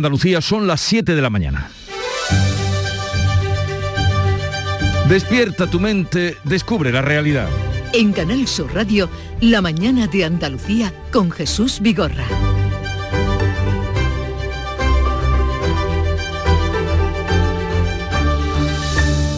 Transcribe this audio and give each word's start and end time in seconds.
Andalucía 0.00 0.40
son 0.40 0.66
las 0.66 0.80
7 0.80 1.14
de 1.14 1.20
la 1.20 1.28
mañana. 1.28 1.70
Despierta 5.10 5.66
tu 5.66 5.78
mente, 5.78 6.38
descubre 6.42 6.90
la 6.90 7.02
realidad. 7.02 7.50
En 7.92 8.12
Canal 8.12 8.48
Sur 8.48 8.74
Radio, 8.74 9.10
La 9.42 9.60
mañana 9.60 10.06
de 10.06 10.24
Andalucía 10.24 10.94
con 11.12 11.30
Jesús 11.30 11.80
Vigorra. 11.82 12.49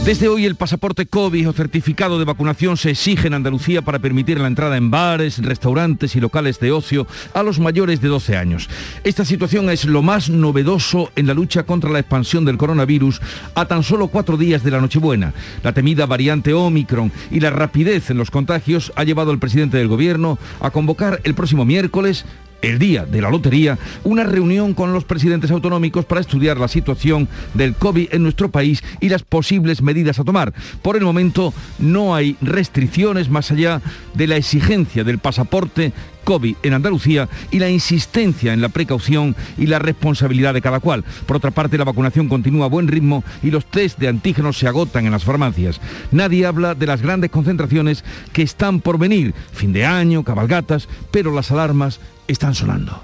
Desde 0.04 0.26
hoy 0.26 0.46
el 0.46 0.56
pasaporte 0.56 1.06
COVID 1.06 1.48
o 1.48 1.52
certificado 1.52 2.18
de 2.18 2.24
vacunación 2.24 2.76
se 2.76 2.90
exige 2.90 3.28
en 3.28 3.34
Andalucía 3.34 3.82
para 3.82 4.00
permitir 4.00 4.40
la 4.40 4.48
entrada 4.48 4.76
en 4.76 4.90
bares, 4.90 5.38
restaurantes 5.38 6.16
y 6.16 6.20
locales 6.20 6.58
de 6.58 6.72
ocio 6.72 7.06
a 7.34 7.44
los 7.44 7.60
mayores 7.60 8.00
de 8.00 8.08
12 8.08 8.36
años. 8.36 8.68
Esta 9.04 9.24
situación 9.24 9.70
es 9.70 9.84
lo 9.84 10.02
más 10.02 10.28
novedoso 10.28 11.12
en 11.14 11.28
la 11.28 11.34
lucha 11.34 11.62
contra 11.62 11.88
la 11.88 12.00
expansión 12.00 12.44
del 12.44 12.58
coronavirus 12.58 13.20
a 13.54 13.66
tan 13.66 13.84
solo 13.84 14.08
cuatro 14.08 14.36
días 14.36 14.64
de 14.64 14.72
la 14.72 14.80
Nochebuena. 14.80 15.34
La 15.62 15.72
temida 15.72 16.04
variante 16.04 16.52
Omicron 16.52 17.12
y 17.30 17.38
la 17.38 17.50
rapidez 17.50 18.10
en 18.10 18.18
los 18.18 18.32
contagios 18.32 18.92
ha 18.96 19.04
llevado 19.04 19.30
al 19.30 19.38
presidente 19.38 19.76
del 19.76 19.86
gobierno 19.86 20.36
a 20.58 20.70
convocar 20.70 21.20
el 21.22 21.34
próximo 21.34 21.64
miércoles 21.64 22.24
el 22.62 22.78
día 22.78 23.04
de 23.04 23.20
la 23.20 23.30
lotería, 23.30 23.78
una 24.04 24.24
reunión 24.24 24.74
con 24.74 24.92
los 24.92 25.04
presidentes 25.04 25.50
autonómicos 25.50 26.04
para 26.04 26.20
estudiar 26.20 26.58
la 26.58 26.68
situación 26.68 27.28
del 27.54 27.74
COVID 27.74 28.08
en 28.12 28.22
nuestro 28.22 28.50
país 28.50 28.82
y 29.00 29.08
las 29.08 29.22
posibles 29.22 29.82
medidas 29.82 30.18
a 30.18 30.24
tomar. 30.24 30.54
Por 30.80 30.96
el 30.96 31.04
momento 31.04 31.52
no 31.78 32.14
hay 32.14 32.36
restricciones 32.40 33.28
más 33.28 33.50
allá 33.50 33.82
de 34.14 34.26
la 34.26 34.36
exigencia 34.36 35.04
del 35.04 35.18
pasaporte 35.18 35.92
COVID 36.24 36.56
en 36.62 36.74
Andalucía 36.74 37.28
y 37.50 37.58
la 37.58 37.68
insistencia 37.68 38.52
en 38.52 38.60
la 38.60 38.68
precaución 38.68 39.34
y 39.58 39.66
la 39.66 39.78
responsabilidad 39.78 40.54
de 40.54 40.62
cada 40.62 40.80
cual. 40.80 41.04
Por 41.26 41.36
otra 41.36 41.50
parte, 41.50 41.78
la 41.78 41.84
vacunación 41.84 42.28
continúa 42.28 42.66
a 42.66 42.68
buen 42.68 42.88
ritmo 42.88 43.24
y 43.42 43.50
los 43.50 43.66
test 43.66 43.98
de 43.98 44.08
antígenos 44.08 44.58
se 44.58 44.68
agotan 44.68 45.04
en 45.06 45.12
las 45.12 45.24
farmacias. 45.24 45.80
Nadie 46.10 46.46
habla 46.46 46.74
de 46.74 46.86
las 46.86 47.02
grandes 47.02 47.30
concentraciones 47.30 48.04
que 48.32 48.42
están 48.42 48.80
por 48.80 48.98
venir, 48.98 49.34
fin 49.52 49.72
de 49.72 49.84
año, 49.84 50.24
cabalgatas, 50.24 50.88
pero 51.10 51.34
las 51.34 51.50
alarmas 51.50 52.00
están 52.32 52.54
sonando. 52.54 53.00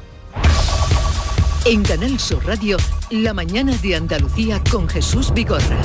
En 1.65 1.83
Canal 1.83 2.19
Sur 2.19 2.45
Radio, 2.47 2.79
La 3.11 3.35
mañana 3.35 3.77
de 3.77 3.95
Andalucía 3.95 4.62
con 4.70 4.89
Jesús 4.89 5.33
Vigorra. 5.35 5.79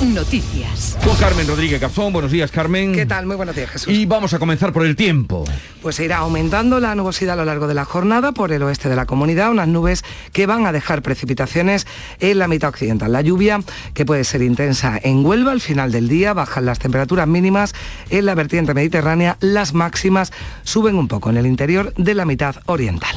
Noticias. 0.00 0.96
Con 1.04 1.14
Carmen 1.16 1.46
Rodríguez 1.46 1.78
Garzón. 1.78 2.12
Buenos 2.12 2.32
días, 2.32 2.50
Carmen. 2.50 2.94
¿Qué 2.94 3.04
tal? 3.04 3.26
Muy 3.26 3.36
buenos 3.36 3.54
días, 3.54 3.68
Jesús. 3.70 3.92
Y 3.92 4.06
vamos 4.06 4.32
a 4.32 4.38
comenzar 4.38 4.72
por 4.72 4.86
el 4.86 4.96
tiempo. 4.96 5.44
Pues 5.82 6.00
irá 6.00 6.18
aumentando 6.18 6.80
la 6.80 6.94
nubosidad 6.94 7.34
a 7.34 7.36
lo 7.36 7.44
largo 7.44 7.66
de 7.66 7.74
la 7.74 7.84
jornada 7.84 8.32
por 8.32 8.50
el 8.50 8.62
oeste 8.62 8.88
de 8.88 8.96
la 8.96 9.04
comunidad, 9.04 9.50
unas 9.50 9.68
nubes 9.68 10.02
que 10.32 10.46
van 10.46 10.66
a 10.66 10.72
dejar 10.72 11.02
precipitaciones 11.02 11.86
en 12.18 12.38
la 12.38 12.48
mitad 12.48 12.70
occidental. 12.70 13.12
La 13.12 13.20
lluvia, 13.20 13.60
que 13.92 14.06
puede 14.06 14.24
ser 14.24 14.40
intensa 14.40 14.98
en 15.02 15.24
Huelva 15.24 15.52
al 15.52 15.60
final 15.60 15.92
del 15.92 16.08
día, 16.08 16.32
bajan 16.32 16.64
las 16.64 16.78
temperaturas 16.78 17.28
mínimas 17.28 17.74
en 18.08 18.24
la 18.24 18.34
vertiente 18.34 18.72
mediterránea, 18.72 19.36
las 19.40 19.74
máximas 19.74 20.32
suben 20.62 20.96
un 20.96 21.08
poco 21.08 21.28
en 21.28 21.36
el 21.36 21.46
interior 21.46 21.92
de 21.96 22.14
la 22.14 22.24
mitad 22.24 22.56
oriental. 22.66 23.16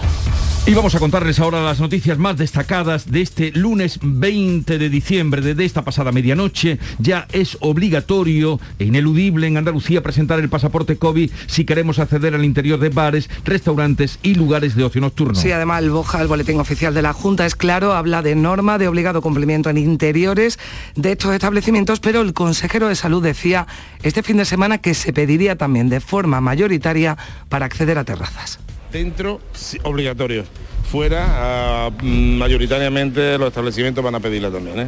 Y 0.66 0.74
vamos 0.76 0.96
a 0.96 1.00
contarles 1.00 1.42
ahora 1.42 1.62
las 1.62 1.82
noticias 1.82 2.18
más 2.18 2.38
destacadas 2.38 3.12
de 3.12 3.22
este 3.22 3.52
lunes 3.52 4.00
20 4.02 4.78
de 4.78 4.88
diciembre, 4.88 5.42
de 5.42 5.66
esta 5.66 5.82
pasada 5.82 6.14
medianoche. 6.14 6.80
Ya 7.00 7.28
es 7.34 7.58
obligatorio 7.60 8.62
e 8.80 8.86
ineludible 8.86 9.46
en 9.46 9.58
Andalucía 9.58 10.02
presentar 10.02 10.40
el 10.40 10.48
pasaporte 10.48 10.96
COVID 10.96 11.30
si 11.48 11.66
queremos 11.66 12.00
acceder 12.00 12.34
al 12.34 12.46
interior 12.46 12.80
de 12.80 12.88
bares, 12.88 13.30
restaurantes 13.44 14.20
y 14.24 14.36
lugares 14.36 14.74
de 14.78 14.86
ocio 14.86 15.02
nocturno. 15.02 15.36
Sí, 15.36 15.52
además 15.52 15.84
el 15.84 15.90
BOJA, 15.90 16.22
el 16.22 16.30
Boletín 16.30 16.62
Oficial 16.62 16.94
de 16.94 17.02
la 17.02 17.12
Junta, 17.12 17.46
es 17.46 17.58
claro, 17.58 17.92
habla 17.92 18.22
de 18.22 18.36
norma 18.36 18.78
de 18.78 18.88
obligado 18.88 19.22
cumplimiento 19.22 19.70
en 19.70 19.78
interiores 19.78 20.60
de 20.96 21.12
estos 21.12 21.34
establecimientos, 21.34 22.00
pero 22.00 22.22
el 22.22 22.32
consejero 22.32 22.88
de 22.88 22.96
salud 22.96 23.22
decía 23.22 23.68
este 24.02 24.24
fin 24.24 24.38
de 24.38 24.46
semana 24.46 24.78
que 24.78 24.94
se 24.94 25.12
pediría 25.12 25.58
también 25.58 25.90
de 25.90 26.00
forma 26.00 26.40
mayoritaria 26.40 27.18
para 27.50 27.66
acceder 27.66 27.98
a 27.98 28.06
terrazas 28.06 28.63
dentro 28.94 29.42
obligatorios 29.84 30.46
fuera, 30.84 31.26
ah, 31.28 31.90
mm, 32.02 32.38
mayoritariamente 32.38 33.38
los 33.38 33.48
establecimientos 33.48 34.04
van 34.04 34.16
a 34.16 34.20
pedirla 34.20 34.52
también. 34.52 34.80
¿eh? 34.80 34.88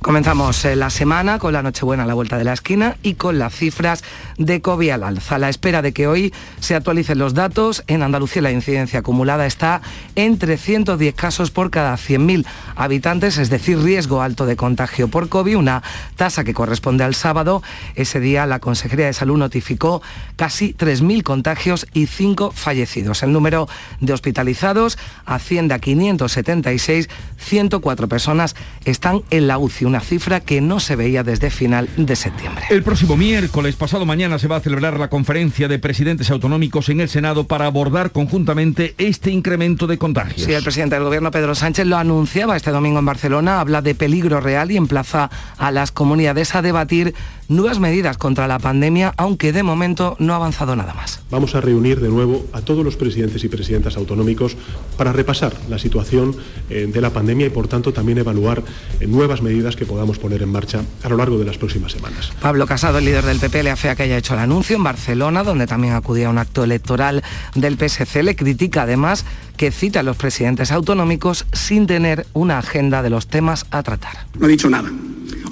Comenzamos 0.00 0.64
eh, 0.64 0.76
la 0.76 0.90
semana 0.90 1.38
con 1.38 1.52
la 1.52 1.62
Nochebuena 1.62 2.02
a 2.02 2.06
la 2.06 2.14
vuelta 2.14 2.36
de 2.38 2.44
la 2.44 2.52
esquina 2.52 2.96
y 3.02 3.14
con 3.14 3.38
las 3.38 3.54
cifras 3.54 4.02
de 4.36 4.60
COVID 4.60 4.90
al 4.90 5.02
alza. 5.04 5.36
A 5.36 5.38
la 5.38 5.48
espera 5.48 5.82
de 5.82 5.92
que 5.92 6.06
hoy 6.06 6.32
se 6.60 6.74
actualicen 6.74 7.18
los 7.18 7.34
datos, 7.34 7.84
en 7.86 8.02
Andalucía 8.02 8.42
la 8.42 8.50
incidencia 8.50 9.00
acumulada 9.00 9.46
está 9.46 9.80
en 10.14 10.38
310 10.38 11.14
casos 11.14 11.50
por 11.50 11.70
cada 11.70 11.94
100.000 11.94 12.44
habitantes, 12.76 13.38
es 13.38 13.50
decir, 13.50 13.78
riesgo 13.78 14.22
alto 14.22 14.46
de 14.46 14.56
contagio 14.56 15.08
por 15.08 15.28
COVID, 15.28 15.56
una 15.56 15.82
tasa 16.16 16.44
que 16.44 16.54
corresponde 16.54 17.04
al 17.04 17.14
sábado. 17.14 17.62
Ese 17.94 18.20
día 18.20 18.46
la 18.46 18.58
Consejería 18.58 19.06
de 19.06 19.12
Salud 19.12 19.38
notificó 19.38 20.02
casi 20.36 20.74
3.000 20.74 21.22
contagios 21.22 21.86
y 21.92 22.06
5 22.06 22.52
fallecidos. 22.52 23.22
El 23.22 23.32
número 23.32 23.68
de 24.00 24.12
hospitalizados 24.12 24.98
a 25.24 25.33
asciende 25.34 25.74
a 25.74 25.78
576, 25.78 27.08
104 27.38 28.08
personas 28.08 28.56
están 28.84 29.22
en 29.30 29.46
la 29.46 29.58
UCI, 29.58 29.84
una 29.84 30.00
cifra 30.00 30.40
que 30.40 30.60
no 30.60 30.80
se 30.80 30.96
veía 30.96 31.22
desde 31.22 31.50
final 31.50 31.88
de 31.96 32.16
septiembre. 32.16 32.64
El 32.70 32.82
próximo 32.82 33.16
miércoles, 33.16 33.76
pasado 33.76 34.06
mañana, 34.06 34.38
se 34.38 34.48
va 34.48 34.56
a 34.56 34.60
celebrar 34.60 34.98
la 34.98 35.08
conferencia 35.08 35.68
de 35.68 35.78
presidentes 35.78 36.30
autonómicos 36.30 36.88
en 36.88 37.00
el 37.00 37.08
Senado 37.08 37.44
para 37.44 37.66
abordar 37.66 38.12
conjuntamente 38.12 38.94
este 38.98 39.30
incremento 39.30 39.86
de 39.86 39.98
contagios. 39.98 40.46
Sí, 40.46 40.52
el 40.52 40.62
presidente 40.62 40.96
del 40.96 41.04
gobierno, 41.04 41.30
Pedro 41.30 41.54
Sánchez, 41.54 41.86
lo 41.86 41.96
anunciaba 41.96 42.56
este 42.56 42.70
domingo 42.70 42.98
en 42.98 43.06
Barcelona, 43.06 43.60
habla 43.60 43.82
de 43.82 43.94
peligro 43.94 44.40
real 44.40 44.70
y 44.70 44.76
emplaza 44.76 45.30
a 45.58 45.70
las 45.70 45.92
comunidades 45.92 46.54
a 46.54 46.62
debatir 46.62 47.14
nuevas 47.48 47.78
medidas 47.78 48.16
contra 48.16 48.48
la 48.48 48.58
pandemia, 48.58 49.12
aunque 49.16 49.52
de 49.52 49.62
momento 49.62 50.16
no 50.18 50.32
ha 50.32 50.36
avanzado 50.36 50.76
nada 50.76 50.94
más. 50.94 51.20
Vamos 51.30 51.54
a 51.54 51.60
reunir 51.60 52.00
de 52.00 52.08
nuevo 52.08 52.46
a 52.52 52.60
todos 52.62 52.84
los 52.84 52.96
presidentes 52.96 53.44
y 53.44 53.48
presidentas 53.48 53.96
autonómicos 53.96 54.56
para 54.96 55.12
repasar 55.24 55.54
la 55.70 55.78
situación 55.78 56.36
eh, 56.68 56.86
de 56.92 57.00
la 57.00 57.10
pandemia 57.10 57.46
y, 57.46 57.50
por 57.50 57.66
tanto, 57.66 57.94
también 57.94 58.18
evaluar 58.18 58.62
eh, 59.00 59.06
nuevas 59.06 59.40
medidas 59.40 59.74
que 59.74 59.86
podamos 59.86 60.18
poner 60.18 60.42
en 60.42 60.50
marcha 60.50 60.82
a 61.02 61.08
lo 61.08 61.16
largo 61.16 61.38
de 61.38 61.46
las 61.46 61.56
próximas 61.56 61.92
semanas. 61.92 62.30
Pablo 62.42 62.66
Casado, 62.66 62.98
el 62.98 63.06
líder 63.06 63.24
del 63.24 63.38
PP, 63.38 63.62
le 63.62 63.70
afea 63.70 63.96
que 63.96 64.02
haya 64.02 64.18
hecho 64.18 64.34
el 64.34 64.40
anuncio 64.40 64.76
en 64.76 64.84
Barcelona, 64.84 65.42
donde 65.42 65.66
también 65.66 65.94
acudía 65.94 66.26
a 66.26 66.30
un 66.30 66.36
acto 66.36 66.62
electoral 66.62 67.22
del 67.54 67.78
PSC. 67.78 68.22
Le 68.22 68.36
critica 68.36 68.82
además 68.82 69.24
que 69.56 69.70
cita 69.70 70.00
a 70.00 70.02
los 70.02 70.18
presidentes 70.18 70.70
autonómicos 70.70 71.46
sin 71.54 71.86
tener 71.86 72.26
una 72.34 72.58
agenda 72.58 73.02
de 73.02 73.08
los 73.08 73.26
temas 73.26 73.64
a 73.70 73.82
tratar. 73.82 74.26
No 74.38 74.44
ha 74.44 74.48
dicho 74.48 74.68
nada. 74.68 74.92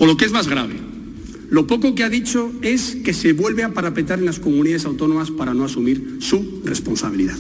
O 0.00 0.06
lo 0.06 0.19
que 0.19 0.27
es 0.27 0.32
más 0.32 0.49
grave, 0.49 0.75
lo 1.49 1.66
poco 1.66 1.94
que 1.94 2.05
ha 2.05 2.11
dicho 2.11 2.53
es 2.61 2.99
que 3.03 3.15
se 3.15 3.32
vuelve 3.32 3.62
a 3.62 3.71
parapetar 3.71 4.19
en 4.19 4.27
las 4.27 4.38
comunidades 4.38 4.84
autónomas 4.84 5.31
para 5.31 5.55
no 5.55 5.65
asumir 5.65 6.19
su 6.21 6.61
responsabilidad 6.62 7.38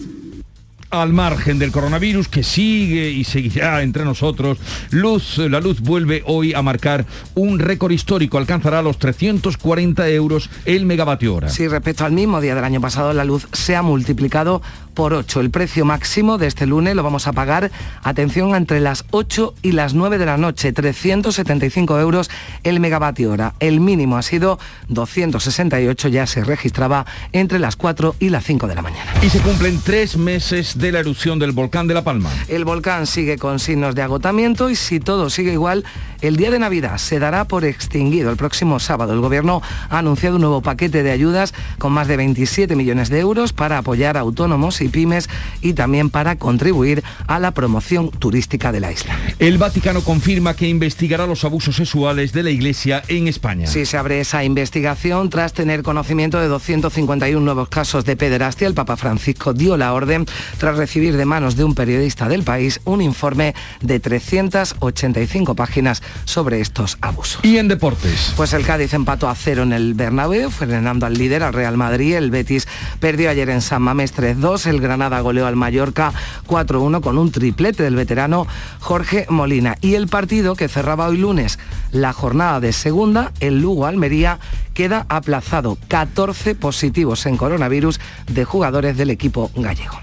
al 0.92 1.12
margen 1.14 1.58
del 1.58 1.72
coronavirus 1.72 2.28
que 2.28 2.42
sigue 2.42 3.10
y 3.10 3.24
seguirá 3.24 3.82
entre 3.82 4.04
nosotros, 4.04 4.58
luz, 4.90 5.38
la 5.38 5.58
luz 5.58 5.80
vuelve 5.80 6.22
hoy 6.26 6.52
a 6.52 6.60
marcar 6.60 7.06
un 7.34 7.58
récord 7.58 7.92
histórico, 7.92 8.36
alcanzará 8.36 8.82
los 8.82 8.98
340 8.98 10.08
euros 10.10 10.50
el 10.66 10.84
megavatio 10.84 11.34
hora. 11.34 11.48
Sí, 11.48 11.66
respecto 11.66 12.04
al 12.04 12.12
mismo 12.12 12.42
día 12.42 12.54
del 12.54 12.64
año 12.64 12.80
pasado, 12.80 13.14
la 13.14 13.24
luz 13.24 13.48
se 13.52 13.74
ha 13.74 13.82
multiplicado 13.82 14.60
por 14.94 15.14
8. 15.14 15.40
El 15.40 15.50
precio 15.50 15.84
máximo 15.84 16.38
de 16.38 16.46
este 16.46 16.66
lunes 16.66 16.94
lo 16.94 17.02
vamos 17.02 17.26
a 17.26 17.32
pagar, 17.32 17.70
atención, 18.02 18.54
entre 18.54 18.80
las 18.80 19.04
8 19.10 19.54
y 19.62 19.72
las 19.72 19.94
9 19.94 20.18
de 20.18 20.26
la 20.26 20.36
noche, 20.36 20.72
375 20.72 21.98
euros 21.98 22.30
el 22.62 22.80
megavatio 22.80 23.32
hora. 23.32 23.54
El 23.60 23.80
mínimo 23.80 24.16
ha 24.16 24.22
sido 24.22 24.58
268, 24.88 26.08
ya 26.08 26.26
se 26.26 26.44
registraba 26.44 27.06
entre 27.32 27.58
las 27.58 27.76
4 27.76 28.16
y 28.18 28.28
las 28.28 28.44
5 28.44 28.66
de 28.66 28.74
la 28.74 28.82
mañana. 28.82 29.12
Y 29.22 29.30
se 29.30 29.40
cumplen 29.40 29.80
tres 29.84 30.16
meses 30.16 30.78
de 30.78 30.92
la 30.92 31.00
erupción 31.00 31.38
del 31.38 31.52
volcán 31.52 31.86
de 31.86 31.94
La 31.94 32.04
Palma. 32.04 32.30
El 32.48 32.64
volcán 32.64 33.06
sigue 33.06 33.38
con 33.38 33.58
signos 33.58 33.94
de 33.94 34.02
agotamiento 34.02 34.70
y 34.70 34.76
si 34.76 35.00
todo 35.00 35.30
sigue 35.30 35.52
igual, 35.52 35.84
el 36.20 36.36
día 36.36 36.50
de 36.50 36.58
Navidad 36.58 36.98
se 36.98 37.18
dará 37.18 37.46
por 37.46 37.64
extinguido 37.64 38.30
el 38.30 38.36
próximo 38.36 38.78
sábado. 38.78 39.12
El 39.12 39.20
gobierno 39.20 39.62
ha 39.88 39.98
anunciado 39.98 40.36
un 40.36 40.42
nuevo 40.42 40.62
paquete 40.62 41.02
de 41.02 41.10
ayudas 41.10 41.54
con 41.78 41.92
más 41.92 42.08
de 42.08 42.16
27 42.16 42.76
millones 42.76 43.08
de 43.08 43.20
euros 43.20 43.52
para 43.52 43.78
apoyar 43.78 44.16
a 44.16 44.20
autónomos 44.20 44.80
y 44.82 44.88
pymes 44.88 45.28
y 45.60 45.72
también 45.74 46.10
para 46.10 46.36
contribuir 46.36 47.02
a 47.26 47.38
la 47.38 47.52
promoción 47.52 48.10
turística 48.10 48.72
de 48.72 48.80
la 48.80 48.92
isla. 48.92 49.16
El 49.38 49.58
Vaticano 49.58 50.02
confirma 50.02 50.54
que 50.54 50.68
investigará 50.68 51.26
los 51.26 51.44
abusos 51.44 51.76
sexuales 51.76 52.32
de 52.32 52.42
la 52.42 52.50
Iglesia 52.50 53.02
en 53.08 53.28
España. 53.28 53.66
Sí, 53.66 53.86
se 53.86 53.96
abre 53.96 54.20
esa 54.20 54.44
investigación 54.44 55.30
tras 55.30 55.52
tener 55.52 55.82
conocimiento 55.82 56.38
de 56.38 56.48
251 56.48 57.40
nuevos 57.40 57.68
casos 57.68 58.04
de 58.04 58.16
pederastia. 58.16 58.66
El 58.66 58.74
Papa 58.74 58.96
Francisco 58.96 59.52
dio 59.52 59.76
la 59.76 59.92
orden 59.92 60.26
tras 60.58 60.76
recibir 60.76 61.16
de 61.16 61.24
manos 61.24 61.56
de 61.56 61.64
un 61.64 61.74
periodista 61.74 62.28
del 62.28 62.42
país 62.42 62.80
un 62.84 63.00
informe 63.02 63.54
de 63.80 64.00
385 64.00 65.54
páginas 65.54 66.02
sobre 66.24 66.60
estos 66.60 66.98
abusos. 67.00 67.40
¿Y 67.42 67.56
en 67.58 67.68
deportes? 67.68 68.32
Pues 68.36 68.52
el 68.52 68.64
Cádiz 68.64 68.94
empató 68.94 69.28
a 69.28 69.34
cero 69.34 69.62
en 69.62 69.72
el 69.72 69.94
Bernabéu, 69.94 70.50
frenando 70.50 71.06
al 71.06 71.14
líder, 71.14 71.42
al 71.42 71.52
Real 71.52 71.76
Madrid. 71.76 72.14
El 72.14 72.30
Betis 72.30 72.66
perdió 73.00 73.30
ayer 73.30 73.48
en 73.50 73.60
San 73.60 73.82
Mamés 73.82 74.14
3-2 74.14 74.66
el 74.72 74.80
Granada 74.80 75.20
goleó 75.20 75.46
al 75.46 75.56
Mallorca 75.56 76.12
4-1 76.46 77.00
con 77.00 77.18
un 77.18 77.30
triplete 77.30 77.82
del 77.82 77.96
veterano 77.96 78.46
Jorge 78.80 79.26
Molina. 79.28 79.76
Y 79.80 79.94
el 79.94 80.08
partido 80.08 80.56
que 80.56 80.68
cerraba 80.68 81.06
hoy 81.06 81.18
lunes 81.18 81.58
la 81.92 82.12
jornada 82.12 82.60
de 82.60 82.72
segunda, 82.72 83.32
el 83.40 83.60
Lugo 83.60 83.86
Almería, 83.86 84.38
queda 84.74 85.06
aplazado. 85.08 85.78
14 85.88 86.54
positivos 86.54 87.26
en 87.26 87.36
coronavirus 87.36 88.00
de 88.26 88.44
jugadores 88.44 88.96
del 88.96 89.10
equipo 89.10 89.50
gallego. 89.54 89.98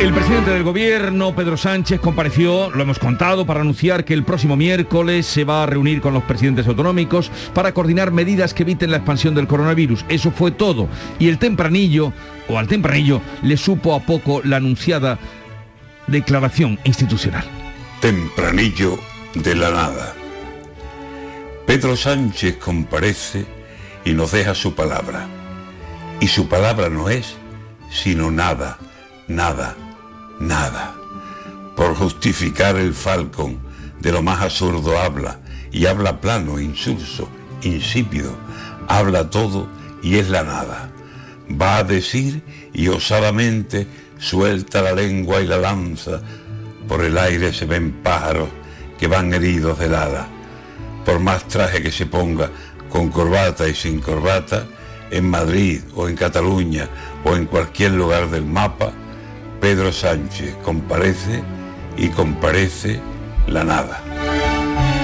El 0.00 0.12
presidente 0.12 0.50
del 0.50 0.64
gobierno, 0.64 1.34
Pedro 1.36 1.56
Sánchez, 1.56 2.00
compareció, 2.00 2.68
lo 2.70 2.82
hemos 2.82 2.98
contado, 2.98 3.46
para 3.46 3.60
anunciar 3.60 4.04
que 4.04 4.12
el 4.12 4.24
próximo 4.24 4.56
miércoles 4.56 5.24
se 5.24 5.44
va 5.44 5.62
a 5.62 5.66
reunir 5.66 6.00
con 6.00 6.12
los 6.12 6.24
presidentes 6.24 6.66
autonómicos 6.66 7.30
para 7.54 7.72
coordinar 7.72 8.10
medidas 8.10 8.52
que 8.52 8.64
eviten 8.64 8.90
la 8.90 8.98
expansión 8.98 9.34
del 9.36 9.46
coronavirus. 9.46 10.04
Eso 10.08 10.32
fue 10.32 10.50
todo. 10.50 10.88
Y 11.20 11.28
el 11.28 11.38
tempranillo, 11.38 12.12
o 12.48 12.58
al 12.58 12.66
tempranillo, 12.66 13.22
le 13.42 13.56
supo 13.56 13.94
a 13.94 14.00
poco 14.00 14.42
la 14.44 14.56
anunciada 14.56 15.18
declaración 16.08 16.78
institucional. 16.84 17.44
Tempranillo 18.00 18.98
de 19.34 19.54
la 19.54 19.70
nada. 19.70 20.12
Pedro 21.66 21.96
Sánchez 21.96 22.56
comparece 22.56 23.46
y 24.04 24.12
nos 24.12 24.32
deja 24.32 24.54
su 24.54 24.74
palabra. 24.74 25.28
Y 26.20 26.26
su 26.26 26.48
palabra 26.48 26.90
no 26.90 27.08
es 27.08 27.36
sino 27.90 28.30
nada, 28.32 28.76
nada 29.28 29.76
nada. 30.38 30.94
Por 31.76 31.94
justificar 31.94 32.76
el 32.76 32.94
falcón 32.94 33.58
de 34.00 34.12
lo 34.12 34.22
más 34.22 34.40
absurdo 34.42 34.98
habla, 34.98 35.40
y 35.74 35.86
habla 35.86 36.20
plano, 36.20 36.60
insulso, 36.60 37.28
insípido, 37.62 38.30
habla 38.86 39.28
todo 39.28 39.68
y 40.02 40.16
es 40.16 40.28
la 40.28 40.44
nada. 40.44 40.90
Va 41.50 41.78
a 41.78 41.84
decir 41.84 42.42
y 42.72 42.88
osadamente 42.88 43.86
suelta 44.18 44.82
la 44.82 44.92
lengua 44.92 45.40
y 45.40 45.46
la 45.46 45.56
lanza, 45.58 46.20
por 46.86 47.02
el 47.02 47.18
aire 47.18 47.52
se 47.52 47.66
ven 47.66 47.92
pájaros 48.02 48.48
que 48.98 49.08
van 49.08 49.34
heridos 49.34 49.78
del 49.78 49.94
ala. 49.94 50.28
Por 51.04 51.18
más 51.18 51.48
traje 51.48 51.82
que 51.82 51.90
se 51.90 52.06
ponga, 52.06 52.50
con 52.88 53.08
corbata 53.08 53.68
y 53.68 53.74
sin 53.74 54.00
corbata, 54.00 54.66
en 55.10 55.28
Madrid 55.28 55.80
o 55.94 56.08
en 56.08 56.16
Cataluña 56.16 56.88
o 57.24 57.34
en 57.34 57.46
cualquier 57.46 57.92
lugar 57.92 58.30
del 58.30 58.44
mapa, 58.44 58.92
Pedro 59.64 59.92
Sánchez 59.92 60.56
comparece 60.62 61.42
y 61.96 62.08
comparece 62.08 63.00
la 63.46 63.64
nada. 63.64 64.02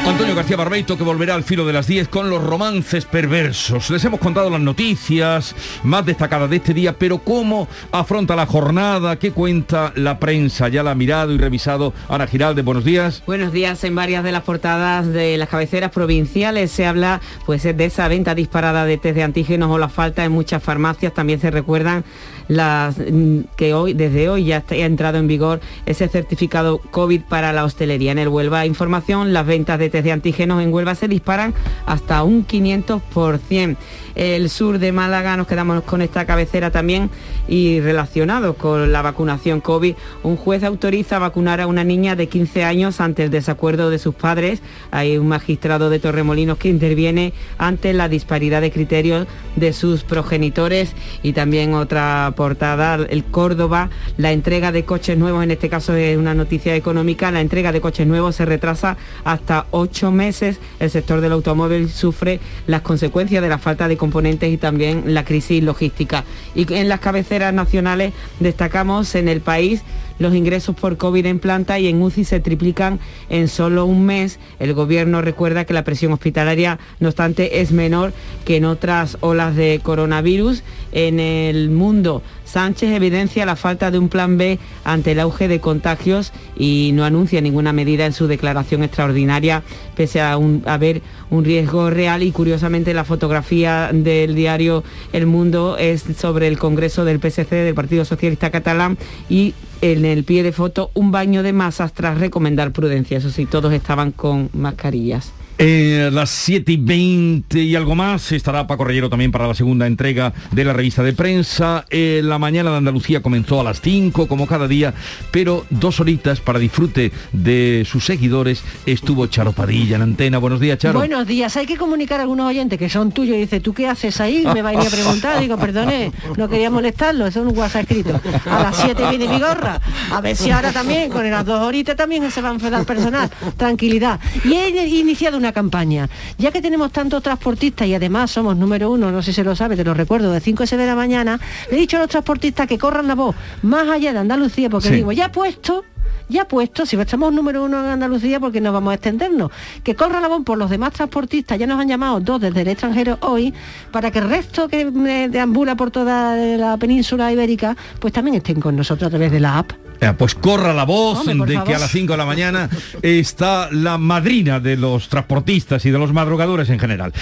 Antonio 0.06 0.34
García 0.34 0.56
Barbeito 0.56 0.98
que 0.98 1.04
volverá 1.04 1.34
al 1.34 1.44
filo 1.44 1.64
de 1.64 1.72
las 1.72 1.86
10 1.86 2.08
con 2.08 2.28
los 2.28 2.42
romances 2.42 3.06
perversos. 3.06 3.88
Les 3.88 4.04
hemos 4.04 4.20
contado 4.20 4.50
las 4.50 4.60
noticias 4.60 5.54
más 5.82 6.04
destacadas 6.04 6.50
de 6.50 6.56
este 6.56 6.74
día, 6.74 6.98
pero 6.98 7.18
cómo 7.18 7.68
afronta 7.90 8.36
la 8.36 8.44
jornada, 8.44 9.18
qué 9.18 9.30
cuenta 9.30 9.92
la 9.96 10.18
prensa. 10.18 10.68
Ya 10.68 10.82
la 10.82 10.90
ha 10.90 10.94
mirado 10.94 11.32
y 11.32 11.38
revisado 11.38 11.94
Ana 12.08 12.26
Giralde. 12.26 12.60
Buenos 12.60 12.84
días. 12.84 13.22
Buenos 13.26 13.52
días. 13.52 13.82
En 13.84 13.94
varias 13.94 14.24
de 14.24 14.32
las 14.32 14.42
portadas 14.42 15.06
de 15.06 15.38
las 15.38 15.48
cabeceras 15.48 15.90
provinciales 15.90 16.70
se 16.70 16.84
habla 16.84 17.20
pues 17.46 17.62
de 17.62 17.84
esa 17.84 18.08
venta 18.08 18.34
disparada 18.34 18.84
de 18.84 18.98
test 18.98 19.16
de 19.16 19.22
antígenos 19.22 19.70
o 19.70 19.78
la 19.78 19.88
falta 19.88 20.24
en 20.24 20.32
muchas 20.32 20.62
farmacias. 20.62 21.14
También 21.14 21.40
se 21.40 21.50
recuerdan 21.50 22.04
mm, 22.50 23.40
que 23.56 23.74
hoy 23.74 23.94
desde 23.94 24.28
hoy 24.28 24.44
ya 24.44 24.64
ha 24.68 24.74
entrado 24.74 25.18
en 25.18 25.26
vigor 25.26 25.60
ese 25.86 26.08
certificado 26.08 26.78
COVID 26.78 27.22
para 27.22 27.52
la 27.52 27.64
hostelería. 27.64 28.12
En 28.12 28.18
el 28.18 28.28
Huelva 28.28 28.66
Información, 28.66 29.32
las 29.32 29.46
ventas 29.46 29.78
de 29.78 29.90
test 29.90 30.04
de 30.04 30.12
antígenos 30.12 30.62
en 30.62 30.72
Huelva 30.72 30.94
se 30.94 31.08
disparan 31.08 31.54
hasta 31.86 32.22
un 32.22 32.46
500%. 32.46 33.76
El 34.14 34.50
sur 34.50 34.78
de 34.78 34.92
Málaga 34.92 35.36
nos 35.36 35.46
quedamos 35.46 35.82
con 35.84 36.02
esta 36.02 36.26
cabecera 36.26 36.70
también 36.70 37.10
y 37.48 37.80
relacionado 37.80 38.54
con 38.54 38.92
la 38.92 39.02
vacunación 39.02 39.60
COVID, 39.60 39.94
un 40.22 40.36
juez 40.36 40.64
autoriza 40.64 41.18
vacunar 41.18 41.60
a 41.60 41.66
una 41.66 41.84
niña 41.84 42.16
de 42.16 42.28
15 42.28 42.64
años 42.64 43.00
ante 43.00 43.24
el 43.24 43.30
desacuerdo 43.30 43.90
de 43.90 43.98
sus 43.98 44.14
padres. 44.14 44.62
Hay 44.90 45.16
un 45.16 45.28
magistrado 45.28 45.90
de 45.90 45.98
Torremolinos 45.98 46.58
que 46.58 46.68
interviene 46.68 47.32
ante 47.58 47.92
la 47.92 48.08
disparidad 48.08 48.60
de 48.60 48.70
criterios 48.70 49.26
de 49.56 49.72
sus 49.72 50.02
progenitores 50.04 50.92
y 51.22 51.32
también 51.32 51.74
otra 51.74 52.32
portada, 52.40 52.94
el 53.10 53.24
Córdoba, 53.24 53.90
la 54.16 54.32
entrega 54.32 54.72
de 54.72 54.86
coches 54.86 55.18
nuevos, 55.18 55.44
en 55.44 55.50
este 55.50 55.68
caso 55.68 55.94
es 55.94 56.16
una 56.16 56.32
noticia 56.32 56.74
económica, 56.74 57.30
la 57.30 57.42
entrega 57.42 57.70
de 57.70 57.82
coches 57.82 58.06
nuevos 58.06 58.36
se 58.36 58.46
retrasa 58.46 58.96
hasta 59.24 59.66
ocho 59.72 60.10
meses. 60.10 60.58
El 60.78 60.88
sector 60.88 61.20
del 61.20 61.32
automóvil 61.32 61.90
sufre 61.90 62.40
las 62.66 62.80
consecuencias 62.80 63.42
de 63.42 63.50
la 63.50 63.58
falta 63.58 63.88
de 63.88 63.98
componentes 63.98 64.50
y 64.50 64.56
también 64.56 65.12
la 65.12 65.26
crisis 65.26 65.62
logística. 65.62 66.24
Y 66.54 66.72
en 66.72 66.88
las 66.88 67.00
cabeceras 67.00 67.52
nacionales 67.52 68.14
destacamos 68.38 69.14
en 69.16 69.28
el 69.28 69.42
país 69.42 69.82
los 70.20 70.34
ingresos 70.34 70.76
por 70.76 70.98
COVID 70.98 71.26
en 71.26 71.38
planta 71.40 71.78
y 71.78 71.88
en 71.88 72.00
UCI 72.00 72.24
se 72.24 72.40
triplican 72.40 73.00
en 73.30 73.48
solo 73.48 73.86
un 73.86 74.04
mes. 74.04 74.38
El 74.60 74.74
gobierno 74.74 75.22
recuerda 75.22 75.64
que 75.64 75.72
la 75.72 75.82
presión 75.82 76.12
hospitalaria, 76.12 76.78
no 77.00 77.08
obstante, 77.08 77.62
es 77.62 77.72
menor 77.72 78.12
que 78.44 78.56
en 78.56 78.66
otras 78.66 79.16
olas 79.20 79.56
de 79.56 79.80
coronavirus. 79.82 80.62
En 80.92 81.20
el 81.20 81.70
mundo 81.70 82.19
Sánchez 82.44 82.90
evidencia 82.92 83.46
la 83.46 83.56
falta 83.56 83.90
de 83.90 83.98
un 83.98 84.08
plan 84.08 84.36
B 84.36 84.58
ante 84.84 85.12
el 85.12 85.20
auge 85.20 85.48
de 85.48 85.60
contagios 85.60 86.32
y 86.56 86.90
no 86.94 87.04
anuncia 87.04 87.40
ninguna 87.40 87.72
medida 87.72 88.06
en 88.06 88.12
su 88.12 88.26
declaración 88.26 88.82
extraordinaria, 88.82 89.62
pese 89.94 90.20
a 90.20 90.32
haber 90.32 91.02
un 91.30 91.44
riesgo 91.44 91.90
real 91.90 92.22
y 92.22 92.32
curiosamente 92.32 92.92
la 92.94 93.04
fotografía 93.04 93.90
del 93.92 94.34
diario 94.34 94.82
El 95.12 95.26
Mundo 95.26 95.76
es 95.78 96.04
sobre 96.18 96.48
el 96.48 96.58
Congreso 96.58 97.04
del 97.04 97.20
PSC, 97.20 97.50
del 97.50 97.74
Partido 97.74 98.04
Socialista 98.04 98.50
Catalán, 98.50 98.98
y 99.28 99.54
en 99.80 100.04
el 100.04 100.24
pie 100.24 100.42
de 100.42 100.52
foto 100.52 100.90
un 100.94 101.10
baño 101.10 101.42
de 101.42 101.52
masas 101.52 101.92
tras 101.92 102.18
recomendar 102.18 102.72
prudencia. 102.72 103.18
Eso 103.18 103.30
sí, 103.30 103.46
todos 103.46 103.72
estaban 103.72 104.12
con 104.12 104.50
mascarillas. 104.52 105.32
Eh, 105.62 106.08
las 106.10 106.30
7 106.30 106.72
y 106.72 106.76
20 106.78 107.60
y 107.60 107.76
algo 107.76 107.94
más 107.94 108.32
estará 108.32 108.66
Paco 108.66 108.84
Rellero 108.84 109.10
también 109.10 109.30
para 109.30 109.46
la 109.46 109.52
segunda 109.52 109.86
entrega 109.86 110.32
de 110.52 110.64
la 110.64 110.72
revista 110.72 111.02
de 111.02 111.12
prensa. 111.12 111.84
Eh, 111.90 112.22
la 112.24 112.38
mañana 112.38 112.70
de 112.70 112.78
Andalucía 112.78 113.20
comenzó 113.20 113.60
a 113.60 113.64
las 113.64 113.82
5 113.82 114.26
como 114.26 114.46
cada 114.46 114.66
día, 114.66 114.94
pero 115.30 115.66
dos 115.68 116.00
horitas 116.00 116.40
para 116.40 116.58
disfrute 116.58 117.12
de 117.32 117.86
sus 117.86 118.06
seguidores 118.06 118.64
estuvo 118.86 119.26
Charo 119.26 119.52
Padilla 119.52 119.96
en 119.96 120.02
antena. 120.02 120.38
Buenos 120.38 120.60
días, 120.60 120.78
Charo. 120.78 120.98
Buenos 120.98 121.26
días. 121.26 121.54
Hay 121.58 121.66
que 121.66 121.76
comunicar 121.76 122.20
a 122.20 122.22
algunos 122.22 122.48
oyentes 122.48 122.78
que 122.78 122.88
son 122.88 123.12
tuyos 123.12 123.36
y 123.36 123.40
dice, 123.40 123.60
¿tú 123.60 123.74
qué 123.74 123.86
haces 123.86 124.18
ahí? 124.22 124.46
Me 124.54 124.62
va 124.62 124.70
a 124.70 124.72
ir 124.72 124.80
a 124.80 124.88
preguntar. 124.88 125.40
Digo, 125.40 125.58
perdone, 125.58 126.10
no 126.38 126.48
quería 126.48 126.70
molestarlo, 126.70 127.26
es 127.26 127.36
un 127.36 127.48
WhatsApp 127.54 127.82
escrito. 127.82 128.18
A 128.46 128.62
las 128.62 128.76
7 128.78 129.10
viene 129.10 129.28
mi 129.28 129.38
gorra. 129.38 129.78
A 130.10 130.22
ver 130.22 130.36
si 130.36 130.50
ahora 130.50 130.72
también, 130.72 131.10
con 131.10 131.28
las 131.28 131.44
dos 131.44 131.60
horitas 131.60 131.96
también 131.96 132.30
se 132.30 132.40
va 132.40 132.48
a 132.48 132.54
enfadar 132.54 132.86
personal. 132.86 133.28
Tranquilidad. 133.58 134.18
Y 134.42 134.54
he 134.54 134.86
iniciado 134.86 135.36
una 135.36 135.49
campaña. 135.52 136.08
Ya 136.38 136.50
que 136.50 136.62
tenemos 136.62 136.92
tantos 136.92 137.22
transportistas 137.22 137.86
y 137.86 137.94
además 137.94 138.30
somos 138.30 138.56
número 138.56 138.90
uno, 138.90 139.10
no 139.10 139.22
sé 139.22 139.32
si 139.32 139.36
se 139.36 139.44
lo 139.44 139.54
sabe, 139.54 139.76
te 139.76 139.84
lo 139.84 139.94
recuerdo, 139.94 140.32
de 140.32 140.40
5 140.40 140.64
de 140.64 140.86
la 140.86 140.94
mañana, 140.94 141.40
le 141.70 141.76
he 141.76 141.80
dicho 141.80 141.96
a 141.96 142.00
los 142.00 142.08
transportistas 142.08 142.66
que 142.66 142.78
corran 142.78 143.06
la 143.06 143.14
voz 143.14 143.34
más 143.62 143.88
allá 143.88 144.12
de 144.12 144.18
Andalucía, 144.18 144.70
porque 144.70 144.90
digo, 144.90 145.12
ya 145.12 145.32
puesto, 145.32 145.84
ya 146.28 146.46
puesto, 146.46 146.86
si 146.86 146.96
estamos 146.96 147.32
número 147.32 147.64
uno 147.64 147.80
en 147.80 147.90
Andalucía, 147.90 148.38
porque 148.38 148.60
no 148.60 148.72
vamos 148.72 148.92
a 148.92 148.94
extendernos. 148.94 149.50
Que 149.82 149.94
corra 149.94 150.20
la 150.20 150.28
voz 150.28 150.44
por 150.44 150.58
los 150.58 150.70
demás 150.70 150.92
transportistas, 150.92 151.58
ya 151.58 151.66
nos 151.66 151.80
han 151.80 151.88
llamado 151.88 152.20
dos 152.20 152.40
desde 152.40 152.62
el 152.62 152.68
extranjero 152.68 153.18
hoy, 153.22 153.52
para 153.90 154.10
que 154.10 154.20
el 154.20 154.28
resto 154.28 154.68
que 154.68 154.90
deambula 155.30 155.74
por 155.76 155.90
toda 155.90 156.36
la 156.36 156.76
península 156.76 157.32
ibérica, 157.32 157.76
pues 157.98 158.12
también 158.12 158.36
estén 158.36 158.60
con 158.60 158.76
nosotros 158.76 159.08
a 159.08 159.10
través 159.10 159.32
de 159.32 159.40
la 159.40 159.58
app. 159.58 159.89
Pues 160.16 160.34
corra 160.34 160.72
la 160.72 160.84
voz 160.84 161.26
de 161.26 161.60
que 161.64 161.74
a 161.74 161.78
las 161.78 161.90
5 161.90 162.12
de 162.12 162.16
la 162.16 162.26
mañana 162.26 162.68
está 163.02 163.68
la 163.70 163.98
madrina 163.98 164.58
de 164.58 164.76
los 164.76 165.08
transportistas 165.08 165.84
y 165.84 165.90
de 165.90 165.98
los 165.98 166.12
madrugadores 166.12 166.70
en 166.70 166.78
general. 166.78 167.12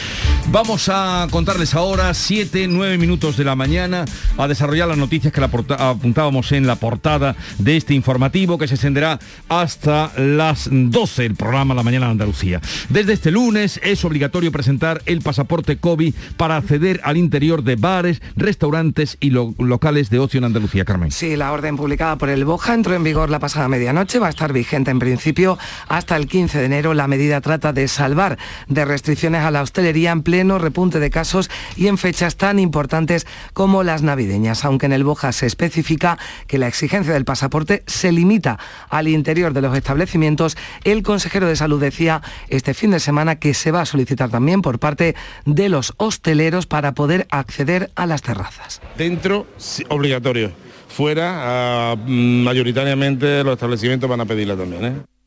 Vamos 0.50 0.88
a 0.88 1.26
contarles 1.30 1.74
ahora 1.74 2.14
7, 2.14 2.66
9 2.68 2.96
minutos 2.98 3.36
de 3.36 3.44
la 3.44 3.56
mañana 3.56 4.04
a 4.36 4.48
desarrollar 4.48 4.88
las 4.88 4.96
noticias 4.96 5.32
que 5.32 5.40
la 5.40 5.50
apuntábamos 5.78 6.52
en 6.52 6.66
la 6.66 6.76
portada 6.76 7.36
de 7.58 7.76
este 7.76 7.94
informativo 7.94 8.58
que 8.58 8.68
se 8.68 8.74
extenderá 8.74 9.18
hasta 9.48 10.12
las 10.16 10.68
12 10.70 11.26
el 11.26 11.34
programa 11.34 11.74
La 11.74 11.82
Mañana 11.82 12.06
de 12.06 12.12
Andalucía. 12.12 12.60
Desde 12.88 13.14
este 13.14 13.30
lunes 13.30 13.80
es 13.82 14.04
obligatorio 14.04 14.52
presentar 14.52 15.02
el 15.06 15.20
pasaporte 15.20 15.78
COVID 15.78 16.14
para 16.36 16.56
acceder 16.56 17.00
al 17.02 17.16
interior 17.16 17.64
de 17.64 17.76
bares, 17.76 18.22
restaurantes 18.36 19.16
y 19.20 19.30
locales 19.30 20.10
de 20.10 20.20
ocio 20.20 20.38
en 20.38 20.44
Andalucía, 20.44 20.84
Carmen. 20.84 21.10
Sí, 21.10 21.36
la 21.36 21.52
orden 21.52 21.76
publicada 21.76 22.16
por 22.16 22.28
el 22.28 22.44
BOJA 22.44 22.67
entró 22.74 22.94
en 22.94 23.04
vigor 23.04 23.30
la 23.30 23.38
pasada 23.38 23.68
medianoche, 23.68 24.18
va 24.18 24.26
a 24.26 24.30
estar 24.30 24.52
vigente 24.52 24.90
en 24.90 24.98
principio 24.98 25.58
hasta 25.88 26.16
el 26.16 26.26
15 26.26 26.58
de 26.58 26.64
enero. 26.66 26.94
La 26.94 27.06
medida 27.06 27.40
trata 27.40 27.72
de 27.72 27.88
salvar 27.88 28.38
de 28.68 28.84
restricciones 28.84 29.42
a 29.42 29.50
la 29.50 29.62
hostelería 29.62 30.10
en 30.10 30.22
pleno 30.22 30.58
repunte 30.58 31.00
de 31.00 31.10
casos 31.10 31.50
y 31.76 31.86
en 31.86 31.98
fechas 31.98 32.36
tan 32.36 32.58
importantes 32.58 33.26
como 33.52 33.82
las 33.82 34.02
navideñas, 34.02 34.64
aunque 34.64 34.86
en 34.86 34.92
el 34.92 35.04
Boja 35.04 35.32
se 35.32 35.46
especifica 35.46 36.18
que 36.46 36.58
la 36.58 36.68
exigencia 36.68 37.12
del 37.12 37.24
pasaporte 37.24 37.82
se 37.86 38.12
limita 38.12 38.58
al 38.88 39.08
interior 39.08 39.52
de 39.52 39.62
los 39.62 39.76
establecimientos. 39.76 40.56
El 40.84 41.02
consejero 41.02 41.46
de 41.46 41.56
salud 41.56 41.80
decía 41.80 42.22
este 42.48 42.74
fin 42.74 42.90
de 42.90 43.00
semana 43.00 43.36
que 43.36 43.54
se 43.54 43.70
va 43.70 43.82
a 43.82 43.86
solicitar 43.86 44.30
también 44.30 44.62
por 44.62 44.78
parte 44.78 45.14
de 45.44 45.68
los 45.68 45.94
hosteleros 45.96 46.66
para 46.66 46.92
poder 46.92 47.26
acceder 47.30 47.90
a 47.94 48.06
las 48.06 48.22
terrazas. 48.22 48.80
Dentro, 48.96 49.46
obligatorio. 49.88 50.67
Fuera, 50.88 51.94
mm, 51.96 52.42
mayoritariamente 52.42 53.44
los 53.44 53.52
establecimientos 53.54 54.08
van 54.08 54.20
a 54.20 54.26
pedirla 54.26 54.56
también. 54.56 54.84
¿eh? 54.84 55.17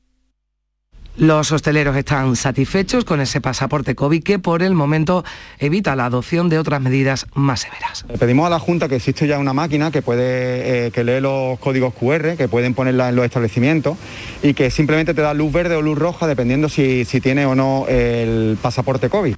Los 1.18 1.52
hosteleros 1.52 1.98
están 1.98 2.36
satisfechos 2.38 3.04
con 3.04 3.20
ese 3.20 3.42
pasaporte 3.42 3.96
COVID 3.96 4.24
que 4.24 4.40
por 4.40 4.64
el 4.64 4.74
momento 4.74 5.26
evita 5.60 5.96
la 5.96 6.06
adopción 6.06 6.48
de 6.48 6.58
otras 6.58 6.82
medidas 6.82 7.28
más 7.34 7.62
severas. 7.62 8.06
Pedimos 8.18 8.48
a 8.48 8.50
la 8.50 8.60
Junta 8.60 8.88
que 8.88 8.96
existe 8.96 9.28
ya 9.28 9.38
una 9.38 9.52
máquina 9.52 9.92
que 9.92 10.02
puede 10.02 10.88
eh, 10.88 10.92
que 10.92 11.04
lee 11.04 11.20
los 11.20 11.60
códigos 11.60 11.94
QR, 11.94 12.38
que 12.38 12.48
pueden 12.48 12.74
ponerla 12.74 13.10
en 13.10 13.18
los 13.18 13.26
establecimientos 13.26 13.98
y 14.42 14.54
que 14.54 14.72
simplemente 14.72 15.14
te 15.14 15.22
da 15.22 15.34
luz 15.34 15.52
verde 15.52 15.76
o 15.76 15.82
luz 15.82 15.98
roja 15.98 16.28
dependiendo 16.28 16.70
si, 16.70 17.04
si 17.04 17.20
tiene 17.20 17.46
o 17.46 17.56
no 17.56 17.86
el 17.90 18.58
pasaporte 18.62 19.10
COVID. 19.10 19.36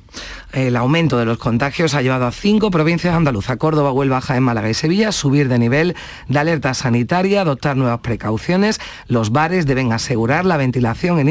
El 0.53 0.75
aumento 0.75 1.18
de 1.18 1.25
los 1.25 1.39
contagios 1.39 1.96
ha 1.96 2.03
llevado 2.03 2.27
a 2.27 2.32
cinco 2.32 2.70
provincias 2.70 3.15
andaluzas, 3.15 3.58
Córdoba, 3.58 3.92
Huelva, 3.92 4.22
Jaén, 4.22 4.44
Málaga 4.44 4.70
y 4.70 4.75
Sevilla, 4.75 5.12
subir 5.12 5.50
de 5.50 5.58
nivel 5.58 5.96
de 6.27 6.39
alerta 6.39 6.75
sanitaria, 6.75 7.42
adoptar 7.42 7.75
nuevas 7.75 8.01
precauciones. 8.01 8.80
Los 9.08 9.32
bares 9.32 9.65
deben 9.65 9.92
asegurar 9.92 10.46
la 10.46 10.58
ventilación 10.58 11.18
en 11.18 11.30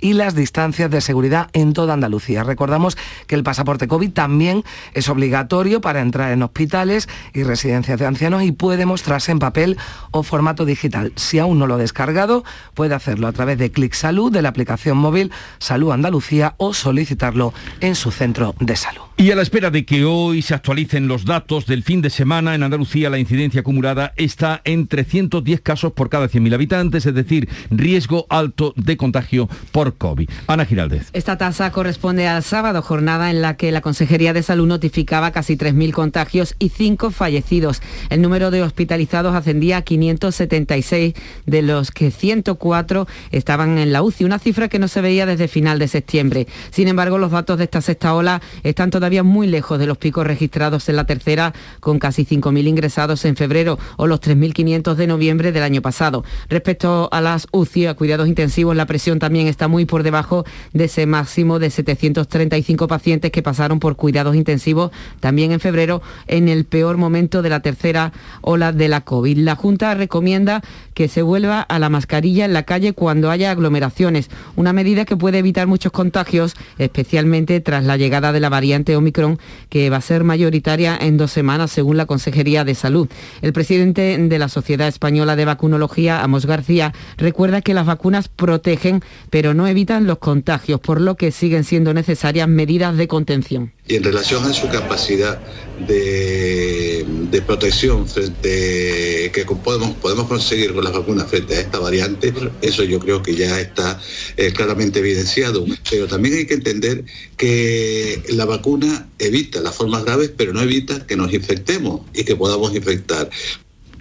y 0.00 0.12
las 0.12 0.34
distancias 0.34 0.90
de 0.90 1.00
seguridad 1.00 1.48
en 1.52 1.72
toda 1.72 1.94
Andalucía. 1.94 2.44
Recordamos 2.44 2.98
que 3.26 3.34
el 3.34 3.42
pasaporte 3.42 3.88
COVID 3.88 4.10
también 4.10 4.62
es 4.92 5.08
obligatorio 5.08 5.80
para 5.80 6.00
entrar 6.00 6.32
en 6.32 6.42
hospitales 6.42 7.08
y 7.32 7.44
residencias 7.44 7.98
de 7.98 8.06
ancianos 8.06 8.42
y 8.42 8.52
puede 8.52 8.84
mostrarse 8.84 9.32
en 9.32 9.38
papel 9.38 9.78
o 10.10 10.22
formato 10.22 10.64
digital. 10.64 11.12
Si 11.16 11.38
aún 11.38 11.58
no 11.58 11.66
lo 11.66 11.74
ha 11.74 11.78
descargado, 11.78 12.44
puede 12.74 12.94
hacerlo 12.94 13.26
a 13.26 13.32
través 13.32 13.58
de 13.58 13.70
Clic 13.70 13.94
Salud, 13.94 14.30
de 14.30 14.42
la 14.42 14.50
aplicación 14.50 14.98
móvil 14.98 15.32
Salud 15.58 15.92
Andalucía 15.92 16.54
o 16.58 16.74
solicitarlo 16.74 17.54
en 17.80 17.94
su 17.94 18.10
centro 18.10 18.54
de 18.60 18.76
salud. 18.76 19.02
Y 19.20 19.32
a 19.32 19.34
la 19.34 19.42
espera 19.42 19.70
de 19.70 19.84
que 19.84 20.04
hoy 20.04 20.42
se 20.42 20.54
actualicen 20.54 21.08
los 21.08 21.24
datos 21.24 21.66
del 21.66 21.82
fin 21.82 22.02
de 22.02 22.10
semana, 22.10 22.54
en 22.54 22.62
Andalucía 22.62 23.10
la 23.10 23.18
incidencia 23.18 23.62
acumulada 23.62 24.12
está 24.16 24.62
en 24.64 24.86
310 24.86 25.60
casos 25.60 25.92
por 25.92 26.08
cada 26.08 26.28
100.000 26.28 26.54
habitantes, 26.54 27.04
es 27.04 27.14
decir, 27.14 27.48
riesgo 27.70 28.26
alto 28.30 28.74
de 28.76 28.96
contagio 28.96 29.37
por 29.46 29.94
COVID. 29.94 30.28
Ana 30.46 30.64
Giraldez. 30.64 31.10
Esta 31.12 31.38
tasa 31.38 31.70
corresponde 31.70 32.26
al 32.26 32.42
sábado, 32.42 32.82
jornada 32.82 33.30
en 33.30 33.42
la 33.42 33.56
que 33.56 33.70
la 33.70 33.80
Consejería 33.80 34.32
de 34.32 34.42
Salud 34.42 34.66
notificaba 34.66 35.30
casi 35.30 35.56
3.000 35.56 35.92
contagios 35.92 36.56
y 36.58 36.70
5 36.70 37.10
fallecidos. 37.10 37.80
El 38.10 38.22
número 38.22 38.50
de 38.50 38.62
hospitalizados 38.62 39.34
ascendía 39.34 39.78
a 39.78 39.82
576, 39.82 41.14
de 41.46 41.62
los 41.62 41.90
que 41.90 42.10
104 42.10 43.06
estaban 43.30 43.78
en 43.78 43.92
la 43.92 44.02
UCI, 44.02 44.24
una 44.24 44.38
cifra 44.38 44.68
que 44.68 44.78
no 44.78 44.88
se 44.88 45.00
veía 45.00 45.26
desde 45.26 45.48
final 45.48 45.78
de 45.78 45.88
septiembre. 45.88 46.46
Sin 46.70 46.88
embargo, 46.88 47.18
los 47.18 47.30
datos 47.30 47.58
de 47.58 47.64
esta 47.64 47.80
sexta 47.80 48.14
ola 48.14 48.40
están 48.62 48.90
todavía 48.90 49.22
muy 49.22 49.46
lejos 49.46 49.78
de 49.78 49.86
los 49.86 49.98
picos 49.98 50.26
registrados 50.26 50.88
en 50.88 50.96
la 50.96 51.04
tercera, 51.04 51.52
con 51.80 51.98
casi 51.98 52.24
5.000 52.24 52.66
ingresados 52.66 53.24
en 53.24 53.36
febrero 53.36 53.78
o 53.96 54.06
los 54.06 54.20
3.500 54.20 54.94
de 54.94 55.06
noviembre 55.06 55.52
del 55.52 55.62
año 55.62 55.82
pasado. 55.82 56.24
Respecto 56.48 57.08
a 57.12 57.20
las 57.20 57.46
UCI, 57.52 57.86
a 57.86 57.94
cuidados 57.94 58.28
intensivos, 58.28 58.76
la 58.76 58.86
presión 58.86 59.18
también 59.18 59.27
está 59.36 59.68
muy 59.68 59.84
por 59.84 60.02
debajo 60.02 60.44
de 60.72 60.84
ese 60.84 61.06
máximo 61.06 61.58
de 61.58 61.70
735 61.70 62.88
pacientes 62.88 63.30
que 63.30 63.42
pasaron 63.42 63.80
por 63.80 63.96
cuidados 63.96 64.34
intensivos 64.34 64.90
también 65.20 65.52
en 65.52 65.60
febrero, 65.60 66.02
en 66.26 66.48
el 66.48 66.64
peor 66.64 66.96
momento 66.96 67.42
de 67.42 67.50
la 67.50 67.60
tercera 67.60 68.12
ola 68.40 68.72
de 68.72 68.88
la 68.88 69.02
COVID. 69.02 69.38
La 69.38 69.56
Junta 69.56 69.94
recomienda 69.94 70.62
que 70.98 71.06
se 71.06 71.22
vuelva 71.22 71.60
a 71.60 71.78
la 71.78 71.90
mascarilla 71.90 72.44
en 72.44 72.52
la 72.52 72.64
calle 72.64 72.92
cuando 72.92 73.30
haya 73.30 73.52
aglomeraciones, 73.52 74.30
una 74.56 74.72
medida 74.72 75.04
que 75.04 75.16
puede 75.16 75.38
evitar 75.38 75.68
muchos 75.68 75.92
contagios, 75.92 76.56
especialmente 76.76 77.60
tras 77.60 77.84
la 77.84 77.96
llegada 77.96 78.32
de 78.32 78.40
la 78.40 78.48
variante 78.48 78.96
Omicron, 78.96 79.38
que 79.68 79.90
va 79.90 79.98
a 79.98 80.00
ser 80.00 80.24
mayoritaria 80.24 80.98
en 81.00 81.16
dos 81.16 81.30
semanas, 81.30 81.70
según 81.70 81.98
la 81.98 82.06
Consejería 82.06 82.64
de 82.64 82.74
Salud. 82.74 83.06
El 83.42 83.52
presidente 83.52 84.18
de 84.18 84.38
la 84.40 84.48
Sociedad 84.48 84.88
Española 84.88 85.36
de 85.36 85.44
Vacunología, 85.44 86.24
Amos 86.24 86.46
García, 86.46 86.92
recuerda 87.16 87.60
que 87.60 87.74
las 87.74 87.86
vacunas 87.86 88.26
protegen, 88.26 89.00
pero 89.30 89.54
no 89.54 89.68
evitan 89.68 90.08
los 90.08 90.18
contagios, 90.18 90.80
por 90.80 91.00
lo 91.00 91.14
que 91.14 91.30
siguen 91.30 91.62
siendo 91.62 91.94
necesarias 91.94 92.48
medidas 92.48 92.96
de 92.96 93.06
contención. 93.06 93.70
Y 93.88 93.96
en 93.96 94.04
relación 94.04 94.44
a 94.44 94.52
su 94.52 94.68
capacidad 94.68 95.40
de, 95.86 97.06
protección 97.46 98.06
frente 98.06 99.30
que 99.32 99.46
podemos, 99.64 99.96
podemos 99.96 100.26
conseguir 100.26 100.74
con 100.74 100.84
las 100.84 100.92
vacunas 100.92 101.28
frente 101.30 101.56
a 101.56 101.60
esta 101.60 101.78
variante, 101.78 102.34
eso 102.60 102.84
yo 102.84 102.98
creo 102.98 103.22
que 103.22 103.34
ya 103.34 103.58
está 103.58 103.98
eh, 104.36 104.52
claramente 104.52 104.98
evidenciado. 104.98 105.64
Pero 105.88 106.06
también 106.06 106.34
hay 106.34 106.46
que 106.46 106.54
entender 106.54 107.04
que 107.38 108.22
la 108.28 108.44
vacuna 108.44 109.08
evita 109.18 109.60
las 109.60 109.74
formas 109.74 110.04
graves, 110.04 110.30
pero 110.36 110.52
no 110.52 110.60
evita 110.60 111.06
que 111.06 111.16
nos 111.16 111.32
infectemos 111.32 112.02
y 112.12 112.24
que 112.24 112.36
podamos 112.36 112.74
infectar. 112.74 113.30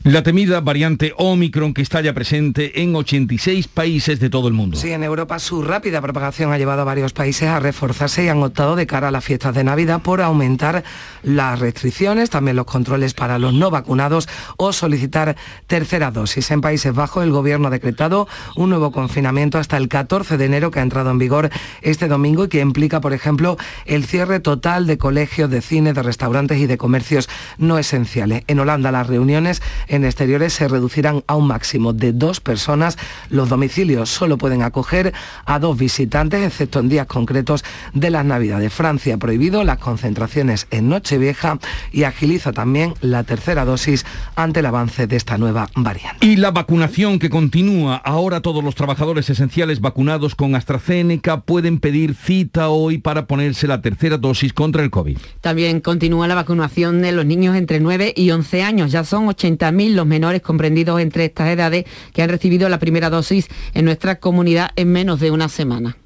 La 0.08 0.24
temida 0.24 0.62
variante 0.62 1.14
Omicron 1.18 1.74
que 1.74 1.82
está 1.82 2.00
ya 2.00 2.14
presente 2.14 2.82
en 2.82 2.96
86 2.96 3.68
países 3.68 4.22
de 4.22 4.30
todo 4.30 4.48
el 4.48 4.54
mundo. 4.54 4.78
Sí, 4.78 4.94
en 4.94 5.04
Europa 5.04 5.38
su 5.38 5.62
rápida 5.62 6.00
propagación 6.00 6.54
ha 6.54 6.58
llevado 6.58 6.84
a 6.84 6.86
varios 6.86 7.12
países 7.12 7.50
a 7.50 7.60
reforzarse 7.60 8.24
y 8.24 8.30
han 8.30 8.42
optado 8.42 8.78
de 8.78 8.88
cara 8.88 9.10
a 9.10 9.12
las 9.12 9.26
fiestas 9.26 9.54
de 9.54 9.66
Navidad 9.66 10.02
por 10.02 10.22
aumentar 10.22 10.86
las 11.24 11.60
restricciones, 11.60 12.30
también 12.30 12.56
los 12.56 12.66
controles 12.66 13.14
para 13.14 13.38
los 13.38 13.54
no 13.54 13.70
vacunados 13.70 14.30
o 14.56 14.72
solicitar 14.72 15.36
tercera 15.68 16.10
dosis. 16.10 16.52
En 16.52 16.62
Países 16.62 16.94
Bajos 16.94 17.26
el 17.26 17.32
gobierno 17.32 17.68
ha 17.68 17.72
decretado 17.72 18.30
un 18.56 18.70
nuevo 18.70 18.94
confinamiento 18.94 19.58
hasta 19.58 19.76
el 19.76 19.90
14 19.90 20.38
de 20.38 20.46
enero 20.46 20.72
que 20.72 20.80
ha 20.80 20.84
entrado 20.84 21.12
en 21.12 21.18
vigor 21.18 21.50
este 21.82 22.08
domingo 22.08 22.46
y 22.46 22.48
que 22.48 22.62
implica, 22.62 23.02
por 23.02 23.12
ejemplo, 23.12 23.58
el 23.86 24.06
cierre 24.06 24.40
total 24.40 24.88
de 24.88 24.98
colegios, 24.98 25.50
de 25.50 25.62
cine, 25.62 25.92
de 25.92 26.02
restaurantes 26.02 26.60
y 26.60 26.66
de 26.66 26.78
comercios 26.78 27.28
no 27.58 27.78
esenciales. 27.78 28.46
En 28.48 28.60
Holanda 28.60 28.94
las 28.94 29.08
reuniones 29.08 29.62
exteriores 30.04 30.54
se 30.54 30.68
reducirán 30.68 31.24
a 31.28 31.36
un 31.36 31.48
máximo 31.48 31.94
de 31.94 32.14
dos 32.14 32.40
personas. 32.40 32.98
Los 33.30 33.50
domicilios 33.50 34.10
solo 34.10 34.38
pueden 34.38 34.64
acoger 34.64 35.14
a 35.46 35.60
dos 35.60 35.78
visitantes, 35.78 36.46
excepto 36.46 36.80
en 36.80 36.90
días 36.90 37.08
concretos 37.08 37.64
de 37.94 38.10
las 38.10 38.26
Navidades. 38.26 38.74
Francia 38.74 39.16
ha 39.16 39.18
prohibido 39.18 39.64
las 39.64 39.78
concentraciones 39.78 40.68
en 40.72 40.90
Nochevieja 40.90 41.60
y 41.92 42.04
agiliza 42.04 42.52
también 42.52 42.94
la 43.02 43.24
tercera 43.24 43.66
dosis 43.66 44.06
ante 44.36 44.60
el 44.60 44.66
avance 44.66 45.08
de 45.08 45.16
esta 45.16 45.38
nueva 45.38 45.70
variante. 45.76 46.26
Y 46.26 46.36
la 46.36 46.52
vacunación 46.52 47.20
que 47.20 47.30
continúa. 47.30 47.96
Ahora 47.98 48.42
todos 48.42 48.64
los 48.64 48.76
trabajadores 48.76 49.30
esenciales 49.30 49.82
vacunados 49.82 50.36
con 50.36 50.56
AstraZeneca 50.56 51.42
pueden 51.42 51.80
pedir 51.80 52.16
cita 52.16 52.70
hoy 52.70 52.98
para 52.98 53.28
ponerse 53.28 53.68
la 53.68 53.82
tercera 53.82 54.18
dosis 54.18 54.54
contra 54.54 54.84
el 54.84 54.90
COVID. 54.90 55.18
También 55.42 55.82
continúa 55.82 56.28
la 56.28 56.36
vacunación 56.36 57.02
de 57.02 57.12
los 57.12 57.26
niños 57.26 57.56
entre 57.56 57.80
9 57.80 58.14
y 58.16 58.32
11 58.32 58.64
años. 58.64 58.92
Ya 58.92 59.04
son 59.04 59.28
80.000 59.28 59.77
los 59.86 60.06
menores 60.06 60.42
comprendidos 60.42 61.00
entre 61.00 61.26
estas 61.26 61.50
edades 61.50 61.86
que 62.14 62.22
han 62.22 62.30
recibido 62.30 62.70
la 62.70 62.80
primera 62.80 63.10
dosis 63.10 63.48
en 63.74 63.86
nuestra 63.86 64.20
comunidad 64.20 64.72
en 64.76 64.92
menos 64.92 65.20
de 65.20 65.32
una 65.32 65.50
semana. 65.50 65.98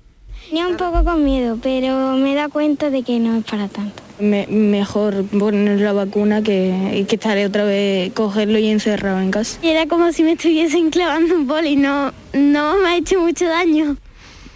Tenía 0.49 0.67
un 0.67 0.75
poco 0.75 1.05
con 1.05 1.23
miedo, 1.23 1.57
pero 1.63 2.17
me 2.17 2.35
da 2.35 2.49
cuenta 2.49 2.89
de 2.89 3.03
que 3.03 3.19
no 3.19 3.37
es 3.37 3.45
para 3.45 3.69
tanto. 3.69 4.03
mejor 4.19 5.23
poner 5.23 5.79
la 5.79 5.93
vacuna 5.93 6.41
que, 6.41 7.05
que 7.07 7.15
estaré 7.15 7.45
otra 7.45 7.63
vez 7.63 8.11
cogerlo 8.11 8.59
y 8.59 8.67
encerrado 8.67 9.21
en 9.21 9.31
casa. 9.31 9.57
Era 9.63 9.87
como 9.87 10.11
si 10.11 10.23
me 10.23 10.33
estuviesen 10.33 10.89
clavando 10.89 11.35
un 11.35 11.47
boli, 11.47 11.77
no, 11.77 12.11
no 12.33 12.77
me 12.79 12.89
ha 12.89 12.97
hecho 12.97 13.21
mucho 13.21 13.45
daño. 13.45 13.95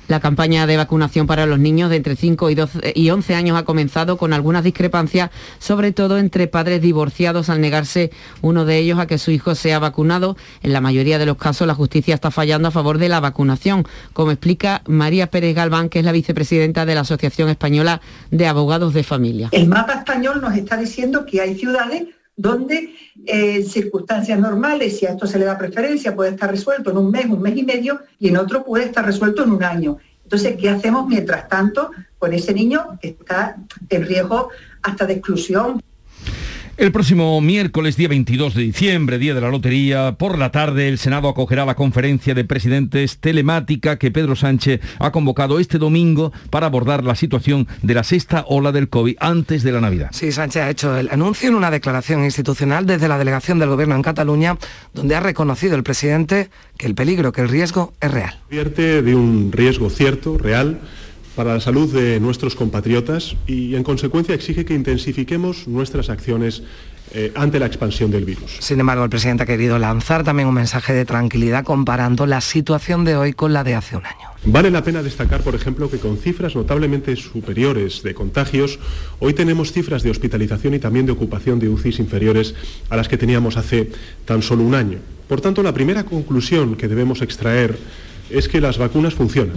La 0.08 0.20
campaña 0.20 0.68
de 0.68 0.78
vacunación 0.78 1.28
para 1.28 1.46
los 1.46 1.60
niños 1.60 1.90
de 1.90 1.98
entre 1.98 2.16
5 2.16 2.50
y, 2.50 2.56
12 2.56 2.94
y 2.96 3.10
11 3.10 3.36
años 3.36 3.58
ha 3.58 3.64
comenzado 3.64 4.18
con 4.18 4.34
algunas 4.34 4.64
discrepancias, 4.64 5.32
sobre 5.60 5.92
todo 5.92 6.18
entre 6.18 6.48
padres 6.48 6.82
divorciados 6.82 7.50
al 7.50 7.62
negarse 7.62 8.12
uno 8.42 8.66
de 8.66 8.78
ellos 8.78 9.00
a 9.00 9.08
que 9.08 9.18
su 9.18 9.32
hijo 9.32 9.56
sea 9.56 9.80
vacunado. 9.80 10.38
En 10.62 10.74
la 10.74 10.82
mayoría 10.82 11.18
de 11.18 11.26
los 11.26 11.38
casos 11.38 11.68
la 11.68 11.74
justicia 11.74 12.16
está 12.16 12.32
fallando 12.32 12.68
a 12.68 12.72
favor 12.72 12.98
de 12.98 13.10
la 13.10 13.20
vacunación, 13.20 13.86
como 14.14 14.32
explica 14.32 14.82
María 14.88 15.28
Pérez 15.28 15.56
Galván, 15.56 15.90
que 15.90 16.00
es 16.00 16.06
la 16.06 16.12
vicepresidenta 16.12 16.86
de 16.86 16.96
la 16.96 17.02
Asociación 17.02 17.50
Española 17.50 18.02
de 18.32 18.48
Abogados 18.48 18.94
de 18.94 19.04
Familia. 19.04 19.50
El 19.52 19.68
mapa 19.68 19.94
español 19.94 20.42
nos 20.42 20.56
está 20.56 20.78
diciendo 20.78 21.26
que 21.26 21.42
hay 21.42 21.56
ciudades 21.58 22.04
donde 22.36 22.94
en 23.26 23.66
circunstancias 23.66 24.38
normales, 24.40 24.98
si 25.00 25.06
a 25.06 25.12
esto 25.12 25.26
se 25.26 25.40
le 25.40 25.46
da 25.46 25.58
preferencia, 25.58 26.16
puede 26.16 26.32
estar 26.32 26.52
resuelto 26.52 26.92
en 26.92 26.98
un 26.98 27.12
mes, 27.12 27.26
un 27.26 27.42
mes 27.42 27.56
y 27.58 27.64
medio, 27.64 28.02
y 28.20 28.28
en 28.28 28.38
otro 28.38 28.64
puede 28.64 28.86
estar 28.86 29.06
resuelto 29.06 29.44
en 29.44 29.52
un 29.52 29.64
año. 29.64 29.98
Entonces, 30.24 30.56
¿qué 30.60 30.70
hacemos 30.70 31.08
mientras 31.08 31.48
tanto 31.48 31.92
con 32.18 32.34
ese 32.34 32.54
niño 32.54 32.98
que 33.02 33.10
está 33.10 33.58
en 33.90 34.06
riesgo 34.06 34.50
hasta 34.82 35.06
de 35.06 35.14
exclusión? 35.14 35.82
El 36.78 36.92
próximo 36.92 37.40
miércoles, 37.40 37.96
día 37.96 38.10
22 38.10 38.54
de 38.54 38.64
diciembre, 38.64 39.18
día 39.18 39.34
de 39.34 39.40
la 39.40 39.50
lotería, 39.50 40.16
por 40.18 40.38
la 40.38 40.52
tarde 40.52 40.90
el 40.90 40.98
Senado 40.98 41.30
acogerá 41.30 41.66
la 41.66 41.76
conferencia 41.76 42.34
de 42.34 42.44
presidentes 42.44 43.20
telemática 43.20 43.98
que 43.98 44.12
Pedro 44.12 44.36
Sánchez 44.36 44.82
ha 45.00 45.12
convocado 45.14 45.62
este 45.62 45.78
domingo 45.78 46.34
para 46.50 46.66
abordar 46.66 47.06
la 47.06 47.16
situación 47.16 47.66
de 47.82 47.94
la 47.94 48.04
sexta 48.04 48.44
ola 48.50 48.74
del 48.74 48.90
COVID 48.90 49.16
antes 49.22 49.64
de 49.64 49.72
la 49.72 49.80
Navidad. 49.80 50.10
Sí, 50.12 50.34
Sánchez 50.34 50.64
ha 50.64 50.70
hecho 50.70 50.98
el 50.98 51.10
anuncio 51.12 51.48
en 51.48 51.56
una 51.56 51.72
declaración 51.72 52.26
institucional 52.26 52.86
desde 52.86 53.08
la 53.08 53.18
delegación 53.18 53.58
del 53.58 53.70
Gobierno 53.70 53.96
en 53.96 54.02
Cataluña, 54.02 54.58
donde 54.94 55.16
ha 55.16 55.22
reconocido 55.22 55.76
el 55.78 55.84
presidente 55.84 56.50
que 56.78 56.88
el 56.88 56.96
peligro, 56.96 57.32
que 57.32 57.40
el 57.40 57.48
riesgo 57.48 57.94
es 58.02 58.12
real. 58.12 58.38
Advierte 58.48 59.02
de 59.02 59.16
un 59.16 59.54
riesgo 59.54 59.90
cierto, 59.90 60.38
real, 60.38 60.82
para 61.36 61.54
la 61.54 61.60
salud 61.60 61.94
de 61.94 62.20
nuestros 62.20 62.56
compatriotas 62.56 63.36
y, 63.46 63.76
en 63.76 63.84
consecuencia, 63.84 64.34
exige 64.34 64.66
que 64.66 64.74
intensifiquemos 64.74 65.68
nuestras 65.68 66.10
acciones 66.10 66.64
eh, 67.14 67.32
ante 67.36 67.60
la 67.60 67.68
expansión 67.68 68.10
del 68.10 68.26
virus. 68.26 68.58
Sin 68.60 68.80
embargo, 68.80 69.04
el 69.04 69.10
presidente 69.10 69.44
ha 69.44 69.46
querido 69.46 69.78
lanzar 69.78 70.24
también 70.24 70.48
un 70.48 70.56
mensaje 70.56 70.94
de 70.94 71.06
tranquilidad 71.06 71.64
comparando 71.64 72.26
la 72.26 72.42
situación 72.42 73.06
de 73.06 73.16
hoy 73.16 73.34
con 73.34 73.54
la 73.54 73.64
de 73.64 73.76
hace 73.76 73.96
un 73.96 74.06
año. 74.06 74.30
Vale 74.46 74.72
la 74.72 74.84
pena 74.84 75.04
destacar, 75.04 75.42
por 75.42 75.56
ejemplo, 75.56 75.90
que 75.90 76.00
con 76.00 76.18
cifras 76.18 76.56
notablemente 76.56 77.16
superiores 77.16 78.02
de 78.02 78.14
contagios, 78.14 78.80
hoy 79.20 79.34
tenemos 79.34 79.72
cifras 79.72 80.04
de 80.04 80.12
hospitalización 80.12 80.74
y 80.74 80.80
también 80.80 81.06
de 81.06 81.12
ocupación 81.12 81.60
de 81.60 81.70
UCIs 81.70 82.00
inferiores 82.00 82.56
a 82.90 82.96
las 82.96 83.08
que 83.08 83.18
teníamos 83.18 83.58
hace 83.58 83.92
tan 84.26 84.42
solo 84.42 84.64
un 84.64 84.76
año. 84.76 84.98
Por 85.28 85.42
tanto, 85.42 85.64
la 85.64 85.74
primera 85.74 86.06
conclusión 86.06 86.76
que 86.76 86.88
debemos 86.88 87.22
extraer 87.22 87.78
es 88.30 88.48
que 88.48 88.62
las 88.62 88.78
vacunas 88.78 89.14
funcionan. 89.14 89.56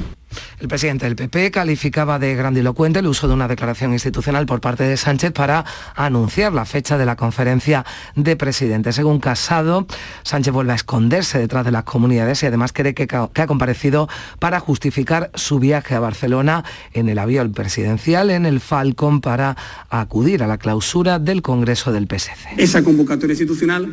El 0.60 0.68
presidente 0.68 1.06
del 1.06 1.16
PP 1.16 1.50
calificaba 1.50 2.18
de 2.18 2.34
grandilocuente 2.34 2.98
el 2.98 3.06
uso 3.06 3.28
de 3.28 3.34
una 3.34 3.48
declaración 3.48 3.92
institucional 3.92 4.44
por 4.44 4.60
parte 4.60 4.84
de 4.84 4.96
Sánchez 4.96 5.32
para 5.32 5.64
anunciar 5.94 6.52
la 6.52 6.64
fecha 6.64 6.98
de 6.98 7.06
la 7.06 7.16
conferencia 7.16 7.84
de 8.14 8.36
presidentes. 8.36 8.96
Según 8.96 9.20
Casado, 9.20 9.86
Sánchez 10.22 10.52
vuelve 10.52 10.72
a 10.72 10.76
esconderse 10.76 11.38
detrás 11.38 11.64
de 11.64 11.70
las 11.70 11.84
comunidades 11.84 12.42
y 12.42 12.46
además 12.46 12.72
cree 12.72 12.94
que, 12.94 13.08
ha 13.14 13.46
comparecido 13.46 14.08
para 14.38 14.60
justificar 14.60 15.30
su 15.34 15.58
viaje 15.58 15.94
a 15.94 16.00
Barcelona 16.00 16.64
en 16.92 17.08
el 17.08 17.18
avión 17.18 17.52
presidencial 17.52 18.30
en 18.30 18.44
el 18.44 18.60
Falcon 18.60 19.20
para 19.20 19.56
acudir 19.88 20.42
a 20.42 20.46
la 20.46 20.58
clausura 20.58 21.18
del 21.18 21.40
Congreso 21.40 21.92
del 21.92 22.06
PSC. 22.06 22.48
Esa 22.58 22.82
convocatoria 22.82 23.32
institucional 23.32 23.90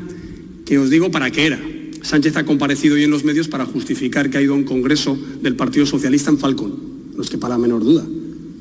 que 0.66 0.80
os 0.80 0.90
digo 0.90 1.12
para 1.12 1.32
qué 1.32 1.48
era 1.48 1.60
Sánchez 2.06 2.38
ha 2.38 2.46
comparecido 2.46 2.94
hoy 2.94 3.04
en 3.04 3.10
los 3.10 3.24
medios 3.24 3.48
para 3.48 3.66
justificar 3.66 4.30
que 4.30 4.38
ha 4.38 4.42
ido 4.42 4.54
a 4.54 4.56
un 4.56 4.64
congreso 4.64 5.18
del 5.42 5.56
Partido 5.56 5.88
Socialista 5.88 6.30
en 6.30 6.38
Falcón. 6.38 6.76
No 7.16 7.24
es 7.24 7.32
que 7.32 7.40
para 7.40 7.56
la 7.56 7.58
menor 7.58 7.84
duda. 7.84 8.04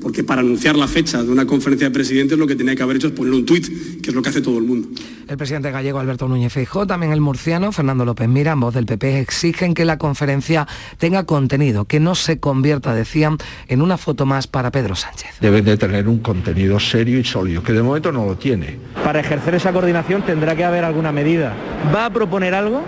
Porque 0.01 0.23
para 0.23 0.41
anunciar 0.41 0.75
la 0.75 0.87
fecha 0.87 1.23
de 1.23 1.31
una 1.31 1.45
conferencia 1.45 1.87
de 1.87 1.93
presidentes 1.93 2.39
lo 2.39 2.47
que 2.47 2.55
tenía 2.55 2.75
que 2.75 2.81
haber 2.81 2.97
hecho 2.97 3.07
es 3.07 3.13
poner 3.13 3.33
un 3.33 3.45
tuit, 3.45 4.01
que 4.01 4.09
es 4.09 4.15
lo 4.15 4.23
que 4.23 4.29
hace 4.29 4.41
todo 4.41 4.57
el 4.57 4.63
mundo. 4.63 4.87
El 5.27 5.37
presidente 5.37 5.69
gallego 5.69 5.99
Alberto 5.99 6.27
Núñez 6.27 6.53
Feijóo, 6.53 6.87
también 6.87 7.11
el 7.11 7.21
murciano 7.21 7.71
Fernando 7.71 8.03
López 8.03 8.27
Mira, 8.27 8.53
en 8.53 8.61
voz 8.61 8.73
del 8.73 8.87
PP, 8.87 9.19
exigen 9.19 9.75
que 9.75 9.85
la 9.85 9.99
conferencia 9.99 10.67
tenga 10.97 11.25
contenido, 11.25 11.85
que 11.85 11.99
no 11.99 12.15
se 12.15 12.39
convierta, 12.39 12.95
decían, 12.95 13.37
en 13.67 13.81
una 13.83 13.97
foto 13.97 14.25
más 14.25 14.47
para 14.47 14.71
Pedro 14.71 14.95
Sánchez. 14.95 15.35
Deben 15.39 15.65
de 15.65 15.77
tener 15.77 16.07
un 16.07 16.17
contenido 16.17 16.79
serio 16.79 17.19
y 17.19 17.23
sólido, 17.23 17.61
que 17.61 17.73
de 17.73 17.83
momento 17.83 18.11
no 18.11 18.25
lo 18.25 18.37
tiene. 18.37 18.77
Para 19.03 19.19
ejercer 19.19 19.53
esa 19.53 19.71
coordinación 19.71 20.23
tendrá 20.23 20.55
que 20.55 20.63
haber 20.63 20.83
alguna 20.83 21.11
medida. 21.11 21.55
¿Va 21.93 22.05
a 22.05 22.09
proponer 22.09 22.55
algo? 22.55 22.83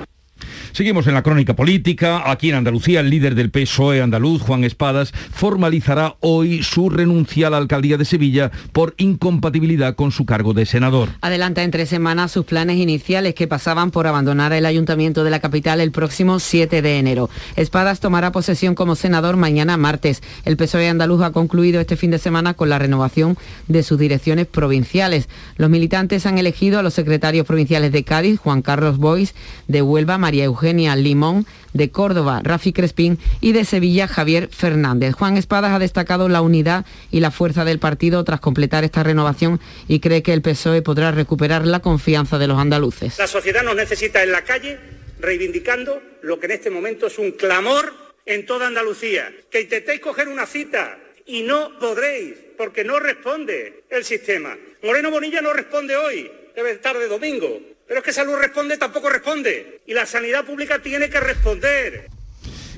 Seguimos 0.78 1.08
en 1.08 1.16
la 1.16 1.24
crónica 1.24 1.56
política. 1.56 2.30
Aquí 2.30 2.50
en 2.50 2.56
Andalucía, 2.56 3.00
el 3.00 3.10
líder 3.10 3.34
del 3.34 3.50
PSOE 3.50 4.00
andaluz, 4.00 4.44
Juan 4.44 4.64
Espadas, 4.64 5.12
formalizará 5.12 6.18
hoy 6.20 6.62
su 6.62 6.92
renuncia 6.92 7.48
a 7.48 7.50
la 7.50 7.58
alcaldía 7.58 7.98
de 7.98 8.06
Sevilla 8.06 8.52
por 8.74 8.94
incompatibilidad 8.98 9.96
con 9.96 10.12
su 10.12 10.28
cargo 10.28 10.54
de 10.54 10.68
senador. 10.68 11.10
Adelanta 11.22 11.64
en 11.64 11.72
tres 11.72 11.90
semanas 11.90 12.32
sus 12.32 12.46
planes 12.46 12.78
iniciales 12.78 13.34
que 13.34 13.48
pasaban 13.48 13.90
por 13.90 14.06
abandonar 14.06 14.54
el 14.54 14.68
ayuntamiento 14.68 15.24
de 15.24 15.32
la 15.32 15.40
capital 15.40 15.82
el 15.82 15.92
próximo 15.92 16.38
7 16.40 16.84
de 16.84 17.00
enero. 17.00 17.28
Espadas 17.56 18.00
tomará 18.00 18.32
posesión 18.32 18.76
como 18.76 18.94
senador 18.94 19.36
mañana 19.36 19.78
martes. 19.78 20.22
El 20.46 20.58
PSOE 20.58 20.90
andaluz 20.90 21.24
ha 21.24 21.32
concluido 21.32 21.82
este 21.82 21.98
fin 21.98 22.12
de 22.12 22.20
semana 22.20 22.54
con 22.54 22.70
la 22.70 22.78
renovación 22.78 23.36
de 23.68 23.82
sus 23.82 23.98
direcciones 23.98 24.46
provinciales. 24.46 25.28
Los 25.56 25.72
militantes 25.72 26.28
han 26.28 26.38
elegido 26.38 26.78
a 26.78 26.84
los 26.84 26.94
secretarios 26.94 27.48
provinciales 27.48 27.92
de 27.92 28.04
Cádiz, 28.04 28.40
Juan 28.40 28.62
Carlos 28.62 29.00
Bois, 29.00 29.34
de 29.68 29.82
Huelva, 29.82 30.20
María 30.20 30.44
Eugenia 30.44 30.67
Eugenia 30.68 30.98
Limón, 30.98 31.46
de 31.72 31.92
Córdoba 31.92 32.42
Rafi 32.44 32.74
Crespín 32.74 33.20
y 33.40 33.54
de 33.54 33.64
Sevilla 33.64 34.06
Javier 34.06 34.50
Fernández. 34.50 35.14
Juan 35.14 35.38
Espadas 35.38 35.72
ha 35.72 35.80
destacado 35.80 36.28
la 36.28 36.42
unidad 36.42 36.86
y 37.10 37.22
la 37.22 37.32
fuerza 37.32 37.64
del 37.64 37.80
partido 37.80 38.22
tras 38.26 38.42
completar 38.42 38.84
esta 38.84 39.02
renovación 39.02 39.62
y 39.88 40.02
cree 40.02 40.24
que 40.24 40.34
el 40.34 40.42
PSOE 40.42 40.82
podrá 40.82 41.12
recuperar 41.12 41.66
la 41.66 41.80
confianza 41.80 42.38
de 42.38 42.48
los 42.48 42.60
andaluces. 42.60 43.18
La 43.18 43.28
sociedad 43.28 43.64
nos 43.64 43.78
necesita 43.78 44.22
en 44.24 44.34
la 44.34 44.42
calle 44.42 44.78
reivindicando 45.22 46.02
lo 46.22 46.38
que 46.38 46.48
en 46.48 46.52
este 46.52 46.70
momento 46.70 47.08
es 47.08 47.18
un 47.18 47.32
clamor 47.32 47.94
en 48.26 48.46
toda 48.46 48.68
Andalucía. 48.68 49.34
Que 49.50 49.62
intentéis 49.62 50.02
coger 50.02 50.28
una 50.28 50.46
cita 50.46 51.00
y 51.26 51.44
no 51.44 51.80
podréis 51.80 52.34
porque 52.58 52.84
no 52.84 53.00
responde 53.00 53.84
el 53.89 54.04
sistema. 54.04 54.58
Moreno 54.84 55.12
Bonilla 55.12 55.39
no 55.39 55.54
responde 55.54 55.96
hoy, 55.96 56.30
debe 56.54 56.72
estar 56.72 56.98
de 56.98 57.08
domingo. 57.08 57.77
Pero 57.88 58.00
es 58.02 58.06
que 58.06 58.13
salud 58.13 58.36
responde, 58.36 58.78
tampoco 58.78 59.10
responde. 59.10 59.82
Y 59.86 59.93
la 59.93 60.06
sanidad 60.06 60.45
pública 60.45 60.80
tiene 60.80 61.10
que 61.10 61.19
responder. 61.19 62.10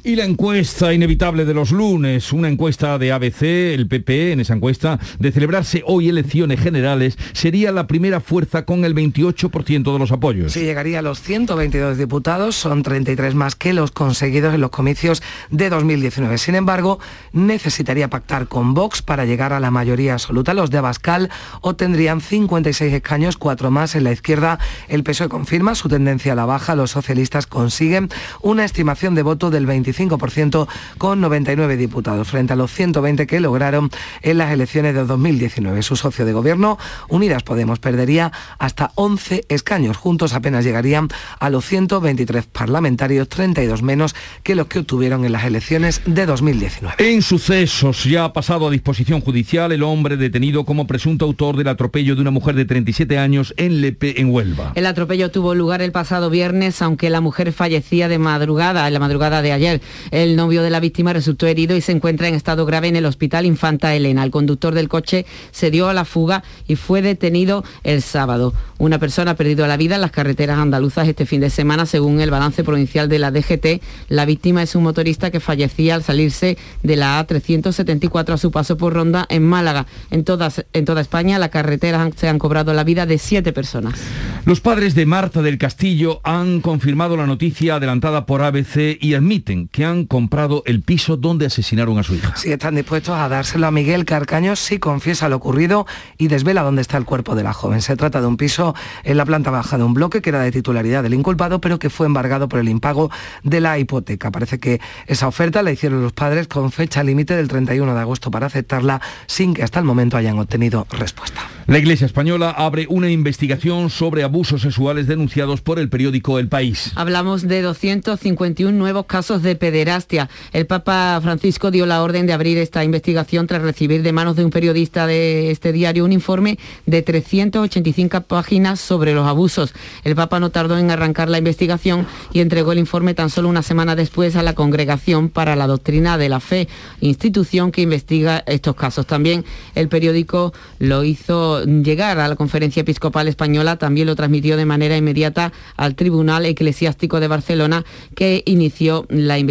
Y 0.02 0.16
la 0.16 0.24
encuesta 0.24 0.94
inevitable 0.94 1.44
de 1.44 1.54
los 1.54 1.72
lunes, 1.72 2.32
una 2.32 2.48
encuesta 2.48 2.98
de 2.98 3.12
ABC, 3.12 3.42
el 3.74 3.88
PP, 3.88 4.32
en 4.32 4.40
esa 4.40 4.54
encuesta, 4.54 4.98
de 5.20 5.32
celebrarse 5.32 5.84
hoy 5.86 6.08
elecciones 6.08 6.62
generales, 6.62 7.18
sería 7.34 7.74
la 7.74 7.86
primera 7.86 8.22
fuerza 8.22 8.64
con 8.64 8.86
el 8.86 8.96
28% 8.96 9.92
de 9.92 10.00
los 10.00 10.12
apoyos. 10.14 10.54
Sí, 10.54 10.62
llegaría 10.62 11.00
a 11.00 11.02
los 11.02 11.22
122 11.22 11.98
diputados, 11.98 12.56
son 12.56 12.82
33 12.82 13.36
más 13.36 13.56
que 13.56 13.74
los 13.74 13.92
conseguidos 13.92 14.54
en 14.54 14.62
los 14.62 14.70
comicios 14.70 15.22
de 15.50 15.70
2019. 15.70 16.38
Sin 16.38 16.56
embargo, 16.56 17.00
necesitaría 17.34 18.10
pactar 18.10 18.48
con 18.48 18.74
Vox 18.74 19.02
para 19.02 19.26
llegar 19.26 19.52
a 19.52 19.60
la 19.60 19.70
mayoría 19.70 20.14
absoluta. 20.14 20.54
Los 20.54 20.72
de 20.72 20.78
Abascal 20.78 21.30
obtendrían 21.60 22.22
56 22.22 22.94
escaños, 22.94 23.36
cuatro 23.36 23.70
más 23.70 23.96
en 23.96 24.06
la 24.06 24.14
izquierda. 24.14 24.60
El 24.88 25.04
PSOE 25.04 25.28
confirma 25.28 25.76
su 25.76 25.90
tendencia 25.90 26.32
a 26.32 26.36
la 26.36 26.46
baja. 26.46 26.76
Los 26.76 26.92
socialistas 26.92 27.48
consiguen 27.48 28.10
una 28.42 28.64
estimación 28.64 29.14
de 29.14 29.24
voto 29.24 29.50
del 29.50 29.66
20 29.66 29.89
25% 29.94 30.68
con 30.98 31.22
99 31.22 31.78
diputados, 31.78 32.28
frente 32.28 32.54
a 32.54 32.56
los 32.56 32.72
120 32.72 33.28
que 33.28 33.40
lograron 33.40 33.90
en 34.22 34.38
las 34.38 34.52
elecciones 34.52 34.94
de 34.94 35.06
2019. 35.06 35.82
Su 35.84 35.96
socio 35.96 36.26
de 36.26 36.34
gobierno, 36.34 36.78
Unidas 37.08 37.44
Podemos, 37.44 37.80
perdería 37.80 38.32
hasta 38.58 38.92
11 38.96 39.46
escaños. 39.50 39.98
Juntos 39.98 40.34
apenas 40.34 40.66
llegarían 40.66 41.10
a 41.40 41.50
los 41.50 41.66
123 41.66 42.46
parlamentarios, 42.46 43.30
32 43.30 43.82
menos 43.82 44.16
que 44.44 44.56
los 44.56 44.68
que 44.68 44.80
obtuvieron 44.80 45.26
en 45.26 45.32
las 45.32 45.46
elecciones 45.46 46.02
de 46.06 46.26
2019. 46.26 46.96
En 47.00 47.22
sucesos, 47.22 48.04
ya 48.04 48.26
ha 48.26 48.34
pasado 48.34 48.68
a 48.68 48.72
disposición 48.72 49.22
judicial 49.22 49.72
el 49.72 49.84
hombre 49.84 50.18
detenido 50.18 50.66
como 50.66 50.88
presunto 50.88 51.26
autor 51.26 51.58
del 51.58 51.68
atropello 51.68 52.16
de 52.16 52.22
una 52.22 52.32
mujer 52.32 52.56
de 52.56 52.66
37 52.66 53.18
años 53.18 53.54
en 53.58 53.82
Lepe, 53.82 54.20
en 54.20 54.32
Huelva. 54.32 54.74
El 54.76 54.86
atropello 54.86 55.32
tuvo 55.32 55.56
lugar 55.56 55.82
el 55.82 55.92
pasado 55.92 56.30
viernes, 56.30 56.82
aunque 56.82 57.10
la 57.10 57.22
mujer 57.22 57.52
fallecía 57.52 58.08
de 58.08 58.20
madrugada, 58.20 58.88
en 58.88 58.94
la 58.94 59.00
madrugada 59.00 59.42
de 59.42 59.52
ayer. 59.52 59.79
El 60.12 60.36
novio 60.36 60.64
de 60.64 60.70
la 60.70 60.80
víctima 60.80 61.14
resultó 61.14 61.48
herido 61.48 61.76
y 61.76 61.82
se 61.82 61.92
encuentra 61.92 62.28
en 62.28 62.36
estado 62.36 62.66
grave 62.66 62.88
en 62.88 62.96
el 62.96 63.06
hospital 63.06 63.46
Infanta 63.46 63.94
Elena. 63.96 64.24
El 64.24 64.32
conductor 64.32 64.74
del 64.74 64.90
coche 64.90 65.26
se 65.52 65.72
dio 65.72 65.90
a 65.90 65.94
la 65.94 66.06
fuga 66.06 66.44
y 66.68 66.76
fue 66.76 67.02
detenido 67.02 67.64
el 67.84 68.02
sábado. 68.02 68.54
Una 68.78 68.98
persona 68.98 69.32
ha 69.32 69.36
perdido 69.36 69.68
la 69.68 69.78
vida 69.78 69.96
en 69.96 70.02
las 70.02 70.12
carreteras 70.12 70.58
andaluzas 70.58 71.08
este 71.08 71.26
fin 71.26 71.42
de 71.42 71.50
semana, 71.50 71.86
según 71.86 72.22
el 72.22 72.32
balance 72.32 72.64
provincial 72.64 73.10
de 73.10 73.20
la 73.20 73.32
DGT. 73.32 73.82
La 74.08 74.26
víctima 74.26 74.64
es 74.64 74.76
un 74.76 74.84
motorista 74.84 75.32
que 75.32 75.40
fallecía 75.40 75.96
al 75.96 76.04
salirse 76.04 76.58
de 76.82 76.96
la 76.96 77.26
A374 77.26 78.34
a 78.34 78.38
su 78.38 78.52
paso 78.52 78.78
por 78.78 78.94
Ronda 78.94 79.26
en 79.30 79.44
Málaga. 79.44 79.86
En, 80.12 80.24
todas, 80.24 80.66
en 80.74 80.86
toda 80.86 81.02
España, 81.02 81.40
las 81.40 81.50
carreteras 81.50 82.14
se 82.16 82.30
han 82.30 82.40
cobrado 82.40 82.74
la 82.74 82.84
vida 82.84 83.06
de 83.06 83.18
siete 83.18 83.54
personas. 83.54 84.00
Los 84.46 84.62
padres 84.62 84.96
de 84.96 85.06
Marta 85.06 85.42
del 85.42 85.58
Castillo 85.58 86.22
han 86.24 86.62
confirmado 86.62 87.18
la 87.18 87.28
noticia 87.28 87.76
adelantada 87.76 88.26
por 88.26 88.42
ABC 88.42 88.98
y 89.00 89.14
admiten 89.14 89.68
que 89.72 89.86
han 89.86 90.06
comprado 90.06 90.64
el 90.66 90.82
piso 90.82 91.18
donde 91.18 91.46
asesinaron 91.46 91.98
a 91.98 92.04
su 92.04 92.16
hija. 92.16 92.36
Sí, 92.36 92.52
están 92.52 92.76
dispuestos 92.76 93.16
a 93.16 93.30
dárselo 93.30 93.68
a 93.68 93.72
Miguel 93.72 94.06
Carcaño 94.06 94.56
si 94.56 94.80
confiesa 94.80 95.30
lo 95.30 95.36
ocurrido 95.36 95.86
y 96.18 96.28
desvela 96.28 96.64
dónde 96.64 96.82
está 96.82 96.98
el 96.98 97.06
cuerpo 97.06 97.36
de 97.36 97.44
la 97.44 97.54
joven. 97.54 97.82
Se 97.82 97.96
trata 97.96 98.22
de 98.22 98.28
un 98.28 98.38
piso 98.38 98.76
en 99.04 99.18
la 99.18 99.26
planta 99.26 99.52
baja 99.52 99.78
de 99.78 99.84
un 99.84 99.94
bloque 99.94 100.22
que 100.22 100.30
era 100.30 100.42
de 100.42 100.52
titularidad 100.52 101.04
del 101.04 101.14
inculpado, 101.14 101.62
pero 101.62 101.80
que 101.80 101.90
fue 101.90 102.08
embargado 102.08 102.50
por 102.50 102.60
el 102.60 102.70
impago 102.70 103.12
de 103.44 103.62
la 103.62 103.78
hipoteca. 103.78 104.32
Parece 104.32 104.60
que 104.60 104.82
esa 105.08 105.28
oferta 105.28 105.62
la 105.62 105.72
hicieron 105.72 106.02
los 106.02 106.14
padres 106.14 106.48
con 106.48 106.72
fecha 106.72 107.04
límite 107.04 107.36
del 107.36 107.48
31 107.48 107.94
de 107.94 108.00
agosto 108.00 108.32
para 108.32 108.48
aceptarla 108.48 109.02
sin 109.28 109.54
que 109.54 109.64
hasta 109.64 109.80
el 109.80 109.86
momento 109.86 110.18
hayan 110.18 110.40
obtenido 110.40 110.88
respuesta. 110.92 111.42
La 111.68 111.78
Iglesia 111.78 112.06
Española 112.06 112.50
abre 112.50 112.88
una 112.90 113.12
investigación 113.12 113.92
sobre 113.92 114.24
abusos 114.24 114.64
sexuales 114.64 115.06
denunciados 115.06 115.62
por 115.62 115.78
el 115.78 115.90
periódico 115.90 116.40
El 116.40 116.48
País. 116.48 116.92
Hablamos 116.96 117.48
de 117.48 117.62
251 117.62 118.76
nuevos 118.76 119.06
casos 119.06 119.44
de 119.44 119.56
pederastia. 119.60 120.30
El 120.52 120.66
Papa 120.66 121.20
Francisco 121.22 121.70
dio 121.70 121.86
la 121.86 122.02
orden 122.02 122.26
de 122.26 122.34
abrir 122.34 122.58
esta 122.58 122.84
investigación 122.84 123.46
tras 123.46 123.62
recibir 123.62 124.02
de 124.02 124.12
manos 124.12 124.36
de 124.36 124.46
un 124.46 124.50
periodista 124.50 125.06
de 125.06 125.52
este 125.52 125.72
diario 125.72 126.06
un 126.06 126.12
informe 126.12 126.58
de 126.86 127.02
385 127.02 128.22
páginas 128.22 128.80
sobre 128.80 129.14
los 129.14 129.28
abusos. 129.28 129.74
El 130.04 130.16
Papa 130.16 130.40
no 130.40 130.50
tardó 130.50 130.78
en 130.78 130.90
arrancar 130.90 131.30
la 131.30 131.38
investigación 131.38 132.08
y 132.34 132.40
entregó 132.40 132.72
el 132.72 132.80
informe 132.80 133.14
tan 133.14 133.30
solo 133.30 133.50
una 133.50 133.62
semana 133.62 133.96
después 133.96 134.36
a 134.36 134.44
la 134.44 134.54
Congregación 134.54 135.30
para 135.30 135.56
la 135.56 135.68
Doctrina 135.68 136.18
de 136.18 136.30
la 136.30 136.40
Fe, 136.40 136.68
institución 137.02 137.72
que 137.72 137.82
investiga 137.82 138.44
estos 138.48 138.76
casos. 138.76 139.06
También 139.06 139.46
el 139.76 139.90
periódico 139.90 140.54
lo 140.80 141.04
hizo 141.04 141.64
llegar 141.66 142.20
a 142.20 142.28
la 142.28 142.36
Conferencia 142.36 142.82
Episcopal 142.82 143.28
Española, 143.28 143.78
también 143.78 144.08
lo 144.08 144.16
transmitió 144.16 144.58
de 144.58 144.66
manera 144.66 144.98
inmediata 144.98 145.52
al 145.76 145.96
Tribunal 145.96 146.46
Eclesiástico 146.46 147.20
de 147.20 147.28
Barcelona 147.28 147.84
que 148.16 148.44
inició 148.46 149.06
la 149.10 149.38
investigación. 149.38 149.49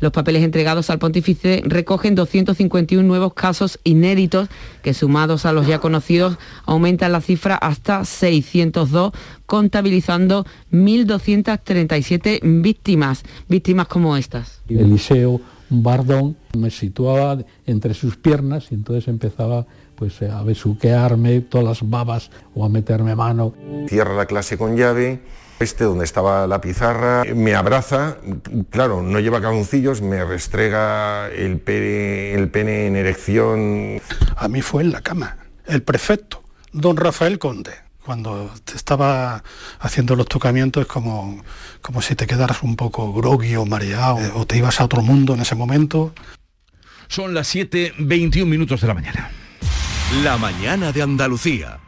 Los 0.00 0.12
papeles 0.12 0.42
entregados 0.42 0.90
al 0.90 0.98
pontífice 0.98 1.62
recogen 1.64 2.14
251 2.14 3.06
nuevos 3.06 3.34
casos 3.34 3.78
inéditos 3.84 4.48
que 4.82 4.94
sumados 4.94 5.46
a 5.46 5.52
los 5.52 5.66
ya 5.66 5.78
conocidos 5.78 6.38
aumentan 6.64 7.12
la 7.12 7.20
cifra 7.20 7.56
hasta 7.56 8.04
602 8.04 9.12
contabilizando 9.46 10.46
1.237 10.72 12.40
víctimas, 12.62 13.22
víctimas 13.48 13.88
como 13.88 14.16
estas. 14.16 14.62
Eliseo 14.68 15.40
Bardón 15.70 16.36
me 16.56 16.70
situaba 16.70 17.38
entre 17.66 17.94
sus 17.94 18.16
piernas 18.16 18.68
y 18.70 18.74
entonces 18.74 19.08
empezaba 19.08 19.66
pues 19.96 20.20
a 20.22 20.42
besuquearme 20.42 21.40
todas 21.40 21.66
las 21.66 21.88
babas 21.88 22.30
o 22.54 22.64
a 22.64 22.68
meterme 22.68 23.14
mano. 23.14 23.54
Cierra 23.88 24.14
la 24.14 24.26
clase 24.26 24.58
con 24.58 24.76
llave, 24.76 25.20
este 25.60 25.84
donde 25.84 26.04
estaba 26.04 26.46
la 26.46 26.60
pizarra, 26.60 27.24
me 27.34 27.54
abraza, 27.54 28.16
claro, 28.70 29.02
no 29.02 29.20
lleva 29.20 29.40
calzoncillos, 29.40 30.02
me 30.02 30.24
restrega 30.24 31.28
el 31.30 31.58
pene, 31.58 32.34
el 32.34 32.48
pene 32.50 32.86
en 32.86 32.96
erección. 32.96 34.00
A 34.36 34.48
mí 34.48 34.62
fue 34.62 34.82
en 34.82 34.92
la 34.92 35.00
cama, 35.00 35.36
el 35.66 35.82
prefecto, 35.82 36.42
don 36.72 36.96
Rafael 36.96 37.38
Conde. 37.38 37.72
Cuando 38.04 38.50
te 38.64 38.76
estaba 38.76 39.42
haciendo 39.78 40.14
los 40.14 40.26
tocamientos 40.26 40.82
es 40.82 40.86
como, 40.86 41.42
como 41.80 42.02
si 42.02 42.14
te 42.14 42.26
quedaras 42.26 42.62
un 42.62 42.76
poco 42.76 43.14
groggy 43.14 43.56
o 43.56 43.64
mareado 43.64 44.18
o 44.34 44.46
te 44.46 44.58
ibas 44.58 44.78
a 44.80 44.84
otro 44.84 45.00
mundo 45.00 45.32
en 45.32 45.40
ese 45.40 45.54
momento. 45.54 46.12
Son 47.08 47.32
las 47.32 47.54
7.21 47.54 48.44
minutos 48.44 48.82
de 48.82 48.88
la 48.88 48.94
mañana. 48.94 49.30
La 50.22 50.36
mañana 50.36 50.92
de 50.92 51.00
Andalucía. 51.00 51.78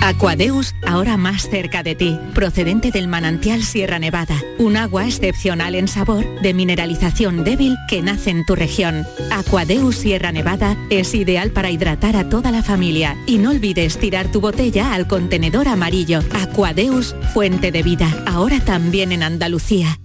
Aquadeus, 0.00 0.74
ahora 0.86 1.16
más 1.16 1.48
cerca 1.48 1.82
de 1.82 1.94
ti, 1.94 2.18
procedente 2.34 2.90
del 2.90 3.08
manantial 3.08 3.62
Sierra 3.62 3.98
Nevada, 3.98 4.40
un 4.58 4.76
agua 4.76 5.06
excepcional 5.06 5.74
en 5.74 5.88
sabor, 5.88 6.24
de 6.40 6.54
mineralización 6.54 7.44
débil 7.44 7.76
que 7.88 8.02
nace 8.02 8.30
en 8.30 8.44
tu 8.44 8.54
región. 8.54 9.06
Aquadeus 9.30 9.96
Sierra 9.96 10.32
Nevada 10.32 10.76
es 10.90 11.14
ideal 11.14 11.50
para 11.50 11.70
hidratar 11.70 12.16
a 12.16 12.28
toda 12.28 12.50
la 12.50 12.62
familia 12.62 13.16
y 13.26 13.38
no 13.38 13.50
olvides 13.50 13.98
tirar 13.98 14.30
tu 14.30 14.40
botella 14.40 14.94
al 14.94 15.06
contenedor 15.06 15.68
amarillo. 15.68 16.20
Aquadeus, 16.32 17.14
fuente 17.32 17.70
de 17.70 17.82
vida, 17.82 18.24
ahora 18.26 18.60
también 18.60 19.12
en 19.12 19.22
Andalucía. 19.22 19.98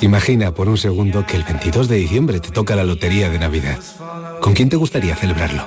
Imagina 0.00 0.54
por 0.54 0.68
un 0.68 0.76
segundo 0.76 1.26
que 1.26 1.36
el 1.36 1.44
22 1.44 1.88
de 1.88 1.96
diciembre 1.96 2.40
te 2.40 2.50
toca 2.50 2.74
la 2.74 2.84
lotería 2.84 3.28
de 3.28 3.38
Navidad. 3.38 3.78
¿Con 4.40 4.54
quién 4.54 4.68
te 4.68 4.76
gustaría 4.76 5.14
celebrarlo? 5.14 5.66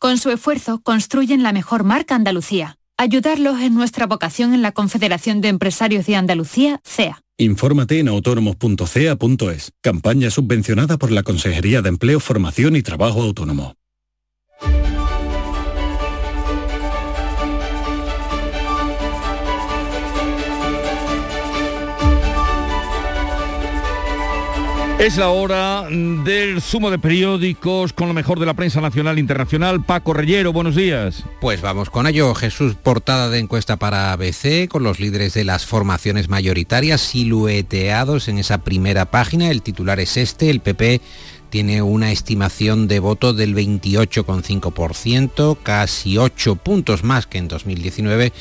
Con 0.00 0.16
su 0.16 0.30
esfuerzo 0.30 0.80
construyen 0.82 1.42
la 1.42 1.52
mejor 1.52 1.84
marca 1.84 2.14
Andalucía. 2.14 2.78
Ayudarlos 2.96 3.60
es 3.60 3.70
nuestra 3.70 4.06
vocación 4.06 4.54
en 4.54 4.62
la 4.62 4.72
Confederación 4.72 5.42
de 5.42 5.48
Empresarios 5.48 6.06
de 6.06 6.16
Andalucía, 6.16 6.80
CEA. 6.84 7.20
Infórmate 7.36 7.98
en 7.98 8.08
autónomos.cea.es. 8.08 9.72
Campaña 9.82 10.30
subvencionada 10.30 10.96
por 10.96 11.10
la 11.10 11.22
Consejería 11.22 11.82
de 11.82 11.90
Empleo, 11.90 12.18
Formación 12.18 12.76
y 12.76 12.82
Trabajo 12.82 13.20
Autónomo. 13.20 13.74
Es 25.00 25.16
la 25.16 25.30
hora 25.30 25.86
del 25.88 26.60
zumo 26.60 26.90
de 26.90 26.98
periódicos 26.98 27.94
con 27.94 28.06
lo 28.08 28.12
mejor 28.12 28.38
de 28.38 28.44
la 28.44 28.52
prensa 28.52 28.82
nacional 28.82 29.16
e 29.16 29.20
internacional. 29.20 29.82
Paco 29.82 30.12
Reyero, 30.12 30.52
buenos 30.52 30.76
días. 30.76 31.24
Pues 31.40 31.62
vamos 31.62 31.88
con 31.88 32.06
ello. 32.06 32.34
Jesús, 32.34 32.74
portada 32.74 33.30
de 33.30 33.38
encuesta 33.38 33.78
para 33.78 34.12
ABC 34.12 34.68
con 34.68 34.82
los 34.82 35.00
líderes 35.00 35.32
de 35.32 35.44
las 35.44 35.64
formaciones 35.64 36.28
mayoritarias 36.28 37.00
silueteados 37.00 38.28
en 38.28 38.36
esa 38.36 38.58
primera 38.58 39.06
página. 39.06 39.50
El 39.50 39.62
titular 39.62 40.00
es 40.00 40.18
este, 40.18 40.50
el 40.50 40.60
PP 40.60 41.00
tiene 41.50 41.82
una 41.82 42.12
estimación 42.12 42.88
de 42.88 43.00
voto 43.00 43.34
del 43.34 43.54
28,5%, 43.54 45.58
casi 45.62 46.16
8 46.16 46.56
puntos 46.56 47.04
más 47.04 47.26
que 47.26 47.38
en 47.38 47.48
2019, 47.48 48.32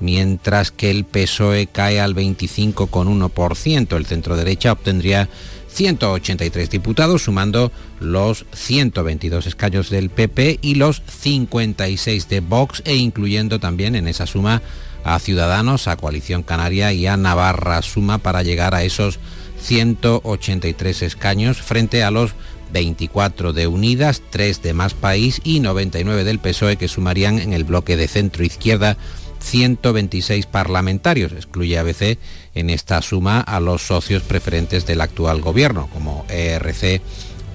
mientras 0.00 0.70
que 0.70 0.90
el 0.90 1.04
PSOE 1.04 1.66
cae 1.66 2.00
al 2.00 2.14
25,1%. 2.14 3.96
El 3.96 4.06
centro 4.06 4.36
derecha 4.36 4.72
obtendría 4.72 5.28
183 5.68 6.70
diputados, 6.70 7.22
sumando 7.22 7.72
los 8.00 8.46
122 8.52 9.46
escaños 9.46 9.90
del 9.90 10.10
PP 10.10 10.58
y 10.62 10.76
los 10.76 11.02
56 11.06 12.28
de 12.28 12.40
Vox 12.40 12.82
e 12.84 12.96
incluyendo 12.96 13.60
también 13.60 13.96
en 13.96 14.08
esa 14.08 14.26
suma 14.26 14.62
a 15.04 15.18
Ciudadanos, 15.18 15.88
a 15.88 15.96
Coalición 15.96 16.42
Canaria 16.42 16.92
y 16.92 17.06
a 17.06 17.16
Navarra 17.16 17.82
Suma 17.82 18.18
para 18.18 18.42
llegar 18.42 18.74
a 18.74 18.82
esos 18.82 19.18
183 19.60 21.02
escaños 21.02 21.62
frente 21.62 22.02
a 22.02 22.10
los 22.10 22.32
24 22.72 23.52
de 23.52 23.66
Unidas, 23.66 24.22
3 24.30 24.62
de 24.62 24.72
Más 24.74 24.94
País 24.94 25.40
y 25.44 25.60
99 25.60 26.24
del 26.24 26.38
PSOE 26.38 26.76
que 26.76 26.88
sumarían 26.88 27.38
en 27.38 27.52
el 27.52 27.64
bloque 27.64 27.96
de 27.96 28.08
centro 28.08 28.44
izquierda 28.44 28.96
126 29.40 30.46
parlamentarios, 30.46 31.32
excluye 31.32 31.78
ABC 31.78 32.18
en 32.54 32.70
esta 32.70 33.00
suma 33.02 33.40
a 33.40 33.60
los 33.60 33.82
socios 33.82 34.22
preferentes 34.22 34.86
del 34.86 35.00
actual 35.00 35.40
gobierno, 35.40 35.88
como 35.92 36.26
ERC 36.28 37.00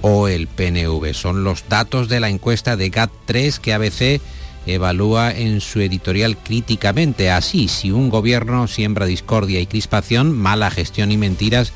o 0.00 0.28
el 0.28 0.46
PNV. 0.46 1.14
Son 1.14 1.44
los 1.44 1.64
datos 1.68 2.08
de 2.08 2.20
la 2.20 2.28
encuesta 2.28 2.76
de 2.76 2.90
GAT3 2.90 3.58
que 3.58 3.72
ABC 3.74 4.20
evalúa 4.66 5.30
en 5.32 5.60
su 5.60 5.80
editorial 5.80 6.36
críticamente. 6.36 7.30
Así, 7.30 7.68
si 7.68 7.90
un 7.90 8.08
gobierno 8.08 8.66
siembra 8.66 9.06
discordia 9.06 9.60
y 9.60 9.66
crispación, 9.66 10.32
mala 10.32 10.70
gestión 10.70 11.12
y 11.12 11.16
mentiras 11.16 11.72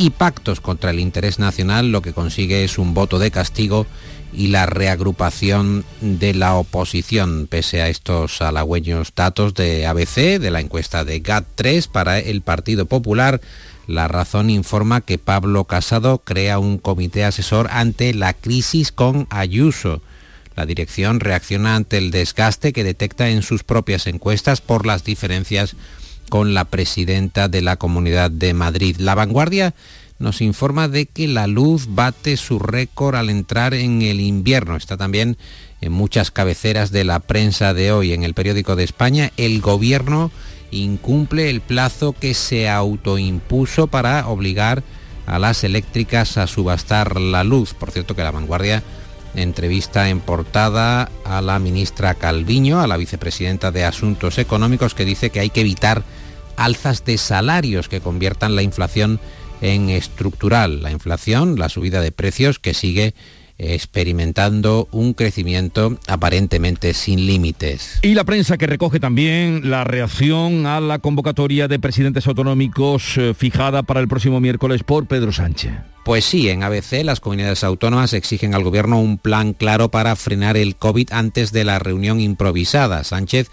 y 0.00 0.08
pactos 0.08 0.62
contra 0.62 0.92
el 0.92 0.98
interés 0.98 1.38
nacional, 1.38 1.92
lo 1.92 2.00
que 2.00 2.14
consigue 2.14 2.64
es 2.64 2.78
un 2.78 2.94
voto 2.94 3.18
de 3.18 3.30
castigo 3.30 3.86
y 4.32 4.46
la 4.46 4.64
reagrupación 4.64 5.84
de 6.00 6.32
la 6.32 6.54
oposición, 6.54 7.46
pese 7.46 7.82
a 7.82 7.88
estos 7.90 8.40
halagüeños 8.40 9.12
datos 9.14 9.52
de 9.52 9.86
ABC, 9.86 10.40
de 10.40 10.50
la 10.50 10.60
encuesta 10.60 11.04
de 11.04 11.22
GAT3 11.22 11.86
para 11.86 12.18
el 12.18 12.40
Partido 12.40 12.86
Popular. 12.86 13.42
La 13.86 14.08
razón 14.08 14.48
informa 14.48 15.02
que 15.02 15.18
Pablo 15.18 15.64
Casado 15.64 16.22
crea 16.24 16.58
un 16.58 16.78
comité 16.78 17.24
asesor 17.24 17.68
ante 17.70 18.14
la 18.14 18.32
crisis 18.32 18.92
con 18.92 19.26
Ayuso. 19.28 20.00
La 20.56 20.64
dirección 20.64 21.20
reacciona 21.20 21.76
ante 21.76 21.98
el 21.98 22.10
desgaste 22.10 22.72
que 22.72 22.84
detecta 22.84 23.28
en 23.28 23.42
sus 23.42 23.64
propias 23.64 24.06
encuestas 24.06 24.62
por 24.62 24.86
las 24.86 25.04
diferencias 25.04 25.76
con 26.28 26.54
la 26.54 26.64
presidenta 26.64 27.48
de 27.48 27.62
la 27.62 27.76
Comunidad 27.76 28.30
de 28.30 28.54
Madrid. 28.54 28.96
La 28.98 29.14
vanguardia 29.14 29.74
nos 30.18 30.42
informa 30.42 30.86
de 30.88 31.06
que 31.06 31.26
la 31.26 31.46
luz 31.46 31.86
bate 31.88 32.36
su 32.36 32.58
récord 32.58 33.16
al 33.16 33.30
entrar 33.30 33.74
en 33.74 34.02
el 34.02 34.20
invierno. 34.20 34.76
Está 34.76 34.96
también 34.96 35.38
en 35.80 35.92
muchas 35.92 36.30
cabeceras 36.30 36.92
de 36.92 37.04
la 37.04 37.20
prensa 37.20 37.74
de 37.74 37.90
hoy. 37.90 38.12
En 38.12 38.22
el 38.22 38.34
periódico 38.34 38.76
de 38.76 38.84
España, 38.84 39.32
el 39.38 39.60
gobierno 39.60 40.30
incumple 40.70 41.50
el 41.50 41.62
plazo 41.62 42.12
que 42.12 42.34
se 42.34 42.68
autoimpuso 42.68 43.86
para 43.86 44.28
obligar 44.28 44.82
a 45.26 45.38
las 45.38 45.64
eléctricas 45.64 46.36
a 46.36 46.46
subastar 46.46 47.18
la 47.18 47.42
luz. 47.42 47.74
Por 47.74 47.90
cierto 47.90 48.14
que 48.14 48.22
la 48.22 48.30
vanguardia 48.30 48.82
entrevista 49.34 50.08
en 50.08 50.20
portada 50.20 51.10
a 51.24 51.40
la 51.40 51.58
ministra 51.58 52.14
Calviño, 52.14 52.80
a 52.80 52.86
la 52.86 52.96
vicepresidenta 52.96 53.70
de 53.70 53.84
Asuntos 53.84 54.38
Económicos, 54.38 54.94
que 54.94 55.04
dice 55.04 55.30
que 55.30 55.40
hay 55.40 55.50
que 55.50 55.60
evitar 55.60 56.02
alzas 56.56 57.04
de 57.04 57.18
salarios 57.18 57.88
que 57.88 58.00
conviertan 58.00 58.56
la 58.56 58.62
inflación 58.62 59.20
en 59.60 59.90
estructural. 59.90 60.82
La 60.82 60.90
inflación, 60.90 61.58
la 61.58 61.68
subida 61.68 62.00
de 62.00 62.12
precios 62.12 62.58
que 62.58 62.74
sigue 62.74 63.14
experimentando 63.60 64.88
un 64.90 65.12
crecimiento 65.12 65.98
aparentemente 66.06 66.94
sin 66.94 67.26
límites. 67.26 67.98
Y 68.02 68.14
la 68.14 68.24
prensa 68.24 68.56
que 68.56 68.66
recoge 68.66 69.00
también 69.00 69.70
la 69.70 69.84
reacción 69.84 70.66
a 70.66 70.80
la 70.80 70.98
convocatoria 70.98 71.68
de 71.68 71.78
presidentes 71.78 72.26
autonómicos 72.26 73.16
eh, 73.18 73.34
fijada 73.34 73.82
para 73.82 74.00
el 74.00 74.08
próximo 74.08 74.40
miércoles 74.40 74.82
por 74.82 75.06
Pedro 75.06 75.32
Sánchez. 75.32 75.72
Pues 76.04 76.24
sí, 76.24 76.48
en 76.48 76.62
ABC 76.62 77.04
las 77.04 77.20
comunidades 77.20 77.62
autónomas 77.62 78.14
exigen 78.14 78.54
al 78.54 78.64
gobierno 78.64 79.00
un 79.00 79.18
plan 79.18 79.52
claro 79.52 79.90
para 79.90 80.16
frenar 80.16 80.56
el 80.56 80.76
COVID 80.76 81.12
antes 81.12 81.52
de 81.52 81.64
la 81.64 81.78
reunión 81.78 82.20
improvisada. 82.20 83.04
Sánchez 83.04 83.50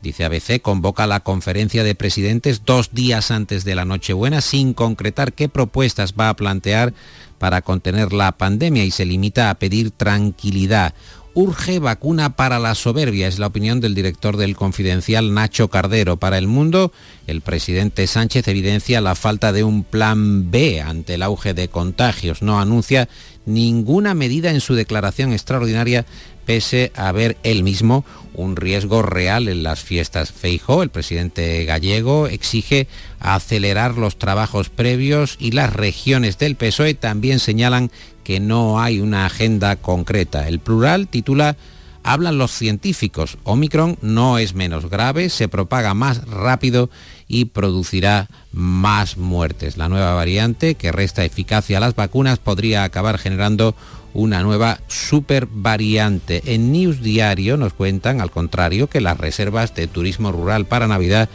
Dice 0.00 0.24
ABC, 0.24 0.62
convoca 0.62 1.08
la 1.08 1.20
conferencia 1.20 1.82
de 1.82 1.96
presidentes 1.96 2.64
dos 2.64 2.90
días 2.92 3.32
antes 3.32 3.64
de 3.64 3.74
la 3.74 3.84
Nochebuena 3.84 4.40
sin 4.40 4.72
concretar 4.72 5.32
qué 5.32 5.48
propuestas 5.48 6.14
va 6.14 6.28
a 6.28 6.36
plantear 6.36 6.94
para 7.38 7.62
contener 7.62 8.12
la 8.12 8.32
pandemia 8.32 8.84
y 8.84 8.90
se 8.90 9.06
limita 9.06 9.50
a 9.50 9.54
pedir 9.54 9.90
tranquilidad. 9.90 10.94
Urge 11.34 11.78
vacuna 11.78 12.34
para 12.34 12.58
la 12.58 12.74
soberbia, 12.74 13.28
es 13.28 13.38
la 13.38 13.46
opinión 13.46 13.80
del 13.80 13.94
director 13.94 14.36
del 14.36 14.56
Confidencial 14.56 15.32
Nacho 15.34 15.68
Cardero. 15.68 16.16
Para 16.16 16.36
el 16.36 16.48
mundo, 16.48 16.92
el 17.28 17.42
presidente 17.42 18.08
Sánchez 18.08 18.48
evidencia 18.48 19.00
la 19.00 19.14
falta 19.14 19.52
de 19.52 19.62
un 19.62 19.84
plan 19.84 20.50
B 20.50 20.80
ante 20.80 21.14
el 21.14 21.22
auge 21.22 21.54
de 21.54 21.68
contagios. 21.68 22.42
No 22.42 22.58
anuncia 22.58 23.08
ninguna 23.46 24.14
medida 24.14 24.50
en 24.50 24.60
su 24.60 24.74
declaración 24.74 25.32
extraordinaria 25.32 26.06
pese 26.44 26.92
a 26.96 27.12
ver 27.12 27.36
él 27.42 27.62
mismo 27.62 28.06
un 28.38 28.56
riesgo 28.56 29.02
real 29.02 29.48
en 29.48 29.62
las 29.62 29.80
fiestas. 29.80 30.32
Feijó, 30.32 30.82
el 30.82 30.90
presidente 30.90 31.64
gallego, 31.64 32.28
exige 32.28 32.86
acelerar 33.20 33.98
los 33.98 34.16
trabajos 34.16 34.68
previos 34.70 35.36
y 35.38 35.50
las 35.50 35.72
regiones 35.72 36.38
del 36.38 36.56
PSOE 36.56 36.94
también 36.94 37.40
señalan 37.40 37.90
que 38.22 38.40
no 38.40 38.80
hay 38.80 39.00
una 39.00 39.26
agenda 39.26 39.76
concreta. 39.76 40.48
El 40.48 40.60
plural 40.60 41.08
titula 41.08 41.56
Hablan 42.04 42.38
los 42.38 42.52
científicos, 42.52 43.36
Omicron 43.42 43.98
no 44.00 44.38
es 44.38 44.54
menos 44.54 44.88
grave, 44.88 45.28
se 45.28 45.48
propaga 45.48 45.92
más 45.94 46.26
rápido 46.26 46.88
y 47.26 47.46
producirá 47.46 48.28
más 48.52 49.18
muertes. 49.18 49.76
La 49.76 49.88
nueva 49.88 50.14
variante 50.14 50.76
que 50.76 50.92
resta 50.92 51.24
eficacia 51.24 51.76
a 51.76 51.80
las 51.80 51.96
vacunas 51.96 52.38
podría 52.38 52.84
acabar 52.84 53.18
generando 53.18 53.74
una 54.18 54.42
nueva 54.42 54.80
super 54.88 55.46
variante. 55.48 56.42
En 56.46 56.72
News 56.72 57.00
Diario 57.02 57.56
nos 57.56 57.72
cuentan, 57.72 58.20
al 58.20 58.32
contrario, 58.32 58.88
que 58.88 59.00
las 59.00 59.16
reservas 59.16 59.76
de 59.76 59.86
turismo 59.86 60.32
rural 60.32 60.66
para 60.66 60.88
Navidad 60.88 61.28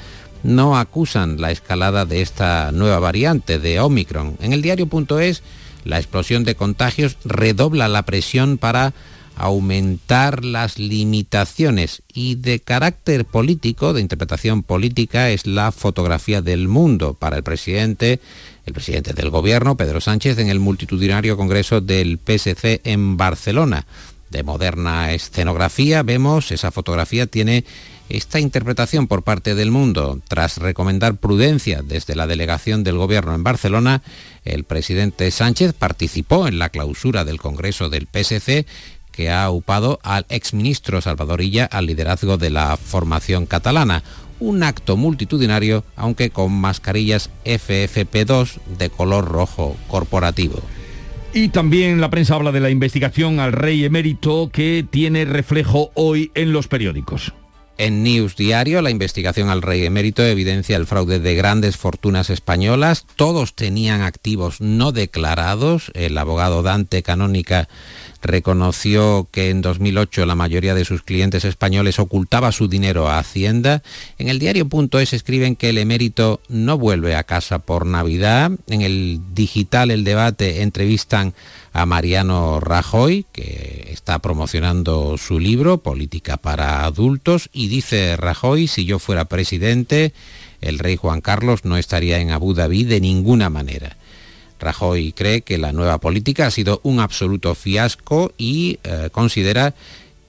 no 0.43 0.77
acusan 0.77 1.39
la 1.39 1.51
escalada 1.51 2.05
de 2.05 2.21
esta 2.21 2.73
nueva 2.73 2.99
variante 2.99 3.57
de 3.57 3.79
Omicron. 3.79 4.35
En 4.41 4.51
el 4.51 4.61
diario.es, 4.61 5.43
la 5.85 5.97
explosión 5.97 6.43
de 6.43 6.55
contagios 6.55 7.15
redobla 7.23 7.87
la 7.87 8.03
presión 8.03 8.57
para 8.57 8.93
aumentar 9.37 10.43
las 10.43 10.77
limitaciones 10.77 12.03
y 12.13 12.35
de 12.35 12.59
carácter 12.59 13.23
político, 13.23 13.93
de 13.93 14.01
interpretación 14.01 14.61
política, 14.61 15.29
es 15.29 15.47
la 15.47 15.71
fotografía 15.71 16.41
del 16.41 16.67
mundo 16.67 17.13
para 17.13 17.37
el 17.37 17.43
presidente 17.43 18.19
el 18.65 18.73
presidente 18.73 19.13
del 19.13 19.29
gobierno, 19.29 19.75
Pedro 19.77 20.01
Sánchez, 20.01 20.37
en 20.39 20.49
el 20.49 20.59
multitudinario 20.59 21.37
Congreso 21.37 21.81
del 21.81 22.19
PSC 22.19 22.81
en 22.83 23.17
Barcelona. 23.17 23.85
De 24.29 24.43
moderna 24.43 25.11
escenografía, 25.13 26.01
vemos, 26.01 26.51
esa 26.51 26.71
fotografía 26.71 27.27
tiene 27.27 27.65
esta 28.09 28.39
interpretación 28.39 29.07
por 29.07 29.23
parte 29.23 29.55
del 29.55 29.71
mundo. 29.71 30.19
Tras 30.27 30.57
recomendar 30.57 31.17
prudencia 31.17 31.81
desde 31.83 32.15
la 32.15 32.27
delegación 32.27 32.83
del 32.83 32.97
gobierno 32.97 33.35
en 33.35 33.43
Barcelona, 33.43 34.01
el 34.43 34.63
presidente 34.63 35.29
Sánchez 35.31 35.73
participó 35.73 36.47
en 36.47 36.59
la 36.59 36.69
clausura 36.69 37.25
del 37.25 37.39
Congreso 37.39 37.89
del 37.89 38.07
PSC 38.07 38.65
que 39.11 39.29
ha 39.29 39.49
upado 39.51 39.99
al 40.03 40.25
exministro 40.29 40.99
Salvadorilla 40.99 41.65
al 41.65 41.85
liderazgo 41.85 42.37
de 42.37 42.49
la 42.49 42.75
formación 42.77 43.45
catalana 43.45 44.03
un 44.43 44.61
acto 44.61 44.97
multitudinario, 44.97 45.85
aunque 45.95 46.29
con 46.29 46.51
mascarillas 46.51 47.29
FFP2 47.45 48.59
de 48.77 48.89
color 48.89 49.25
rojo 49.25 49.77
corporativo. 49.87 50.61
Y 51.33 51.47
también 51.47 52.01
la 52.01 52.09
prensa 52.09 52.35
habla 52.35 52.51
de 52.51 52.59
la 52.59 52.69
investigación 52.69 53.39
al 53.39 53.53
rey 53.53 53.85
emérito 53.85 54.49
que 54.51 54.85
tiene 54.87 55.23
reflejo 55.25 55.91
hoy 55.95 56.29
en 56.35 56.51
los 56.51 56.67
periódicos. 56.67 57.33
En 57.79 58.03
News 58.03 58.35
Diario, 58.35 58.83
la 58.83 58.91
investigación 58.91 59.49
al 59.49 59.63
rey 59.63 59.83
emérito 59.83 60.23
evidencia 60.23 60.77
el 60.77 60.85
fraude 60.85 61.19
de 61.19 61.33
grandes 61.33 61.75
fortunas 61.75 62.29
españolas. 62.29 63.07
Todos 63.15 63.55
tenían 63.55 64.01
activos 64.01 64.61
no 64.61 64.91
declarados. 64.91 65.91
El 65.95 66.15
abogado 66.19 66.61
Dante 66.61 67.01
Canónica 67.01 67.67
reconoció 68.23 69.27
que 69.31 69.49
en 69.49 69.61
2008 69.61 70.25
la 70.25 70.35
mayoría 70.35 70.73
de 70.73 70.85
sus 70.85 71.03
clientes 71.03 71.45
españoles 71.45 71.99
ocultaba 71.99 72.51
su 72.51 72.67
dinero 72.67 73.09
a 73.09 73.19
Hacienda. 73.19 73.83
En 74.17 74.29
el 74.29 74.39
diario.es 74.39 75.13
escriben 75.13 75.55
que 75.55 75.69
el 75.69 75.77
emérito 75.77 76.41
no 76.47 76.77
vuelve 76.77 77.15
a 77.15 77.23
casa 77.23 77.59
por 77.59 77.85
Navidad. 77.85 78.51
En 78.67 78.81
el 78.81 79.19
digital 79.33 79.91
El 79.91 80.03
Debate 80.03 80.63
entrevistan 80.63 81.33
a 81.73 81.85
Mariano 81.85 82.59
Rajoy, 82.59 83.25
que 83.31 83.89
está 83.91 84.19
promocionando 84.19 85.17
su 85.17 85.39
libro 85.39 85.79
Política 85.79 86.37
para 86.37 86.85
Adultos, 86.85 87.49
y 87.51 87.67
dice 87.67 88.15
Rajoy, 88.15 88.67
si 88.67 88.85
yo 88.85 88.99
fuera 88.99 89.25
presidente, 89.25 90.13
el 90.61 90.79
rey 90.79 90.95
Juan 90.95 91.21
Carlos 91.21 91.65
no 91.65 91.77
estaría 91.77 92.19
en 92.19 92.31
Abu 92.31 92.53
Dhabi 92.53 92.85
de 92.85 93.01
ninguna 93.01 93.49
manera. 93.49 93.97
Rajoy 94.63 95.11
cree 95.11 95.41
que 95.41 95.57
la 95.57 95.71
nueva 95.71 95.99
política 95.99 96.47
ha 96.47 96.51
sido 96.51 96.79
un 96.83 96.99
absoluto 96.99 97.55
fiasco 97.55 98.33
y 98.37 98.79
eh, 98.83 99.09
considera 99.11 99.73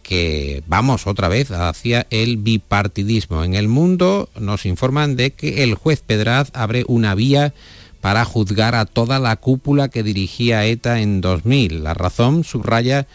que 0.03 0.62
vamos 0.66 1.07
otra 1.07 1.29
vez 1.29 1.51
hacia 1.51 2.07
el 2.11 2.37
bipartidismo. 2.37 3.42
En 3.42 3.55
el 3.55 3.68
mundo 3.68 4.29
nos 4.38 4.66
informan 4.66 5.16
de 5.16 5.31
que 5.31 5.64
el 5.64 5.75
juez 5.75 6.03
Pedraz 6.07 6.51
abre 6.53 6.85
una 6.87 7.14
vía 7.14 7.55
para 8.01 8.27
juzgar 8.27 8.75
a 8.75 8.85
toda 8.85 9.18
la 9.18 9.37
cúpula 9.37 9.88
que 9.88 10.03
dirigía 10.03 10.66
ETA 10.66 11.01
en 11.01 11.23
2000. 11.23 11.83
La 11.83 11.94
razón 11.94 12.44
subraya 12.44 13.07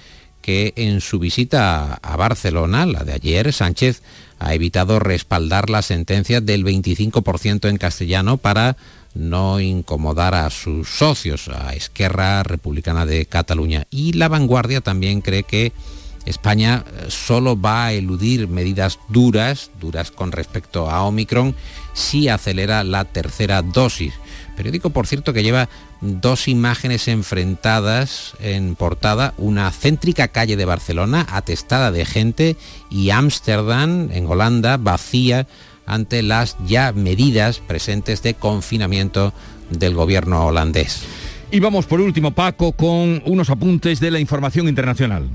que 0.42 0.74
en 0.78 1.00
su 1.00 1.20
visita 1.20 1.94
a 1.94 2.18
Barcelona, 2.18 2.88
la 2.88 3.04
de 3.04 3.14
ayer, 3.14 3.54
Sánchez 3.54 4.02
ha 4.40 4.56
evitado 4.56 5.00
respaldar 5.00 5.70
la 5.70 5.84
sentencia 5.84 6.42
del 6.42 6.66
25% 6.66 7.70
en 7.70 7.78
castellano 7.78 8.38
para 8.38 8.78
no 9.14 9.60
incomodar 9.60 10.36
a 10.36 10.50
sus 10.50 10.90
socios, 10.90 11.50
a 11.50 11.74
Esquerra 11.74 12.44
Republicana 12.44 13.06
de 13.06 13.26
Cataluña. 13.26 13.88
Y 13.90 14.14
la 14.14 14.28
vanguardia 14.28 14.82
también 14.82 15.22
cree 15.22 15.44
que 15.44 15.74
España 16.26 16.86
eh, 16.86 17.06
solo 17.10 17.60
va 17.60 17.86
a 17.86 17.94
eludir 17.94 18.48
medidas 18.48 19.00
duras, 19.10 19.72
duras 19.80 20.12
con 20.12 20.32
respecto 20.32 20.90
a 20.90 21.04
Omicron, 21.04 21.56
si 21.94 22.30
acelera 22.30 22.84
la 22.84 23.06
tercera 23.06 23.62
dosis. 23.62 24.14
Periódico, 24.56 24.90
por 24.90 25.08
cierto, 25.08 25.34
que 25.34 25.44
lleva 25.44 25.70
dos 26.02 26.48
imágenes 26.48 27.08
enfrentadas 27.08 28.34
en 28.40 28.76
portada, 28.76 29.34
una 29.38 29.72
céntrica 29.72 30.28
calle 30.30 30.56
de 30.56 30.66
Barcelona 30.66 31.26
atestada 31.30 31.92
de 31.92 32.06
gente 32.06 32.58
y 32.90 33.10
Ámsterdam, 33.10 34.10
en 34.12 34.28
Holanda, 34.28 34.78
vacía 34.78 35.48
ante 35.90 36.24
las 36.24 36.56
ya 36.66 36.94
medidas 36.94 37.60
presentes 37.60 38.24
de 38.24 38.36
confinamiento 38.36 39.34
del 39.70 39.96
gobierno 39.96 40.46
holandés. 40.46 41.04
Y 41.52 41.60
vamos 41.60 41.86
por 41.86 42.00
último, 42.00 42.32
Paco, 42.32 42.74
con 42.74 43.22
unos 43.26 43.50
apuntes 43.50 44.00
de 44.00 44.12
la 44.12 44.20
información 44.20 44.68
internacional. 44.68 45.28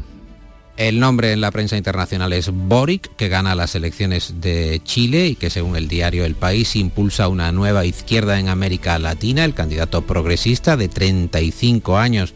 El 0.76 0.98
nombre 0.98 1.32
en 1.32 1.40
la 1.40 1.52
prensa 1.52 1.76
internacional 1.76 2.32
es 2.32 2.50
Boric, 2.52 3.14
que 3.16 3.28
gana 3.28 3.54
las 3.54 3.76
elecciones 3.76 4.40
de 4.40 4.80
Chile 4.82 5.28
y 5.28 5.34
que 5.36 5.50
según 5.50 5.76
el 5.76 5.86
diario 5.86 6.24
El 6.24 6.34
País 6.34 6.74
impulsa 6.74 7.28
una 7.28 7.52
nueva 7.52 7.84
izquierda 7.84 8.40
en 8.40 8.48
América 8.48 8.98
Latina. 8.98 9.44
El 9.44 9.54
candidato 9.54 10.02
progresista 10.02 10.76
de 10.76 10.88
35 10.88 11.96
años 11.96 12.34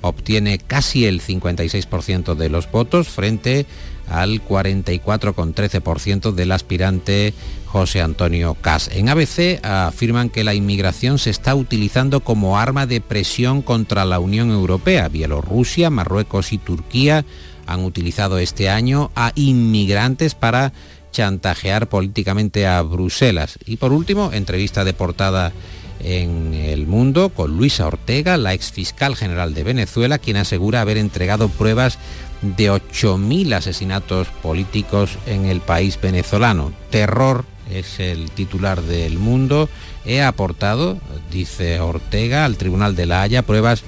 obtiene 0.00 0.58
casi 0.58 1.06
el 1.06 1.20
56% 1.20 2.34
de 2.34 2.48
los 2.48 2.70
votos 2.70 3.08
frente 3.08 3.66
al 4.10 4.44
44,13% 4.44 6.32
del 6.32 6.52
aspirante 6.52 7.34
José 7.66 8.00
Antonio 8.00 8.54
Cas. 8.54 8.90
En 8.92 9.08
ABC 9.08 9.60
afirman 9.62 10.30
que 10.30 10.44
la 10.44 10.54
inmigración 10.54 11.18
se 11.18 11.30
está 11.30 11.54
utilizando 11.54 12.20
como 12.20 12.58
arma 12.58 12.86
de 12.86 13.00
presión 13.00 13.62
contra 13.62 14.04
la 14.04 14.18
Unión 14.18 14.50
Europea. 14.50 15.08
Bielorrusia, 15.08 15.90
Marruecos 15.90 16.52
y 16.52 16.58
Turquía 16.58 17.24
han 17.66 17.84
utilizado 17.84 18.38
este 18.38 18.70
año 18.70 19.10
a 19.14 19.32
inmigrantes 19.34 20.34
para 20.34 20.72
chantajear 21.12 21.88
políticamente 21.88 22.66
a 22.66 22.80
Bruselas. 22.82 23.58
Y 23.66 23.76
por 23.76 23.92
último, 23.92 24.30
entrevista 24.32 24.84
de 24.84 24.94
portada 24.94 25.52
en 26.00 26.54
el 26.54 26.86
mundo 26.86 27.30
con 27.30 27.56
Luisa 27.56 27.86
Ortega, 27.86 28.36
la 28.36 28.54
ex 28.54 28.72
fiscal 28.72 29.16
general 29.16 29.54
de 29.54 29.64
Venezuela, 29.64 30.18
quien 30.18 30.36
asegura 30.36 30.80
haber 30.80 30.96
entregado 30.96 31.48
pruebas 31.48 31.98
de 32.42 32.70
8.000 32.70 33.54
asesinatos 33.54 34.28
políticos 34.42 35.18
en 35.26 35.46
el 35.46 35.60
país 35.60 35.98
venezolano. 36.00 36.72
Terror 36.90 37.44
es 37.70 38.00
el 38.00 38.30
titular 38.30 38.82
del 38.82 39.18
mundo. 39.18 39.68
He 40.04 40.22
aportado, 40.22 40.98
dice 41.30 41.80
Ortega, 41.80 42.44
al 42.44 42.56
Tribunal 42.56 42.96
de 42.96 43.06
la 43.06 43.22
Haya 43.22 43.42
pruebas 43.42 43.82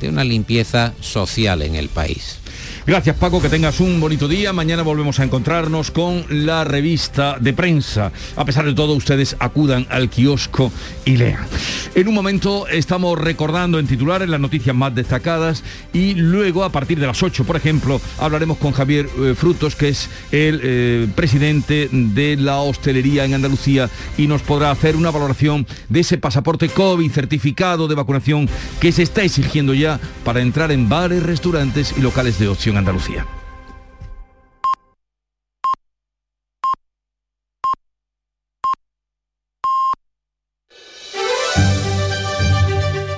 de 0.00 0.08
una 0.08 0.24
limpieza 0.24 0.94
social 1.00 1.62
en 1.62 1.74
el 1.74 1.88
país. 1.88 2.39
Gracias 2.90 3.14
Paco, 3.14 3.40
que 3.40 3.48
tengas 3.48 3.78
un 3.78 4.00
bonito 4.00 4.26
día. 4.26 4.52
Mañana 4.52 4.82
volvemos 4.82 5.20
a 5.20 5.22
encontrarnos 5.22 5.92
con 5.92 6.24
la 6.28 6.64
revista 6.64 7.36
de 7.38 7.52
prensa. 7.52 8.10
A 8.34 8.44
pesar 8.44 8.64
de 8.64 8.74
todo, 8.74 8.94
ustedes 8.94 9.36
acudan 9.38 9.86
al 9.90 10.10
kiosco 10.10 10.72
y 11.04 11.16
lean. 11.16 11.46
En 11.94 12.08
un 12.08 12.14
momento 12.14 12.66
estamos 12.66 13.16
recordando 13.16 13.78
en 13.78 13.86
titulares 13.86 14.28
las 14.28 14.40
noticias 14.40 14.74
más 14.74 14.92
destacadas 14.92 15.62
y 15.92 16.14
luego 16.14 16.64
a 16.64 16.72
partir 16.72 16.98
de 16.98 17.06
las 17.06 17.22
8, 17.22 17.44
por 17.44 17.54
ejemplo, 17.54 18.00
hablaremos 18.18 18.58
con 18.58 18.72
Javier 18.72 19.08
eh, 19.20 19.34
Frutos, 19.36 19.76
que 19.76 19.90
es 19.90 20.10
el 20.32 20.60
eh, 20.60 21.08
presidente 21.14 21.88
de 21.92 22.36
la 22.36 22.58
hostelería 22.58 23.24
en 23.24 23.34
Andalucía 23.34 23.88
y 24.18 24.26
nos 24.26 24.42
podrá 24.42 24.72
hacer 24.72 24.96
una 24.96 25.12
valoración 25.12 25.64
de 25.88 26.00
ese 26.00 26.18
pasaporte 26.18 26.68
COVID 26.68 27.12
certificado 27.12 27.86
de 27.86 27.94
vacunación 27.94 28.48
que 28.80 28.90
se 28.90 29.04
está 29.04 29.22
exigiendo 29.22 29.74
ya 29.74 30.00
para 30.24 30.40
entrar 30.40 30.72
en 30.72 30.88
bares, 30.88 31.22
restaurantes 31.22 31.94
y 31.96 32.00
locales 32.00 32.40
de 32.40 32.48
ocio 32.48 32.72
en 32.72 32.79
Andalucía. 32.80 33.26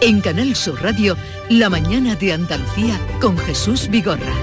En 0.01 0.21
Canal 0.21 0.57
Sur 0.57 0.83
Radio, 0.83 1.17
La 1.49 1.71
mañana 1.71 2.17
de 2.17 2.33
Andalucía 2.33 2.99
con 3.21 3.39
Jesús 3.39 3.89
Vigorra. 3.89 4.35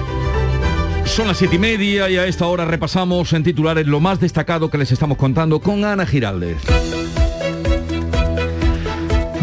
Son 1.04 1.28
las 1.28 1.36
siete 1.36 1.56
y 1.56 1.58
media 1.58 2.08
y 2.08 2.16
a 2.16 2.26
esta 2.26 2.46
hora 2.46 2.64
repasamos 2.64 3.34
en 3.34 3.42
titulares 3.42 3.86
lo 3.86 4.00
más 4.00 4.20
destacado 4.20 4.70
que 4.70 4.78
les 4.78 4.90
estamos 4.90 5.18
contando 5.18 5.60
con 5.60 5.84
Ana 5.84 6.06
Giraldez. 6.06 6.62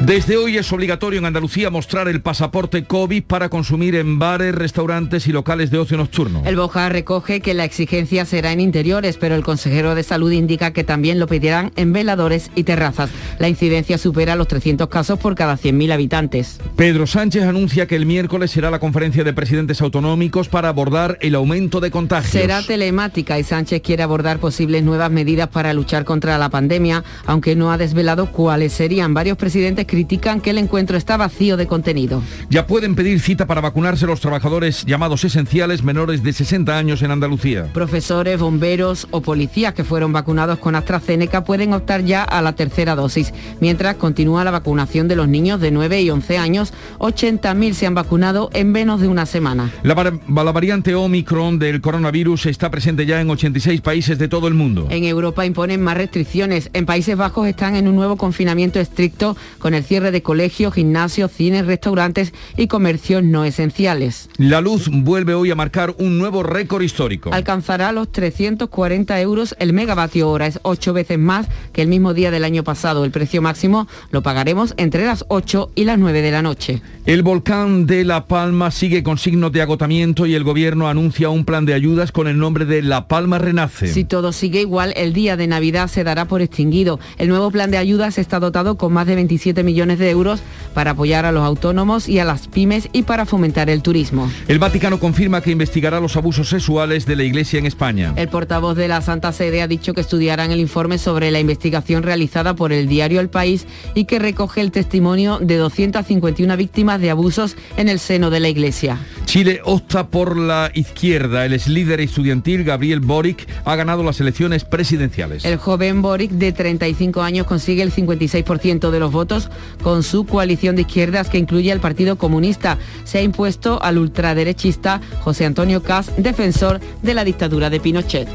Desde 0.07 0.37
hoy 0.37 0.57
es 0.57 0.71
obligatorio 0.71 1.19
en 1.19 1.25
Andalucía 1.25 1.69
mostrar 1.69 2.07
el 2.07 2.21
pasaporte 2.21 2.85
COVID 2.85 3.23
para 3.23 3.49
consumir 3.49 3.93
en 3.95 4.19
bares, 4.19 4.55
restaurantes 4.55 5.27
y 5.27 5.33
locales 5.33 5.69
de 5.69 5.79
ocio 5.79 5.97
nocturno. 5.97 6.43
El 6.45 6.55
Boja 6.55 6.87
recoge 6.87 7.41
que 7.41 7.53
la 7.53 7.65
exigencia 7.65 8.23
será 8.23 8.53
en 8.53 8.61
interiores, 8.61 9.17
pero 9.17 9.35
el 9.35 9.43
consejero 9.43 9.95
de 9.95 10.03
salud 10.03 10.31
indica 10.31 10.71
que 10.71 10.85
también 10.85 11.19
lo 11.19 11.27
pedirán 11.27 11.73
en 11.75 11.91
veladores 11.91 12.51
y 12.55 12.63
terrazas. 12.63 13.09
La 13.37 13.49
incidencia 13.49 13.97
supera 13.97 14.37
los 14.37 14.47
300 14.47 14.87
casos 14.87 15.19
por 15.19 15.35
cada 15.35 15.57
100.000 15.57 15.91
habitantes. 15.91 16.61
Pedro 16.77 17.05
Sánchez 17.05 17.43
anuncia 17.43 17.85
que 17.85 17.97
el 17.97 18.05
miércoles 18.05 18.51
será 18.51 18.71
la 18.71 18.79
conferencia 18.79 19.25
de 19.25 19.33
presidentes 19.33 19.81
autonómicos 19.81 20.47
para 20.47 20.69
abordar 20.69 21.17
el 21.19 21.35
aumento 21.35 21.81
de 21.81 21.91
contagios. 21.91 22.31
Será 22.31 22.61
telemática 22.63 23.39
y 23.39 23.43
Sánchez 23.43 23.81
quiere 23.81 24.03
abordar 24.03 24.39
posibles 24.39 24.83
nuevas 24.83 25.11
medidas 25.11 25.49
para 25.49 25.73
luchar 25.73 26.05
contra 26.05 26.37
la 26.37 26.47
pandemia, 26.47 27.03
aunque 27.25 27.57
no 27.57 27.73
ha 27.73 27.77
desvelado 27.77 28.31
cuáles 28.31 28.71
serían. 28.71 29.13
Varios 29.13 29.35
presidentes 29.35 29.85
critican 29.97 30.41
que 30.41 30.51
el 30.51 30.59
encuentro 30.59 30.95
está 30.95 31.17
vacío 31.17 31.57
de 31.57 31.65
contenido. 31.65 32.21
Ya 32.51 32.67
pueden 32.67 32.93
pedir 32.93 33.19
cita 33.19 33.47
para 33.47 33.61
vacunarse 33.61 34.05
los 34.05 34.21
trabajadores 34.21 34.85
llamados 34.85 35.23
esenciales 35.23 35.81
menores 35.81 36.21
de 36.21 36.33
60 36.33 36.77
años 36.77 37.01
en 37.01 37.09
Andalucía. 37.09 37.73
Profesores, 37.73 38.39
bomberos 38.39 39.07
o 39.09 39.21
policías 39.21 39.73
que 39.73 39.83
fueron 39.83 40.13
vacunados 40.13 40.59
con 40.59 40.75
AstraZeneca 40.75 41.43
pueden 41.43 41.73
optar 41.73 42.03
ya 42.03 42.21
a 42.21 42.43
la 42.43 42.53
tercera 42.53 42.93
dosis, 42.93 43.33
mientras 43.59 43.95
continúa 43.95 44.43
la 44.43 44.51
vacunación 44.51 45.07
de 45.07 45.15
los 45.15 45.27
niños 45.27 45.59
de 45.61 45.71
9 45.71 45.99
y 46.03 46.11
11 46.11 46.37
años. 46.37 46.73
80.000 46.99 47.73
se 47.73 47.87
han 47.87 47.95
vacunado 47.95 48.51
en 48.53 48.71
menos 48.71 49.01
de 49.01 49.07
una 49.07 49.25
semana. 49.25 49.71
La, 49.81 49.95
la 49.95 50.51
variante 50.51 50.93
Omicron 50.93 51.57
del 51.57 51.81
coronavirus 51.81 52.45
está 52.45 52.69
presente 52.69 53.07
ya 53.07 53.19
en 53.19 53.31
86 53.31 53.81
países 53.81 54.19
de 54.19 54.27
todo 54.27 54.47
el 54.47 54.53
mundo. 54.53 54.85
En 54.91 55.05
Europa 55.05 55.43
imponen 55.43 55.81
más 55.81 55.97
restricciones. 55.97 56.69
En 56.73 56.85
Países 56.85 57.17
Bajos 57.17 57.47
están 57.47 57.75
en 57.75 57.87
un 57.87 57.95
nuevo 57.95 58.15
confinamiento 58.15 58.79
estricto 58.79 59.35
con 59.57 59.73
el 59.73 59.86
cierre 59.87 60.11
de 60.11 60.21
colegios, 60.21 60.73
gimnasios, 60.73 61.31
cines, 61.31 61.65
restaurantes 61.65 62.33
y 62.55 62.67
comercios 62.67 63.23
no 63.23 63.45
esenciales. 63.45 64.29
La 64.37 64.61
luz 64.61 64.89
vuelve 64.91 65.33
hoy 65.33 65.49
a 65.49 65.55
marcar 65.55 65.95
un 65.97 66.17
nuevo 66.17 66.43
récord 66.43 66.83
histórico. 66.83 67.31
Alcanzará 67.33 67.91
los 67.91 68.11
340 68.11 69.19
euros 69.21 69.55
el 69.59 69.73
megavatio 69.73 70.29
hora, 70.29 70.47
es 70.47 70.59
ocho 70.63 70.93
veces 70.93 71.17
más 71.17 71.47
que 71.71 71.81
el 71.81 71.87
mismo 71.87 72.13
día 72.13 72.31
del 72.31 72.43
año 72.43 72.63
pasado. 72.63 73.05
El 73.05 73.11
precio 73.11 73.41
máximo 73.41 73.87
lo 74.11 74.21
pagaremos 74.21 74.73
entre 74.77 75.05
las 75.05 75.25
8 75.29 75.71
y 75.75 75.85
las 75.85 75.97
9 75.97 76.21
de 76.21 76.31
la 76.31 76.41
noche. 76.41 76.81
El 77.05 77.23
volcán 77.23 77.85
de 77.85 78.03
La 78.03 78.25
Palma 78.25 78.69
sigue 78.69 79.01
con 79.01 79.17
signos 79.17 79.53
de 79.53 79.61
agotamiento 79.61 80.25
y 80.25 80.35
el 80.35 80.43
gobierno 80.43 80.89
anuncia 80.89 81.29
un 81.29 81.45
plan 81.45 81.65
de 81.65 81.73
ayudas 81.73 82.11
con 82.11 82.27
el 82.27 82.37
nombre 82.37 82.65
de 82.65 82.81
La 82.81 83.07
Palma 83.07 83.37
Renace. 83.37 83.87
Si 83.87 84.03
todo 84.03 84.33
sigue 84.33 84.61
igual, 84.61 84.93
el 84.97 85.13
día 85.13 85.37
de 85.37 85.47
Navidad 85.47 85.87
se 85.87 86.03
dará 86.03 86.25
por 86.25 86.41
extinguido. 86.41 86.99
El 87.17 87.29
nuevo 87.29 87.49
plan 87.49 87.71
de 87.71 87.77
ayudas 87.77 88.17
está 88.17 88.39
dotado 88.39 88.77
con 88.77 88.91
más 88.91 89.07
de 89.07 89.15
27 89.15 89.63
millones 89.77 89.99
de 89.99 90.09
euros 90.09 90.41
para 90.73 90.91
apoyar 90.91 91.25
a 91.25 91.31
los 91.31 91.43
autónomos 91.43 92.09
y 92.09 92.17
a 92.17 92.25
las 92.25 92.47
pymes 92.47 92.89
y 92.93 93.03
para 93.03 93.25
fomentar 93.25 93.69
el 93.69 93.83
turismo. 93.83 94.31
El 94.47 94.57
Vaticano 94.57 94.99
confirma 94.99 95.41
que 95.41 95.51
investigará 95.51 95.99
los 95.99 96.15
abusos 96.17 96.49
sexuales 96.49 97.05
de 97.05 97.15
la 97.15 97.23
Iglesia 97.23 97.59
en 97.59 97.67
España. 97.67 98.13
El 98.15 98.27
portavoz 98.27 98.75
de 98.75 98.87
la 98.87 99.01
Santa 99.01 99.31
Sede 99.31 99.61
ha 99.61 99.67
dicho 99.67 99.93
que 99.93 100.01
estudiarán 100.01 100.51
el 100.51 100.59
informe 100.59 100.97
sobre 100.97 101.29
la 101.29 101.39
investigación 101.39 102.01
realizada 102.01 102.55
por 102.55 102.71
el 102.73 102.87
diario 102.87 103.19
El 103.19 103.29
País 103.29 103.67
y 103.93 104.05
que 104.05 104.17
recoge 104.17 104.61
el 104.61 104.71
testimonio 104.71 105.37
de 105.39 105.57
251 105.57 106.57
víctimas 106.57 107.01
de 107.01 107.11
abusos 107.11 107.55
en 107.77 107.89
el 107.89 107.99
seno 107.99 108.31
de 108.31 108.39
la 108.39 108.49
Iglesia. 108.49 108.97
Chile 109.25 109.61
opta 109.63 110.07
por 110.07 110.37
la 110.37 110.71
izquierda. 110.73 111.45
El 111.45 111.53
ex 111.53 111.67
líder 111.67 112.01
estudiantil 112.01 112.63
Gabriel 112.63 113.01
Boric 113.01 113.47
ha 113.65 113.75
ganado 113.75 114.01
las 114.03 114.19
elecciones 114.21 114.63
presidenciales. 114.63 115.43
El 115.43 115.57
joven 115.57 116.01
Boric 116.01 116.31
de 116.31 116.51
35 116.51 117.21
años 117.21 117.45
consigue 117.45 117.83
el 117.83 117.91
56% 117.91 118.89
de 118.89 118.99
los 118.99 119.11
votos 119.11 119.49
con 119.83 120.03
su 120.03 120.25
coalición 120.25 120.75
de 120.75 120.81
izquierdas 120.81 121.29
que 121.29 121.37
incluye 121.37 121.71
al 121.71 121.79
Partido 121.79 122.17
Comunista. 122.17 122.77
Se 123.03 123.19
ha 123.19 123.21
impuesto 123.21 123.81
al 123.81 123.97
ultraderechista 123.97 125.01
José 125.21 125.45
Antonio 125.45 125.83
Caz, 125.83 126.11
defensor 126.17 126.79
de 127.01 127.13
la 127.13 127.23
dictadura 127.23 127.69
de 127.69 127.79
Pinochet. 127.79 128.27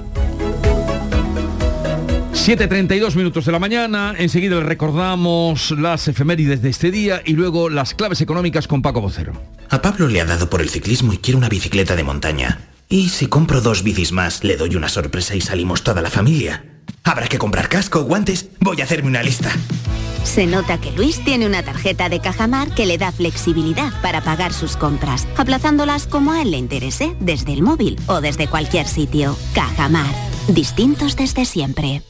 7.32 2.33 3.15
minutos 3.15 3.45
de 3.45 3.53
la 3.53 3.61
mañana, 3.61 4.17
enseguida 4.19 4.57
le 4.57 4.65
recordamos 4.65 5.71
las 5.71 6.09
efemérides 6.09 6.61
de 6.61 6.71
este 6.71 6.91
día 6.91 7.23
y 7.25 7.35
luego 7.35 7.69
las 7.69 7.95
claves 7.95 8.21
económicas 8.21 8.67
con 8.67 8.83
Paco 8.83 9.01
Vocero. 9.01 9.33
A 9.71 9.81
Pablo 9.81 10.09
le 10.09 10.21
ha 10.21 10.25
dado 10.25 10.51
por 10.51 10.61
el 10.61 10.69
ciclismo 10.69 11.13
y 11.13 11.19
quiere 11.19 11.39
una 11.39 11.49
bicicleta 11.49 11.95
de 11.95 12.03
montaña. 12.03 12.59
¿Y 12.89 13.11
si 13.11 13.29
compro 13.29 13.61
dos 13.61 13.85
bicis 13.85 14.11
más, 14.11 14.43
le 14.43 14.57
doy 14.57 14.75
una 14.75 14.89
sorpresa 14.89 15.37
y 15.37 15.41
salimos 15.41 15.85
toda 15.85 16.03
la 16.03 16.11
familia? 16.11 16.65
Habrá 17.05 17.27
que 17.27 17.39
comprar 17.39 17.69
casco, 17.69 18.05
guantes, 18.05 18.51
voy 18.61 18.81
a 18.81 18.85
hacerme 18.85 19.09
una 19.09 19.23
lista. 19.23 19.51
Se 20.25 20.47
nota 20.47 20.81
que 20.81 20.93
Luis 20.93 21.23
tiene 21.25 21.47
una 21.47 21.65
tarjeta 21.65 22.09
de 22.09 22.21
Cajamar 22.21 22.75
que 22.75 22.87
le 22.87 22.97
da 22.97 23.11
flexibilidad 23.11 23.93
para 24.03 24.21
pagar 24.21 24.53
sus 24.53 24.77
compras, 24.77 25.27
aplazándolas 25.37 26.07
como 26.07 26.33
a 26.33 26.43
él 26.43 26.53
le 26.53 26.59
interese, 26.59 27.17
desde 27.19 27.53
el 27.53 27.63
móvil 27.63 27.97
o 28.07 28.21
desde 28.21 28.49
cualquier 28.49 28.87
sitio. 28.87 29.37
Cajamar, 29.55 30.15
distintos 30.49 31.17
desde 31.17 31.45
siempre. 31.45 32.03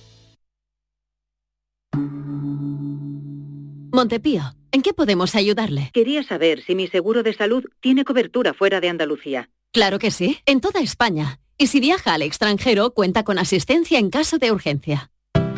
Montepío, 3.95 4.43
¿en 4.73 4.83
qué 4.83 4.93
podemos 4.93 5.35
ayudarle? 5.35 5.91
Quería 5.93 6.23
saber 6.23 6.63
si 6.63 6.75
mi 6.75 6.89
seguro 6.89 7.23
de 7.23 7.35
salud 7.35 7.65
tiene 7.81 8.05
cobertura 8.05 8.55
fuera 8.55 8.81
de 8.81 8.89
Andalucía. 8.89 9.51
Claro 9.73 9.99
que 9.99 10.11
sí, 10.11 10.39
en 10.45 10.61
toda 10.61 10.81
España. 10.81 11.42
Y 11.59 11.69
si 11.69 11.81
viaja 11.81 12.15
al 12.15 12.23
extranjero, 12.23 12.93
cuenta 12.93 13.23
con 13.23 13.39
asistencia 13.39 13.99
en 13.99 14.11
caso 14.11 14.39
de 14.39 14.53
urgencia. 14.53 15.11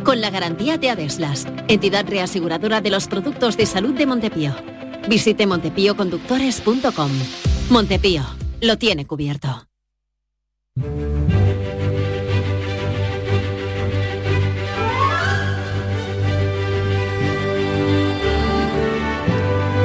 Con 0.05 0.21
la 0.21 0.31
garantía 0.31 0.77
de 0.77 0.91
Adeslas, 0.91 1.47
entidad 1.67 2.07
reaseguradora 2.07 2.81
de 2.81 2.91
los 2.91 3.09
productos 3.09 3.57
de 3.57 3.65
salud 3.65 3.95
de 3.95 4.07
Montepío. 4.07 4.55
Visite 5.09 5.47
montepíoconductores.com. 5.47 7.11
Montepío, 7.71 8.23
lo 8.61 8.77
tiene 8.77 9.07
cubierto. 9.07 9.67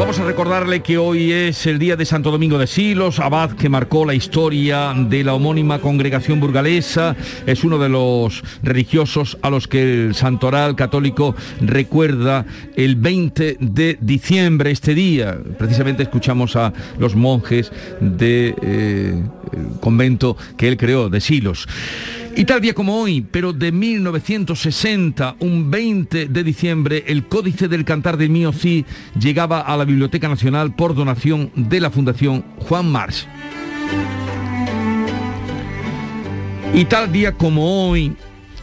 Vamos 0.10 0.22
a 0.22 0.26
recordarle 0.26 0.82
que 0.82 0.98
hoy 0.98 1.32
es 1.32 1.68
el 1.68 1.78
día 1.78 1.96
de 1.96 2.04
Santo 2.04 2.32
Domingo 2.32 2.58
de 2.58 2.66
Silos, 2.66 3.20
abad 3.20 3.52
que 3.52 3.70
marcó 3.70 4.06
la 4.06 4.16
historia 4.16 4.92
de 4.96 5.24
la 5.24 5.36
homónima 5.36 5.78
congregación 5.78 6.40
burgalesa. 6.40 7.16
Es 7.46 7.64
uno 7.64 7.78
de 7.78 7.90
los 7.90 8.44
religiosos 8.64 9.38
a 9.44 9.52
los 9.52 9.68
que 9.68 9.84
el 10.08 10.16
santoral 10.16 10.76
católico 10.76 11.36
recuerda 11.62 12.48
el 12.76 12.96
20 12.96 13.58
de 13.60 14.00
diciembre, 14.02 14.72
este 14.72 14.96
día. 14.96 15.38
Precisamente 15.60 16.02
escuchamos 16.02 16.56
a 16.56 16.74
los 16.98 17.16
monjes 17.16 17.72
del 18.00 18.18
de, 18.18 18.56
eh, 18.64 19.24
convento 19.80 20.36
que 20.58 20.70
él 20.70 20.78
creó, 20.78 21.10
de 21.10 21.22
Silos. 21.22 21.68
Y 22.36 22.46
tal 22.46 22.62
día 22.62 22.74
como 22.74 23.02
hoy, 23.02 23.26
pero 23.30 23.54
de 23.54 23.72
1960, 23.72 25.36
un 25.40 25.70
20 25.70 26.28
de 26.28 26.44
diciembre, 26.44 27.04
el 27.08 27.28
Códice 27.28 27.68
del 27.68 27.86
Cantar 27.86 28.18
de 28.18 28.30
Mío 28.30 28.54
Sí 28.54 28.86
llegaba 29.20 29.60
a 29.60 29.76
la 29.76 29.84
Biblioteca 29.84 30.30
Nacional 30.30 30.74
por 30.74 30.96
donación 30.96 31.52
de 31.56 31.80
la 31.80 31.90
Fundación 31.90 32.46
Juan 32.60 32.92
March. 32.92 33.28
Y 36.74 36.86
tal 36.86 37.12
día 37.12 37.34
como 37.34 37.90
hoy, 37.90 38.16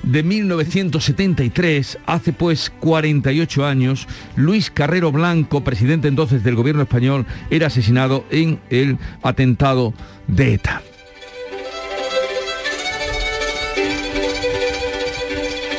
de 0.02 0.22
1973, 0.22 1.98
hace 2.06 2.32
pues 2.32 2.70
48 2.80 3.66
años, 3.66 4.06
Luis 4.36 4.70
Carrero 4.70 5.10
Blanco, 5.12 5.64
presidente 5.64 6.08
entonces 6.08 6.44
del 6.44 6.54
gobierno 6.54 6.82
español, 6.82 7.26
era 7.50 7.66
asesinado 7.66 8.24
en 8.30 8.60
el 8.70 8.96
atentado 9.22 9.92
de 10.28 10.54
ETA. 10.54 10.82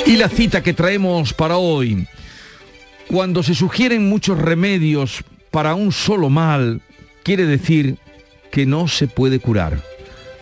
Y 0.07 0.15
la 0.15 0.29
cita 0.29 0.63
que 0.63 0.73
traemos 0.73 1.33
para 1.33 1.57
hoy. 1.57 2.07
Cuando 3.07 3.43
se 3.43 3.53
sugieren 3.53 4.07
muchos 4.07 4.37
remedios 4.37 5.21
para 5.51 5.75
un 5.75 5.91
solo 5.91 6.29
mal, 6.29 6.79
quiere 7.23 7.45
decir 7.45 7.97
que 8.49 8.65
no 8.65 8.87
se 8.87 9.07
puede 9.07 9.39
curar. 9.39 9.83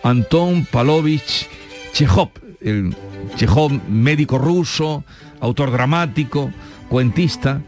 Anton 0.04 0.66
Palovich 0.70 1.48
Chekhov, 1.92 2.30
el 2.60 2.94
Chekhov 3.34 3.72
médico 3.88 4.38
ruso, 4.38 5.02
autor 5.40 5.72
dramático, 5.72 6.52
cuentista, 6.88 7.60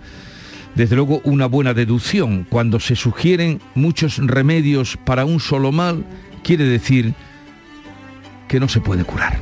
desde 0.77 0.95
luego 0.95 1.21
una 1.25 1.47
buena 1.47 1.75
deducción. 1.75 2.47
Cuando 2.49 2.79
se 2.79 2.95
sugieren 2.95 3.61
muchos 3.75 4.19
remedios 4.19 4.97
para 5.05 5.25
un 5.25 5.41
solo 5.41 5.73
mal, 5.73 6.05
quiere 6.45 6.63
decir 6.63 7.13
que 8.47 8.61
no 8.61 8.69
se 8.69 8.81
puede 8.81 9.03
curar. 9.03 9.37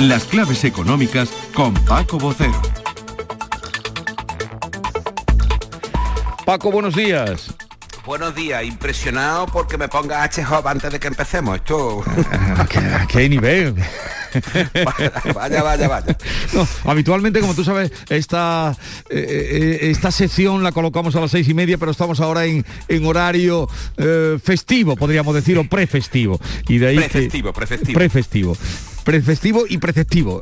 Las 0.00 0.24
claves 0.24 0.64
económicas 0.64 1.28
con 1.54 1.74
Paco 1.74 2.18
Bocero. 2.18 2.58
Paco, 6.46 6.70
buenos 6.70 6.94
días. 6.96 7.54
Buenos 8.04 8.34
días, 8.34 8.64
impresionado 8.64 9.46
porque 9.46 9.76
me 9.76 9.88
ponga 9.88 10.22
H-Hop 10.22 10.66
antes 10.66 10.90
de 10.90 10.98
que 10.98 11.08
empecemos. 11.08 11.56
Esto. 11.56 12.02
¿A 12.56 13.06
qué, 13.06 13.28
nivel? 13.28 13.74
vaya, 15.34 15.62
vaya, 15.62 15.88
vaya. 15.88 16.16
habitualmente, 16.84 17.40
como 17.40 17.54
tú 17.54 17.62
sabes, 17.62 17.92
esta, 18.08 18.76
eh, 19.10 19.78
eh, 19.82 19.90
esta 19.90 20.10
sección 20.10 20.62
la 20.62 20.72
colocamos 20.72 21.14
a 21.16 21.20
las 21.20 21.30
seis 21.30 21.48
y 21.48 21.54
media, 21.54 21.76
pero 21.76 21.90
estamos 21.90 22.20
ahora 22.20 22.46
en, 22.46 22.64
en 22.88 23.06
horario 23.06 23.68
eh, 23.98 24.38
festivo, 24.42 24.96
podríamos 24.96 25.34
decir, 25.34 25.58
o 25.58 25.64
prefestivo. 25.64 26.40
Y 26.68 26.78
de 26.78 26.88
ahí 26.88 26.96
prefestivo, 26.96 27.52
prefestivo. 27.52 27.98
Prefestivo 27.98 28.56
prefestivo 29.04 29.64
y 29.68 29.78
preceptivo. 29.78 30.40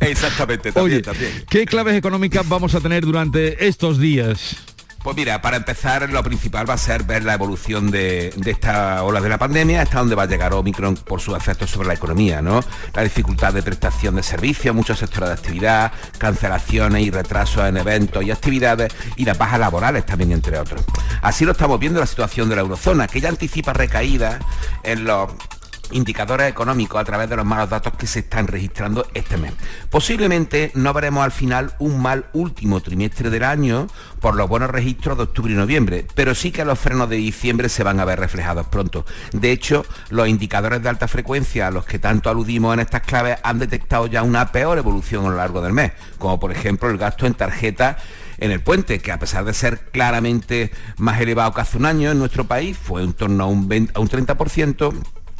Exactamente, 0.00 0.72
también, 0.72 1.02
también. 1.02 1.44
¿Qué 1.48 1.66
claves 1.66 1.94
económicas 1.94 2.48
vamos 2.48 2.74
a 2.74 2.80
tener 2.80 3.04
durante 3.04 3.68
estos 3.68 3.98
días? 3.98 4.56
Pues 5.02 5.16
mira, 5.16 5.40
para 5.40 5.56
empezar, 5.56 6.10
lo 6.10 6.22
principal 6.24 6.68
va 6.68 6.74
a 6.74 6.78
ser 6.78 7.04
ver 7.04 7.24
la 7.24 7.34
evolución 7.34 7.90
de, 7.90 8.34
esta 8.44 9.04
ola 9.04 9.20
de 9.20 9.28
la 9.28 9.38
pandemia, 9.38 9.82
hasta 9.82 9.98
dónde 10.00 10.16
va 10.16 10.24
a 10.24 10.26
llegar 10.26 10.52
Omicron 10.52 10.96
por 10.96 11.20
sus 11.20 11.36
efectos 11.36 11.70
sobre 11.70 11.88
la 11.88 11.94
economía, 11.94 12.42
¿no? 12.42 12.60
La 12.94 13.02
dificultad 13.02 13.54
de 13.54 13.62
prestación 13.62 14.16
de 14.16 14.24
servicios, 14.24 14.74
muchos 14.74 14.98
sectores 14.98 15.28
de 15.28 15.34
actividad, 15.34 15.92
cancelaciones 16.18 17.06
y 17.06 17.10
retrasos 17.10 17.68
en 17.68 17.76
eventos 17.76 18.24
y 18.24 18.32
actividades 18.32 18.92
y 19.16 19.24
las 19.24 19.38
bajas 19.38 19.60
laborales 19.60 20.04
también, 20.04 20.32
entre 20.32 20.58
otros. 20.58 20.82
Así 21.22 21.44
lo 21.44 21.52
estamos 21.52 21.78
viendo 21.78 22.00
la 22.00 22.06
situación 22.06 22.48
de 22.48 22.56
la 22.56 22.62
eurozona, 22.62 23.06
que 23.06 23.20
ya 23.20 23.28
anticipa 23.28 23.72
recaídas 23.72 24.38
en 24.82 25.04
los 25.04 25.30
indicadores 25.92 26.48
económicos 26.48 27.00
a 27.00 27.04
través 27.04 27.28
de 27.28 27.36
los 27.36 27.46
malos 27.46 27.70
datos 27.70 27.94
que 27.94 28.06
se 28.06 28.20
están 28.20 28.46
registrando 28.46 29.06
este 29.14 29.36
mes. 29.36 29.52
Posiblemente 29.90 30.70
no 30.74 30.92
veremos 30.92 31.24
al 31.24 31.32
final 31.32 31.74
un 31.78 32.00
mal 32.00 32.26
último 32.32 32.80
trimestre 32.80 33.30
del 33.30 33.44
año 33.44 33.86
por 34.20 34.34
los 34.34 34.48
buenos 34.48 34.70
registros 34.70 35.16
de 35.16 35.24
octubre 35.24 35.52
y 35.52 35.56
noviembre, 35.56 36.06
pero 36.14 36.34
sí 36.34 36.50
que 36.50 36.64
los 36.64 36.78
frenos 36.78 37.08
de 37.08 37.16
diciembre 37.16 37.68
se 37.68 37.84
van 37.84 38.00
a 38.00 38.04
ver 38.04 38.20
reflejados 38.20 38.66
pronto. 38.66 39.04
De 39.32 39.52
hecho, 39.52 39.84
los 40.10 40.28
indicadores 40.28 40.82
de 40.82 40.88
alta 40.88 41.08
frecuencia 41.08 41.68
a 41.68 41.70
los 41.70 41.84
que 41.84 41.98
tanto 41.98 42.30
aludimos 42.30 42.74
en 42.74 42.80
estas 42.80 43.02
claves 43.02 43.38
han 43.42 43.58
detectado 43.58 44.06
ya 44.06 44.22
una 44.22 44.52
peor 44.52 44.78
evolución 44.78 45.26
a 45.26 45.30
lo 45.30 45.36
largo 45.36 45.60
del 45.60 45.72
mes, 45.72 45.92
como 46.18 46.38
por 46.40 46.52
ejemplo 46.52 46.90
el 46.90 46.98
gasto 46.98 47.26
en 47.26 47.34
tarjeta 47.34 47.98
en 48.38 48.52
el 48.52 48.60
puente, 48.60 49.00
que 49.00 49.12
a 49.12 49.18
pesar 49.18 49.44
de 49.44 49.52
ser 49.52 49.80
claramente 49.90 50.70
más 50.96 51.20
elevado 51.20 51.52
que 51.52 51.60
hace 51.60 51.76
un 51.76 51.86
año 51.86 52.10
en 52.10 52.18
nuestro 52.18 52.44
país, 52.44 52.76
fue 52.78 53.02
en 53.02 53.12
torno 53.12 53.44
a 53.44 53.46
un, 53.46 53.68
20, 53.68 53.92
a 53.96 54.00
un 54.00 54.08
30%, 54.08 54.94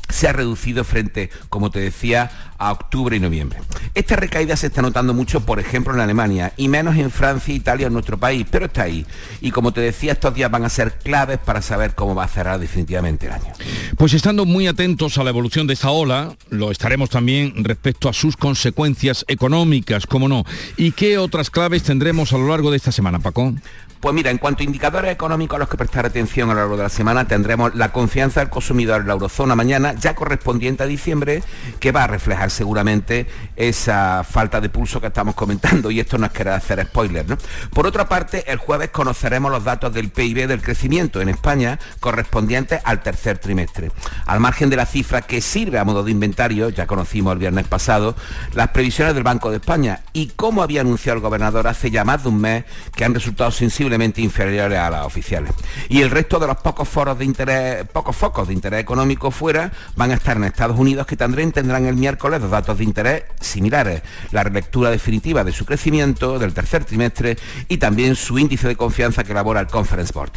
se 0.09 0.29
ha 0.29 0.33
reducido 0.33 0.85
frente, 0.85 1.31
como 1.49 1.71
te 1.71 1.81
decía, 1.81 2.31
a 2.59 2.73
octubre 2.73 3.17
y 3.17 3.21
noviembre. 3.21 3.61
Esta 3.95 4.17
recaída 4.17 4.57
se 4.57 4.67
está 4.67 4.83
notando 4.83 5.15
mucho, 5.15 5.41
por 5.41 5.61
ejemplo, 5.61 5.95
en 5.95 6.01
Alemania 6.01 6.53
y 6.57 6.69
menos 6.69 6.97
en 6.97 7.11
Francia 7.11 7.53
e 7.53 7.57
Italia, 7.57 7.87
en 7.87 7.93
nuestro 7.93 8.19
país, 8.19 8.47
pero 8.51 8.67
está 8.67 8.83
ahí. 8.83 9.07
Y 9.41 9.51
como 9.51 9.73
te 9.73 9.81
decía, 9.81 10.13
estos 10.13 10.35
días 10.35 10.51
van 10.51 10.65
a 10.65 10.69
ser 10.69 10.99
claves 10.99 11.39
para 11.39 11.63
saber 11.63 11.95
cómo 11.95 12.15
va 12.15 12.25
a 12.25 12.29
cerrar 12.29 12.59
definitivamente 12.59 13.27
el 13.27 13.33
año. 13.33 13.53
Pues 13.97 14.13
estando 14.15 14.45
muy 14.45 14.67
atentos 14.67 15.19
a 15.19 15.25
la 15.25 15.31
evolución 15.31 15.67
de 15.67 15.75
esta 15.75 15.91
ola, 15.91 16.35
lo 16.51 16.71
estaremos 16.71 17.11
también 17.11 17.65
respecto 17.65 18.09
a 18.09 18.13
sus 18.13 18.37
consecuencias 18.37 19.25
económicas, 19.29 20.07
como 20.07 20.29
no. 20.29 20.45
¿Y 20.77 20.93
qué 20.93 21.19
otras 21.19 21.51
claves 21.51 21.83
tendremos 21.83 22.33
a 22.33 22.39
lo 22.39 22.49
largo 22.49 22.71
de 22.71 22.77
esta 22.77 22.93
semana, 22.93 23.19
Paco? 23.21 23.55
Pues 24.01 24.15
mira, 24.15 24.31
en 24.31 24.39
cuanto 24.39 24.63
a 24.63 24.65
indicadores 24.65 25.11
económicos 25.11 25.57
a 25.57 25.59
los 25.59 25.69
que 25.69 25.77
prestar 25.77 26.07
atención 26.07 26.51
a 26.51 26.55
lo 26.55 26.61
largo 26.61 26.77
de 26.77 26.85
la 26.85 26.89
semana, 26.89 27.27
tendremos 27.27 27.75
la 27.75 27.93
confianza 27.93 28.39
del 28.41 28.49
consumidor 28.49 29.01
en 29.01 29.09
la 29.09 29.15
eurozona 29.15 29.57
mañana, 29.57 29.95
ya 30.01 30.15
correspondiente 30.15 30.83
a 30.83 30.87
diciembre, 30.87 31.43
que 31.81 31.93
va 31.93 32.05
a 32.05 32.07
reflejar 32.07 32.51
seguramente 32.51 33.27
esa 33.57 34.25
falta 34.25 34.61
de 34.61 34.69
pulso 34.69 35.01
que 35.01 35.09
estamos 35.09 35.35
comentando, 35.35 35.91
y 35.91 36.01
esto 36.01 36.19
no 36.19 36.27
es 36.27 36.33
querer 36.33 36.55
hacer 36.55 36.85
spoiler. 36.87 37.29
¿no? 37.29 37.37
Por 37.73 37.87
otra 37.87 38.09
parte, 38.09 38.51
el 38.51 38.59
jueves 38.59 38.91
conoceremos 38.91 39.51
los 39.51 39.65
datos 39.65 39.93
del 39.93 40.11
PIB 40.11 40.47
del 40.47 40.63
crecimiento 40.63 41.21
en 41.21 41.29
España 41.29 41.79
correspondientes 42.01 42.81
al 42.85 43.03
tercer 43.03 43.39
trimestre. 43.39 43.91
Al 44.27 44.41
margen 44.41 44.71
de 44.71 44.77
la 44.77 44.87
cifra 44.87 45.23
que 45.23 45.41
sirve 45.41 45.79
a 45.79 45.85
modo 45.85 46.03
de 46.03 46.11
inventario, 46.11 46.69
ya 46.71 46.87
conocimos 46.87 47.33
el 47.33 47.39
viernes 47.39 47.67
pasado, 47.67 48.15
las 48.55 48.69
previsiones 48.69 49.15
del 49.15 49.25
Banco 49.25 49.51
de 49.51 49.57
España 49.57 50.01
y 50.13 50.29
como 50.29 50.63
había 50.63 50.81
anunciado 50.81 51.17
el 51.17 51.23
gobernador 51.23 51.67
hace 51.67 51.91
ya 51.91 52.05
más 52.05 52.23
de 52.23 52.29
un 52.29 52.41
mes, 52.41 52.65
que 52.95 53.05
han 53.05 53.15
resultado 53.15 53.51
sensibles 53.51 53.99
inferiores 54.19 54.79
a 54.79 54.91
las 54.91 55.05
oficiales. 55.05 55.53
Y 55.89 56.03
el 56.03 56.11
resto 56.11 56.39
de 56.39 56.47
los 56.47 56.57
pocos 56.57 56.89
foros 56.89 57.19
de 57.19 57.25
interés, 57.25 57.87
pocos 57.89 58.17
focos 58.17 58.49
de 58.49 58.55
interés 58.55 58.81
económico 58.81 59.31
fuera 59.31 59.73
van 59.97 60.11
a 60.11 60.15
estar 60.15 60.37
en 60.37 60.45
Estados 60.45 60.79
Unidos 60.79 61.07
que 61.07 61.17
también 61.17 61.53
tendrán 61.53 61.87
el 61.87 61.95
miércoles 61.95 62.41
los 62.41 62.51
datos 62.51 62.79
de 62.79 62.85
interés 62.85 63.25
similares, 63.41 64.03
la 64.33 64.45
relectura 64.45 64.91
definitiva 64.91 65.45
de 65.45 65.53
su 65.53 65.65
crecimiento 65.65 66.39
del 66.39 66.55
tercer 66.55 66.85
trimestre 66.85 67.37
y 67.69 67.79
también 67.79 68.17
su 68.17 68.39
índice 68.39 68.69
de 68.69 68.77
confianza 68.77 69.25
que 69.25 69.33
elabora 69.33 69.61
el 69.61 69.67
Conference 69.67 70.13
Board. 70.13 70.33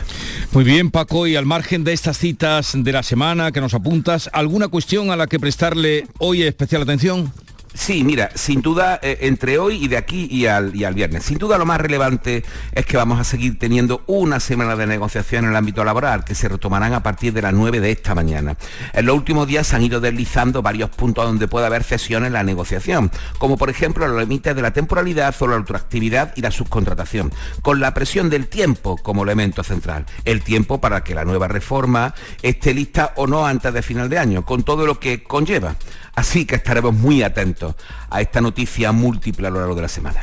Muy 0.51 0.63
bien, 0.63 0.91
Paco, 0.91 1.27
y 1.27 1.35
al 1.35 1.45
margen 1.45 1.83
de 1.83 1.93
estas 1.93 2.17
citas 2.17 2.71
de 2.75 2.91
la 2.91 3.03
semana 3.03 3.51
que 3.51 3.61
nos 3.61 3.73
apuntas, 3.73 4.29
¿alguna 4.33 4.67
cuestión 4.67 5.11
a 5.11 5.15
la 5.15 5.27
que 5.27 5.39
prestarle 5.39 6.07
hoy 6.19 6.43
especial 6.43 6.81
atención? 6.81 7.31
Sí, 7.73 8.03
mira, 8.03 8.31
sin 8.35 8.61
duda, 8.61 8.99
eh, 9.01 9.19
entre 9.21 9.57
hoy 9.57 9.85
y 9.85 9.87
de 9.87 9.95
aquí 9.95 10.27
y 10.29 10.45
al, 10.45 10.75
y 10.75 10.83
al 10.83 10.93
viernes, 10.93 11.23
sin 11.23 11.37
duda 11.37 11.57
lo 11.57 11.65
más 11.65 11.79
relevante 11.79 12.43
es 12.73 12.85
que 12.85 12.97
vamos 12.97 13.19
a 13.19 13.23
seguir 13.23 13.57
teniendo 13.57 14.03
una 14.07 14.41
semana 14.41 14.75
de 14.75 14.85
negociación 14.85 15.45
en 15.45 15.51
el 15.51 15.55
ámbito 15.55 15.83
laboral, 15.85 16.25
que 16.25 16.35
se 16.35 16.49
retomarán 16.49 16.93
a 16.93 17.01
partir 17.01 17.31
de 17.31 17.41
las 17.41 17.53
9 17.53 17.79
de 17.79 17.91
esta 17.91 18.13
mañana. 18.13 18.57
En 18.93 19.05
los 19.05 19.15
últimos 19.15 19.47
días 19.47 19.67
se 19.67 19.77
han 19.77 19.83
ido 19.83 20.01
deslizando 20.01 20.61
varios 20.61 20.89
puntos 20.89 21.25
donde 21.25 21.47
puede 21.47 21.65
haber 21.65 21.83
cesión 21.83 22.25
en 22.25 22.33
la 22.33 22.43
negociación, 22.43 23.09
como 23.37 23.57
por 23.57 23.69
ejemplo 23.69 24.05
los 24.05 24.19
límites 24.19 24.53
de 24.53 24.61
la 24.61 24.73
temporalidad 24.73 25.33
o 25.39 25.47
la 25.47 25.55
ultraactividad 25.55 26.33
y 26.35 26.41
la 26.41 26.51
subcontratación, 26.51 27.31
con 27.61 27.79
la 27.79 27.93
presión 27.93 28.29
del 28.29 28.47
tiempo 28.47 28.97
como 28.97 29.23
elemento 29.23 29.63
central. 29.63 30.05
El 30.25 30.43
tiempo 30.43 30.81
para 30.81 31.03
que 31.05 31.15
la 31.15 31.23
nueva 31.23 31.47
reforma 31.47 32.13
esté 32.41 32.73
lista 32.73 33.13
o 33.15 33.27
no 33.27 33.47
antes 33.47 33.73
de 33.73 33.81
final 33.81 34.09
de 34.09 34.19
año, 34.19 34.45
con 34.45 34.63
todo 34.63 34.85
lo 34.85 34.99
que 34.99 35.23
conlleva. 35.23 35.75
Así 36.15 36.45
que 36.45 36.55
estaremos 36.55 36.93
muy 36.93 37.23
atentos 37.23 37.75
a 38.09 38.21
esta 38.21 38.41
noticia 38.41 38.91
múltiple 38.91 39.47
a 39.47 39.49
lo 39.49 39.59
largo 39.59 39.75
de 39.75 39.81
la 39.81 39.87
semana. 39.87 40.21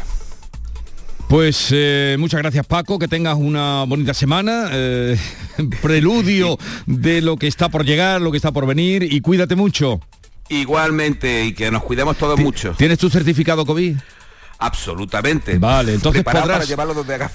Pues 1.29 1.69
eh, 1.73 2.17
muchas 2.19 2.41
gracias 2.41 2.67
Paco, 2.67 2.99
que 2.99 3.07
tengas 3.07 3.37
una 3.37 3.85
bonita 3.85 4.15
semana, 4.15 4.71
eh, 4.73 5.19
preludio 5.83 6.59
de 6.87 7.21
lo 7.21 7.37
que 7.37 7.47
está 7.47 7.69
por 7.69 7.85
llegar, 7.85 8.23
lo 8.23 8.31
que 8.31 8.39
está 8.39 8.51
por 8.51 8.67
venir 8.67 9.03
y 9.03 9.21
cuídate 9.21 9.55
mucho. 9.55 10.01
Igualmente 10.49 11.45
y 11.45 11.53
que 11.53 11.71
nos 11.71 11.83
cuidemos 11.83 12.17
todos 12.17 12.41
mucho. 12.41 12.73
¿Tienes 12.79 12.99
tu 12.99 13.11
certificado 13.11 13.67
COVID? 13.67 13.97
Absolutamente. 14.59 15.59
Vale, 15.59 15.95
entonces 15.95 16.25
podrás, 16.25 16.69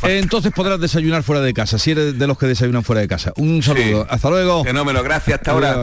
entonces 0.03 0.51
podrás 0.51 0.79
desayunar 0.79 1.23
fuera 1.23 1.41
de 1.41 1.53
casa, 1.53 1.79
si 1.79 1.91
eres 1.91 2.19
de 2.19 2.27
los 2.27 2.37
que 2.37 2.47
desayunan 2.47 2.83
fuera 2.83 3.01
de 3.01 3.07
casa. 3.07 3.31
Un 3.37 3.63
saludo, 3.63 4.05
hasta 4.09 4.29
luego. 4.29 4.63
Fenómeno, 4.63 5.01
gracias, 5.03 5.39
hasta 5.39 5.51
ahora. 5.51 5.77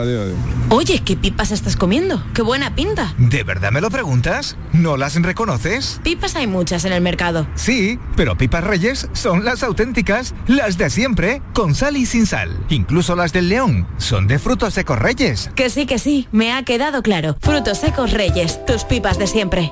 Oye, 0.69 1.01
¿qué 1.03 1.17
pipas 1.17 1.51
estás 1.51 1.75
comiendo? 1.75 2.23
¡Qué 2.33 2.41
buena 2.41 2.75
pinta! 2.75 3.13
¿De 3.17 3.43
verdad 3.43 3.71
me 3.71 3.81
lo 3.81 3.89
preguntas? 3.89 4.55
¿No 4.71 4.97
las 4.97 5.15
reconoces? 5.21 5.99
Pipas 6.03 6.35
hay 6.35 6.47
muchas 6.47 6.85
en 6.85 6.93
el 6.93 7.01
mercado. 7.01 7.47
Sí, 7.55 7.99
pero 8.15 8.37
pipas 8.37 8.63
reyes 8.63 9.09
son 9.13 9.43
las 9.43 9.63
auténticas, 9.63 10.33
las 10.47 10.77
de 10.77 10.89
siempre, 10.89 11.41
con 11.53 11.75
sal 11.75 11.97
y 11.97 12.05
sin 12.05 12.25
sal. 12.25 12.57
Incluso 12.69 13.15
las 13.15 13.33
del 13.33 13.49
león 13.49 13.87
son 13.97 14.27
de 14.27 14.39
frutos 14.39 14.75
secos 14.75 14.99
reyes. 14.99 15.49
Que 15.55 15.69
sí, 15.69 15.85
que 15.85 15.99
sí, 15.99 16.27
me 16.31 16.53
ha 16.53 16.63
quedado 16.63 17.01
claro. 17.01 17.35
Frutos 17.41 17.79
secos 17.79 18.11
reyes, 18.11 18.63
tus 18.65 18.83
pipas 18.83 19.17
de 19.17 19.27
siempre. 19.27 19.71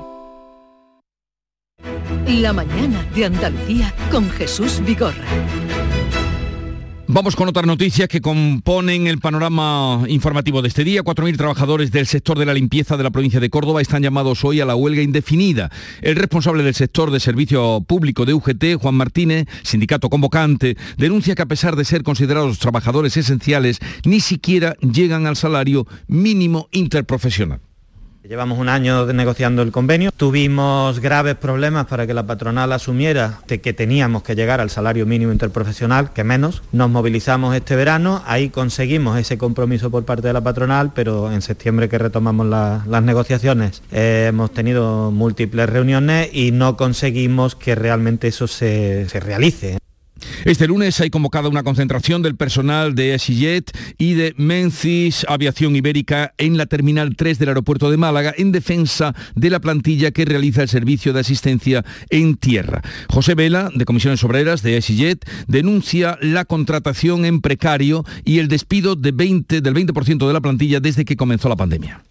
La 2.26 2.52
mañana 2.52 3.06
de 3.14 3.24
Andalucía 3.24 3.94
con 4.10 4.28
Jesús 4.30 4.80
Vigorra. 4.84 5.24
Vamos 7.12 7.34
con 7.34 7.48
otras 7.48 7.66
noticias 7.66 8.08
que 8.08 8.20
componen 8.20 9.08
el 9.08 9.18
panorama 9.18 10.04
informativo 10.06 10.62
de 10.62 10.68
este 10.68 10.84
día. 10.84 11.02
4.000 11.02 11.36
trabajadores 11.36 11.90
del 11.90 12.06
sector 12.06 12.38
de 12.38 12.46
la 12.46 12.54
limpieza 12.54 12.96
de 12.96 13.02
la 13.02 13.10
provincia 13.10 13.40
de 13.40 13.50
Córdoba 13.50 13.82
están 13.82 14.04
llamados 14.04 14.44
hoy 14.44 14.60
a 14.60 14.64
la 14.64 14.76
huelga 14.76 15.02
indefinida. 15.02 15.72
El 16.02 16.14
responsable 16.14 16.62
del 16.62 16.76
sector 16.76 17.10
de 17.10 17.18
servicio 17.18 17.80
público 17.80 18.24
de 18.26 18.34
UGT, 18.34 18.76
Juan 18.80 18.94
Martínez, 18.94 19.48
sindicato 19.64 20.08
convocante, 20.08 20.76
denuncia 20.98 21.34
que 21.34 21.42
a 21.42 21.46
pesar 21.46 21.74
de 21.74 21.84
ser 21.84 22.04
considerados 22.04 22.60
trabajadores 22.60 23.16
esenciales, 23.16 23.80
ni 24.04 24.20
siquiera 24.20 24.76
llegan 24.80 25.26
al 25.26 25.34
salario 25.34 25.88
mínimo 26.06 26.68
interprofesional. 26.70 27.60
Llevamos 28.22 28.58
un 28.58 28.68
año 28.68 29.06
negociando 29.06 29.62
el 29.62 29.72
convenio, 29.72 30.12
tuvimos 30.12 31.00
graves 31.00 31.36
problemas 31.36 31.86
para 31.86 32.06
que 32.06 32.12
la 32.12 32.26
patronal 32.26 32.70
asumiera 32.72 33.40
que 33.46 33.72
teníamos 33.72 34.22
que 34.22 34.34
llegar 34.34 34.60
al 34.60 34.68
salario 34.68 35.06
mínimo 35.06 35.32
interprofesional, 35.32 36.12
que 36.12 36.22
menos. 36.22 36.62
Nos 36.70 36.90
movilizamos 36.90 37.56
este 37.56 37.76
verano, 37.76 38.22
ahí 38.26 38.50
conseguimos 38.50 39.18
ese 39.18 39.38
compromiso 39.38 39.90
por 39.90 40.04
parte 40.04 40.26
de 40.26 40.34
la 40.34 40.42
patronal, 40.42 40.92
pero 40.94 41.32
en 41.32 41.40
septiembre 41.40 41.88
que 41.88 41.96
retomamos 41.96 42.46
las 42.46 43.02
negociaciones 43.02 43.82
eh, 43.90 44.26
hemos 44.28 44.52
tenido 44.52 45.10
múltiples 45.10 45.70
reuniones 45.70 46.28
y 46.30 46.52
no 46.52 46.76
conseguimos 46.76 47.56
que 47.56 47.74
realmente 47.74 48.28
eso 48.28 48.46
se 48.46 49.08
realice. 49.14 49.78
Este 50.44 50.66
lunes 50.66 51.00
hay 51.00 51.10
convocada 51.10 51.48
una 51.48 51.62
concentración 51.62 52.22
del 52.22 52.36
personal 52.36 52.94
de 52.94 53.10
EasyJet 53.10 53.70
y 53.98 54.14
de 54.14 54.34
Mencis 54.36 55.26
Aviación 55.28 55.76
Ibérica 55.76 56.34
en 56.38 56.56
la 56.56 56.66
Terminal 56.66 57.16
3 57.16 57.38
del 57.38 57.48
aeropuerto 57.48 57.90
de 57.90 57.96
Málaga 57.96 58.34
en 58.36 58.52
defensa 58.52 59.14
de 59.34 59.50
la 59.50 59.60
plantilla 59.60 60.10
que 60.10 60.24
realiza 60.24 60.62
el 60.62 60.68
servicio 60.68 61.12
de 61.12 61.20
asistencia 61.20 61.84
en 62.10 62.36
tierra. 62.36 62.82
José 63.08 63.34
Vela, 63.34 63.70
de 63.74 63.84
Comisiones 63.84 64.22
Obreras 64.24 64.62
de 64.62 64.74
EasyJet, 64.74 65.24
denuncia 65.46 66.18
la 66.20 66.44
contratación 66.44 67.24
en 67.24 67.40
precario 67.40 68.04
y 68.24 68.38
el 68.38 68.48
despido 68.48 68.96
de 68.96 69.12
20, 69.12 69.60
del 69.60 69.74
20% 69.74 70.26
de 70.26 70.32
la 70.32 70.40
plantilla 70.40 70.80
desde 70.80 71.04
que 71.04 71.16
comenzó 71.16 71.48
la 71.48 71.56
pandemia 71.56 72.02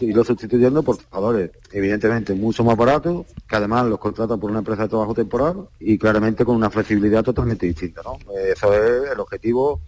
y 0.00 0.12
lo 0.12 0.24
sustituyendo 0.24 0.82
por 0.82 0.96
trabajadores 0.96 1.50
evidentemente 1.72 2.34
mucho 2.34 2.64
más 2.64 2.76
baratos, 2.76 3.26
que 3.48 3.56
además 3.56 3.86
los 3.86 3.98
contratan 3.98 4.38
por 4.38 4.50
una 4.50 4.60
empresa 4.60 4.82
de 4.82 4.88
trabajo 4.88 5.14
temporal 5.14 5.68
y 5.78 5.98
claramente 5.98 6.44
con 6.44 6.56
una 6.56 6.70
flexibilidad 6.70 7.22
totalmente 7.22 7.66
distinta. 7.66 8.02
¿no? 8.04 8.18
Eso 8.36 8.72
es 8.74 9.10
el 9.10 9.20
objetivo 9.20 9.80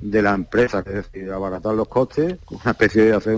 de 0.00 0.22
la 0.22 0.34
empresa, 0.34 0.82
que 0.82 0.90
es 0.90 1.12
decir, 1.12 1.30
abaratar 1.30 1.74
los 1.74 1.88
costes, 1.88 2.36
una 2.50 2.72
especie 2.72 3.04
de 3.04 3.14
hacer 3.14 3.36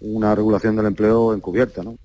una 0.00 0.34
regulación 0.34 0.76
del 0.76 0.86
empleo 0.86 1.34
encubierta. 1.34 1.82
¿no? 1.82 1.96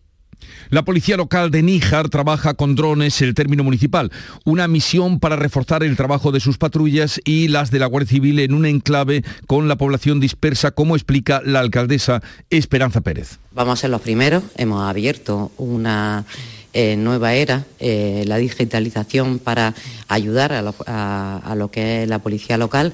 La 0.69 0.83
policía 0.83 1.17
local 1.17 1.49
de 1.49 1.63
Níjar 1.63 2.09
trabaja 2.09 2.53
con 2.53 2.75
drones 2.75 3.21
el 3.21 3.33
término 3.33 3.63
municipal, 3.63 4.11
una 4.43 4.67
misión 4.67 5.19
para 5.19 5.35
reforzar 5.35 5.83
el 5.83 5.95
trabajo 5.95 6.31
de 6.31 6.39
sus 6.39 6.57
patrullas 6.57 7.21
y 7.23 7.47
las 7.47 7.71
de 7.71 7.79
la 7.79 7.85
Guardia 7.85 8.09
Civil 8.09 8.39
en 8.39 8.53
un 8.53 8.65
enclave 8.65 9.23
con 9.47 9.67
la 9.67 9.77
población 9.77 10.19
dispersa, 10.19 10.71
como 10.71 10.95
explica 10.95 11.41
la 11.45 11.61
alcaldesa 11.61 12.21
Esperanza 12.49 13.01
Pérez. 13.01 13.39
Vamos 13.53 13.79
a 13.79 13.81
ser 13.81 13.89
los 13.89 14.01
primeros, 14.01 14.43
hemos 14.57 14.88
abierto 14.88 15.51
una 15.57 16.25
eh, 16.73 16.95
nueva 16.97 17.33
era, 17.33 17.63
eh, 17.79 18.23
la 18.27 18.38
digitalización 18.38 19.39
para 19.39 19.73
ayudar 20.07 20.51
a 20.53 21.55
lo 21.55 21.71
que 21.71 22.03
es 22.03 22.09
la 22.09 22.19
policía 22.19 22.57
local. 22.57 22.93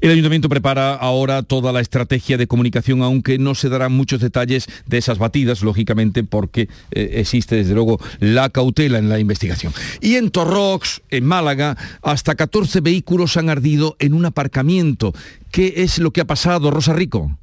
El 0.00 0.10
ayuntamiento 0.10 0.48
prepara 0.48 0.94
ahora 0.94 1.42
toda 1.42 1.72
la 1.72 1.80
estrategia 1.80 2.36
de 2.36 2.46
comunicación, 2.46 3.02
aunque 3.02 3.38
no 3.38 3.54
se 3.54 3.68
darán 3.68 3.92
muchos 3.92 4.20
detalles 4.20 4.68
de 4.86 4.98
esas 4.98 5.18
batidas, 5.18 5.62
lógicamente, 5.62 6.24
porque 6.24 6.68
eh, 6.90 7.10
existe 7.14 7.56
desde 7.56 7.74
luego 7.74 8.00
la 8.18 8.50
cautela 8.50 8.98
en 8.98 9.08
la 9.08 9.18
investigación. 9.18 9.72
Y 10.00 10.16
en 10.16 10.30
Torrox, 10.30 11.02
en 11.10 11.24
Málaga, 11.24 11.76
hasta 12.02 12.34
14 12.34 12.80
vehículos 12.80 13.36
han 13.36 13.48
ardido 13.48 13.96
en 13.98 14.14
un 14.14 14.24
aparcamiento. 14.24 15.12
¿Qué 15.50 15.74
es 15.78 15.98
lo 15.98 16.12
que 16.12 16.20
ha 16.20 16.26
pasado, 16.26 16.70
Rosa 16.70 16.92
Rico? 16.92 17.36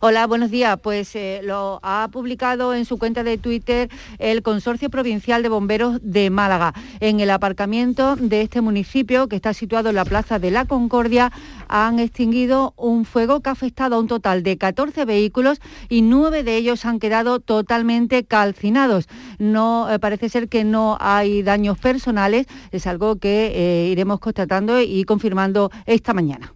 Hola, 0.00 0.26
buenos 0.26 0.50
días. 0.50 0.76
Pues 0.82 1.14
eh, 1.14 1.40
lo 1.44 1.78
ha 1.82 2.08
publicado 2.10 2.74
en 2.74 2.84
su 2.84 2.98
cuenta 2.98 3.22
de 3.22 3.38
Twitter 3.38 3.88
el 4.18 4.42
Consorcio 4.42 4.90
Provincial 4.90 5.42
de 5.42 5.48
Bomberos 5.48 6.00
de 6.02 6.30
Málaga. 6.30 6.74
En 6.98 7.20
el 7.20 7.30
aparcamiento 7.30 8.16
de 8.16 8.42
este 8.42 8.60
municipio, 8.60 9.28
que 9.28 9.36
está 9.36 9.54
situado 9.54 9.90
en 9.90 9.94
la 9.94 10.04
Plaza 10.04 10.40
de 10.40 10.50
la 10.50 10.64
Concordia, 10.64 11.30
han 11.68 12.00
extinguido 12.00 12.74
un 12.76 13.04
fuego 13.04 13.40
que 13.40 13.50
ha 13.50 13.52
afectado 13.52 13.94
a 13.94 14.00
un 14.00 14.08
total 14.08 14.42
de 14.42 14.58
14 14.58 15.04
vehículos 15.04 15.60
y 15.88 16.02
nueve 16.02 16.42
de 16.42 16.56
ellos 16.56 16.84
han 16.84 16.98
quedado 16.98 17.38
totalmente 17.38 18.24
calcinados. 18.24 19.08
No 19.38 19.88
eh, 19.90 20.00
parece 20.00 20.28
ser 20.28 20.48
que 20.48 20.64
no 20.64 20.98
hay 21.00 21.42
daños 21.42 21.78
personales, 21.78 22.46
es 22.72 22.88
algo 22.88 23.16
que 23.16 23.52
eh, 23.54 23.88
iremos 23.90 24.18
constatando 24.18 24.80
y 24.80 25.04
confirmando 25.04 25.70
esta 25.86 26.14
mañana. 26.14 26.52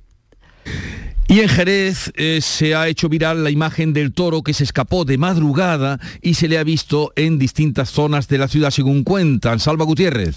Y 1.31 1.41
en 1.41 1.49
Jerez 1.51 2.11
eh, 2.17 2.41
se 2.41 2.75
ha 2.75 2.89
hecho 2.89 3.11
viral 3.11 3.45
la 3.45 3.51
imagen 3.51 3.93
del 3.93 4.15
toro 4.15 4.43
que 4.43 4.55
se 4.55 4.65
escapó 4.65 5.05
de 5.05 5.19
madrugada 5.19 6.01
y 6.23 6.35
se 6.35 6.49
le 6.49 6.57
ha 6.57 6.65
visto 6.65 7.13
en 7.17 7.39
distintas 7.39 7.91
zonas 7.91 8.29
de 8.29 8.39
la 8.39 8.49
ciudad, 8.49 8.71
según 8.71 9.05
cuentan. 9.05 9.61
Salva 9.61 9.85
Gutiérrez. 9.85 10.37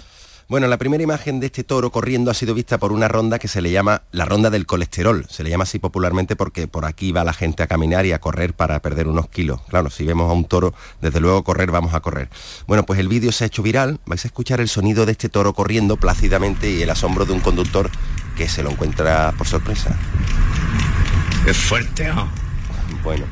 Bueno, 0.50 0.68
la 0.68 0.78
primera 0.78 1.02
imagen 1.02 1.40
de 1.40 1.46
este 1.46 1.64
toro 1.64 1.94
corriendo 1.94 2.30
ha 2.30 2.34
sido 2.34 2.54
vista 2.54 2.78
por 2.78 2.92
una 2.92 3.08
ronda 3.08 3.40
que 3.40 3.48
se 3.48 3.62
le 3.62 3.72
llama 3.72 4.02
la 4.12 4.26
ronda 4.26 4.50
del 4.50 4.66
colesterol. 4.66 5.26
Se 5.30 5.46
le 5.46 5.50
llama 5.50 5.64
así 5.64 5.80
popularmente 5.80 6.36
porque 6.36 6.68
por 6.68 6.84
aquí 6.84 7.14
va 7.14 7.24
la 7.24 7.32
gente 7.32 7.64
a 7.64 7.68
caminar 7.68 8.06
y 8.06 8.12
a 8.12 8.20
correr 8.20 8.54
para 8.54 8.82
perder 8.82 9.08
unos 9.08 9.30
kilos. 9.30 9.62
Claro, 9.70 9.90
si 9.90 10.06
vemos 10.06 10.30
a 10.30 10.34
un 10.34 10.44
toro, 10.44 10.74
desde 11.02 11.22
luego 11.22 11.46
correr, 11.46 11.72
vamos 11.72 11.94
a 11.94 12.02
correr. 12.02 12.28
Bueno, 12.68 12.86
pues 12.86 13.00
el 13.00 13.08
vídeo 13.08 13.32
se 13.32 13.46
ha 13.46 13.48
hecho 13.48 13.64
viral. 13.64 14.02
Vais 14.06 14.26
a 14.26 14.28
escuchar 14.28 14.60
el 14.60 14.68
sonido 14.68 15.06
de 15.06 15.14
este 15.14 15.30
toro 15.30 15.54
corriendo 15.54 15.96
plácidamente 15.96 16.70
y 16.70 16.82
el 16.82 16.90
asombro 16.90 17.26
de 17.26 17.32
un 17.32 17.40
conductor 17.40 17.90
que 18.36 18.48
se 18.50 18.64
lo 18.64 18.72
encuentra 18.72 19.34
por 19.38 19.48
sorpresa. 19.48 19.96
Es 21.46 21.58
fuerte, 21.58 22.08
¿no? 22.08 22.30
Bueno. 23.04 23.26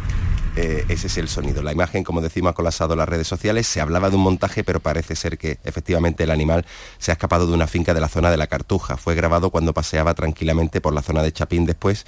Eh, 0.56 0.84
ese 0.90 1.08
es 1.08 1.18
el 1.18 1.30
sonido. 1.30 1.62
La 1.62 1.72
imagen, 1.72 2.04
como 2.04 2.20
decimos, 2.20 2.52
ha 2.52 2.54
colapsado 2.54 2.96
las 2.96 3.08
redes 3.08 3.28
sociales. 3.28 3.66
Se 3.66 3.80
hablaba 3.80 4.10
de 4.10 4.18
un 4.18 4.24
montaje, 4.24 4.64
pero 4.66 4.82
parece 4.82 5.16
ser 5.16 5.38
que 5.38 5.58
efectivamente 5.64 6.24
el 6.24 6.32
animal 6.32 6.66
se 6.98 7.12
ha 7.12 7.14
escapado 7.14 7.48
de 7.48 7.54
una 7.54 7.68
finca 7.68 7.94
de 7.94 8.02
la 8.02 8.10
zona 8.10 8.30
de 8.30 8.36
la 8.36 8.48
Cartuja. 8.48 8.98
Fue 8.98 9.16
grabado 9.16 9.52
cuando 9.52 9.74
paseaba 9.74 10.14
tranquilamente 10.16 10.82
por 10.82 10.94
la 10.94 11.02
zona 11.02 11.24
de 11.24 11.32
Chapín 11.32 11.66
después 11.66 12.06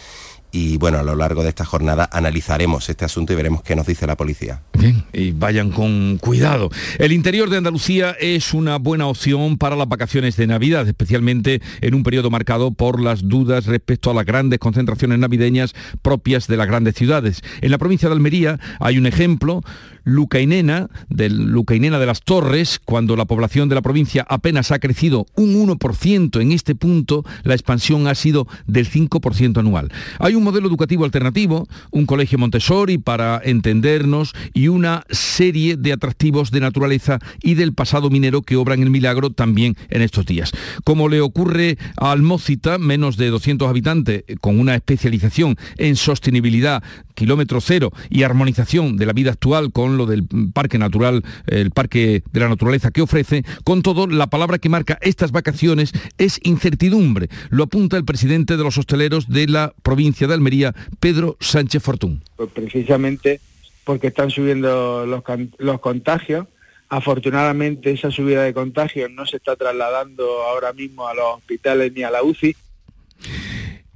y 0.52 0.78
bueno, 0.78 1.00
a 1.00 1.04
lo 1.04 1.16
largo 1.16 1.44
de 1.44 1.50
esta 1.50 1.66
jornada 1.66 2.10
analizaremos 2.12 2.90
este 2.90 3.06
asunto 3.06 3.34
y 3.34 3.36
veremos 3.36 3.64
qué 3.64 3.76
nos 3.76 3.88
dice 3.88 4.06
la 4.06 4.18
policía. 4.18 4.62
Bien, 4.74 5.04
y 5.14 5.32
vayan 5.32 5.72
con 5.72 6.18
cuidado. 6.18 6.70
El 7.00 7.12
interior 7.12 7.50
de 7.50 7.58
Andalucía 7.58 8.16
es 8.20 8.54
una 8.54 8.78
buena 8.78 9.08
opción 9.08 9.58
para 9.58 9.76
las 9.76 9.88
vacaciones 9.88 10.36
de 10.36 10.48
Navidad, 10.48 10.88
especialmente 10.88 11.62
en 11.82 11.94
un 11.94 12.04
periodo 12.04 12.30
marcado 12.30 12.72
por 12.72 13.02
las 13.02 13.28
dudas 13.28 13.66
respecto 13.66 14.12
a 14.12 14.14
las 14.14 14.26
grandes 14.26 14.60
concentraciones 14.60 15.20
navideñas 15.20 15.74
propias 16.02 16.48
de 16.48 16.58
las 16.58 16.68
grandes 16.68 16.96
ciudades. 16.96 17.42
En 17.62 17.72
la 17.72 17.78
provincia 17.78 18.10
de 18.10 18.16
Almería 18.16 18.60
hay 18.80 18.98
un 18.98 19.06
ejemplo, 19.06 19.62
Lucainena, 20.04 20.90
del 21.10 21.52
Lucainena 21.52 22.00
de 22.00 22.06
las 22.06 22.22
Torres, 22.22 22.80
cuando 22.84 23.16
la 23.16 23.26
población 23.26 23.70
de 23.70 23.76
la 23.76 23.82
provincia 23.82 24.26
apenas 24.28 24.72
ha 24.72 24.80
crecido 24.80 25.28
un 25.36 25.56
1% 25.68 26.42
en 26.42 26.52
este 26.52 26.76
punto, 26.76 27.24
la 27.44 27.54
expansión 27.54 28.08
ha 28.08 28.16
sido 28.16 28.48
del 28.66 28.90
5% 28.90 29.60
anual. 29.60 29.92
Hay 30.20 30.36
modelo 30.44 30.68
educativo 30.68 31.06
alternativo, 31.06 31.68
un 31.92 32.06
colegio 32.06 32.38
Montessori 32.38 32.98
para 32.98 33.42
entendernos 33.44 34.34
y 34.54 34.68
una 34.68 35.04
serie 35.10 35.78
de 35.78 35.94
atractivos 35.94 36.52
de 36.52 36.60
naturaleza 36.60 37.20
y 37.42 37.56
del 37.56 37.74
pasado 37.74 38.10
minero 38.10 38.42
que 38.42 38.56
obran 38.56 38.82
el 38.82 38.90
milagro 38.90 39.30
también 39.30 39.76
en 39.90 40.02
estos 40.02 40.26
días. 40.26 40.52
Como 40.84 41.10
le 41.10 41.22
ocurre 41.22 41.78
a 41.98 42.12
Almócita, 42.12 42.78
menos 42.78 43.18
de 43.18 43.30
200 43.30 43.68
habitantes, 43.68 44.24
con 44.40 44.60
una 44.60 44.76
especialización 44.76 45.58
en 45.78 45.96
sostenibilidad, 45.96 46.84
kilómetro 47.22 47.62
cero 47.62 47.92
y 48.10 48.24
armonización 48.24 48.98
de 48.98 49.06
la 49.06 49.14
vida 49.14 49.30
actual 49.30 49.72
con 49.72 49.96
lo 49.96 50.08
del 50.08 50.26
parque 50.56 50.80
natural, 50.80 51.24
el 51.46 51.70
parque 51.70 52.24
de 52.32 52.40
la 52.40 52.50
naturaleza 52.50 52.90
que 52.90 53.04
ofrece, 53.04 53.44
con 53.64 53.84
todo, 53.84 54.08
la 54.08 54.26
palabra 54.26 54.58
que 54.58 54.70
marca 54.70 54.98
estas 55.02 55.32
vacaciones 55.32 55.92
es 56.18 56.40
incertidumbre. 56.42 57.28
Lo 57.52 57.66
apunta 57.66 57.96
el 57.96 58.06
presidente 58.06 58.58
de 58.58 58.64
los 58.64 58.80
hosteleros 58.80 59.30
de 59.30 59.46
la 59.48 59.72
provincia 59.84 60.26
de 60.26 60.34
Almería, 60.34 60.74
Pedro 61.00 61.38
Sánchez 61.40 61.84
Fortún. 61.84 62.24
Pues 62.38 62.50
precisamente 62.50 63.40
porque 63.84 64.08
están 64.08 64.32
subiendo 64.32 65.06
los, 65.06 65.22
los 65.60 65.80
contagios. 65.80 66.48
Afortunadamente 66.90 67.92
esa 67.92 68.10
subida 68.10 68.42
de 68.42 68.56
contagios 68.56 69.12
no 69.12 69.28
se 69.28 69.38
está 69.38 69.56
trasladando 69.56 70.26
ahora 70.42 70.74
mismo 70.74 71.08
a 71.08 71.14
los 71.14 71.36
hospitales 71.38 71.94
ni 71.94 72.02
a 72.02 72.10
la 72.10 72.24
UCI 72.24 72.56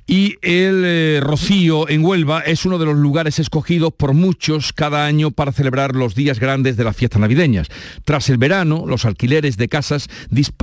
y 0.08 0.36
el 0.42 0.84
eh, 0.86 1.20
Rocío 1.22 1.90
en 1.90 2.06
Huelva 2.06 2.42
es 2.42 2.66
uno 2.66 2.78
de 2.78 2.86
los 2.86 2.96
lugares 2.96 3.40
escogidos 3.40 3.92
por 3.92 4.14
muchos 4.14 4.72
cada 4.72 5.06
año 5.06 5.32
para 5.32 5.52
celebrar 5.52 5.96
los 5.96 6.14
días 6.14 6.40
grandes 6.40 6.78
de 6.78 6.84
las 6.84 6.96
fiestas 6.96 7.20
navideñas. 7.20 7.70
Tras 8.04 8.30
el 8.30 8.38
verano, 8.38 8.86
los 8.88 9.06
alquileres 9.06 9.58
de 9.58 9.68
casas 9.68 10.08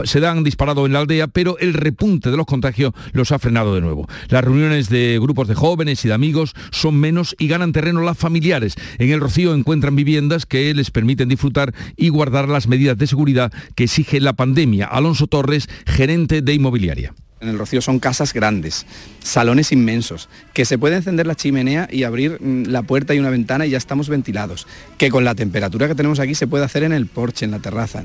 se 0.04 0.20
dan 0.20 0.44
disparado 0.44 0.86
en 0.86 0.92
la 0.92 1.00
aldea, 1.00 1.26
pero 1.26 1.58
el 1.58 1.74
repunte 1.74 2.30
de 2.30 2.36
los 2.36 2.46
contagios 2.46 2.92
los 3.12 3.32
ha 3.32 3.38
frenado 3.38 3.74
de 3.74 3.80
nuevo. 3.80 4.08
Las 4.28 4.44
reuniones 4.44 4.88
de 4.88 5.18
grupos 5.20 5.48
de 5.48 5.54
jóvenes 5.54 6.04
y 6.04 6.08
de 6.08 6.14
amigos 6.14 6.54
son 6.70 6.96
menos 6.96 7.34
y 7.38 7.48
ganan 7.48 7.72
terreno 7.72 8.02
las 8.02 8.18
familiares. 8.18 8.74
En 8.98 9.10
el 9.10 9.20
Rocío 9.20 9.54
encuentran 9.54 9.96
viviendas 9.96 10.46
que 10.46 10.72
les 10.72 10.90
permiten 10.90 11.28
disfrutar 11.28 11.74
y 11.96 12.10
guardar 12.10 12.48
las 12.48 12.68
medidas 12.68 12.96
de 12.96 13.08
seguridad 13.08 13.52
que 13.74 13.84
exige 13.84 14.20
la 14.20 14.34
pandemia. 14.34 14.86
Alonso 14.86 15.26
Torres, 15.26 15.68
gerente 15.86 16.42
de 16.42 16.54
inmobiliaria 16.54 17.14
En 17.42 17.48
el 17.48 17.58
Rocío 17.58 17.82
son 17.82 17.98
casas 17.98 18.32
grandes, 18.32 18.86
salones 19.18 19.72
inmensos, 19.72 20.28
que 20.54 20.64
se 20.64 20.78
puede 20.78 20.96
encender 20.96 21.26
la 21.26 21.34
chimenea 21.34 21.88
y 21.90 22.04
abrir 22.04 22.40
mm, 22.40 22.66
la 22.68 22.82
puerta 22.82 23.14
y 23.14 23.18
una 23.18 23.30
ventana 23.30 23.66
y 23.66 23.70
ya 23.70 23.78
estamos 23.78 24.08
ventilados, 24.08 24.68
que 24.96 25.10
con 25.10 25.24
la 25.24 25.34
temperatura 25.34 25.88
que 25.88 25.96
tenemos 25.96 26.20
aquí 26.20 26.36
se 26.36 26.46
puede 26.46 26.64
hacer 26.64 26.84
en 26.84 26.92
el 26.92 27.08
porche, 27.08 27.44
en 27.44 27.50
la 27.50 27.58
terraza. 27.58 28.04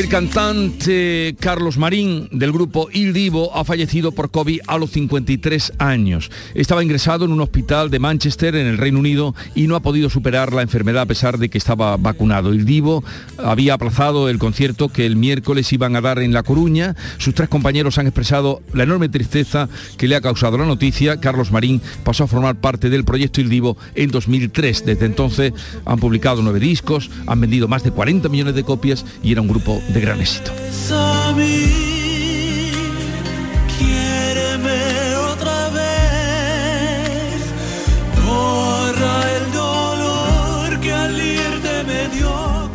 El 0.00 0.08
cantante 0.08 1.36
Carlos 1.38 1.76
Marín 1.76 2.26
del 2.32 2.52
grupo 2.52 2.88
Il 2.90 3.12
Divo 3.12 3.54
ha 3.54 3.64
fallecido 3.64 4.12
por 4.12 4.30
COVID 4.30 4.60
a 4.66 4.78
los 4.78 4.92
53 4.92 5.74
años. 5.76 6.30
Estaba 6.54 6.82
ingresado 6.82 7.26
en 7.26 7.32
un 7.32 7.42
hospital 7.42 7.90
de 7.90 7.98
Manchester 7.98 8.56
en 8.56 8.66
el 8.66 8.78
Reino 8.78 8.98
Unido 8.98 9.34
y 9.54 9.66
no 9.66 9.76
ha 9.76 9.80
podido 9.80 10.08
superar 10.08 10.54
la 10.54 10.62
enfermedad 10.62 11.02
a 11.02 11.06
pesar 11.06 11.36
de 11.36 11.50
que 11.50 11.58
estaba 11.58 11.98
vacunado. 11.98 12.54
Il 12.54 12.64
Divo 12.64 13.04
había 13.36 13.74
aplazado 13.74 14.30
el 14.30 14.38
concierto 14.38 14.88
que 14.88 15.04
el 15.04 15.16
miércoles 15.16 15.70
iban 15.70 15.94
a 15.94 16.00
dar 16.00 16.20
en 16.20 16.32
La 16.32 16.44
Coruña. 16.44 16.96
Sus 17.18 17.34
tres 17.34 17.50
compañeros 17.50 17.98
han 17.98 18.06
expresado 18.06 18.62
la 18.72 18.84
enorme 18.84 19.10
tristeza 19.10 19.68
que 19.98 20.08
le 20.08 20.16
ha 20.16 20.22
causado 20.22 20.56
la 20.56 20.64
noticia. 20.64 21.20
Carlos 21.20 21.52
Marín 21.52 21.82
pasó 22.04 22.24
a 22.24 22.26
formar 22.26 22.58
parte 22.58 22.88
del 22.88 23.04
proyecto 23.04 23.42
Il 23.42 23.50
Divo 23.50 23.76
en 23.94 24.10
2003. 24.10 24.86
Desde 24.86 25.04
entonces 25.04 25.52
han 25.84 25.98
publicado 25.98 26.40
nueve 26.40 26.58
discos, 26.58 27.10
han 27.26 27.42
vendido 27.42 27.68
más 27.68 27.84
de 27.84 27.90
40 27.90 28.30
millones 28.30 28.54
de 28.54 28.64
copias 28.64 29.04
y 29.22 29.32
era 29.32 29.42
un 29.42 29.48
grupo 29.48 29.82
de 29.92 30.00
gran 30.00 30.20
éxito. 30.20 30.52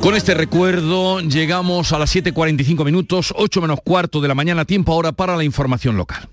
Con 0.05 0.15
este 0.15 0.35
recuerdo 0.35 1.19
llegamos 1.19 1.91
a 1.91 1.97
las 1.97 2.15
7.45 2.15 2.85
minutos, 2.85 3.33
8 3.35 3.61
menos 3.61 3.79
cuarto 3.83 4.21
de 4.21 4.27
la 4.27 4.35
mañana, 4.35 4.63
tiempo 4.63 4.93
ahora 4.93 5.13
para 5.13 5.35
la 5.35 5.43
información 5.43 5.97
local. 5.97 6.29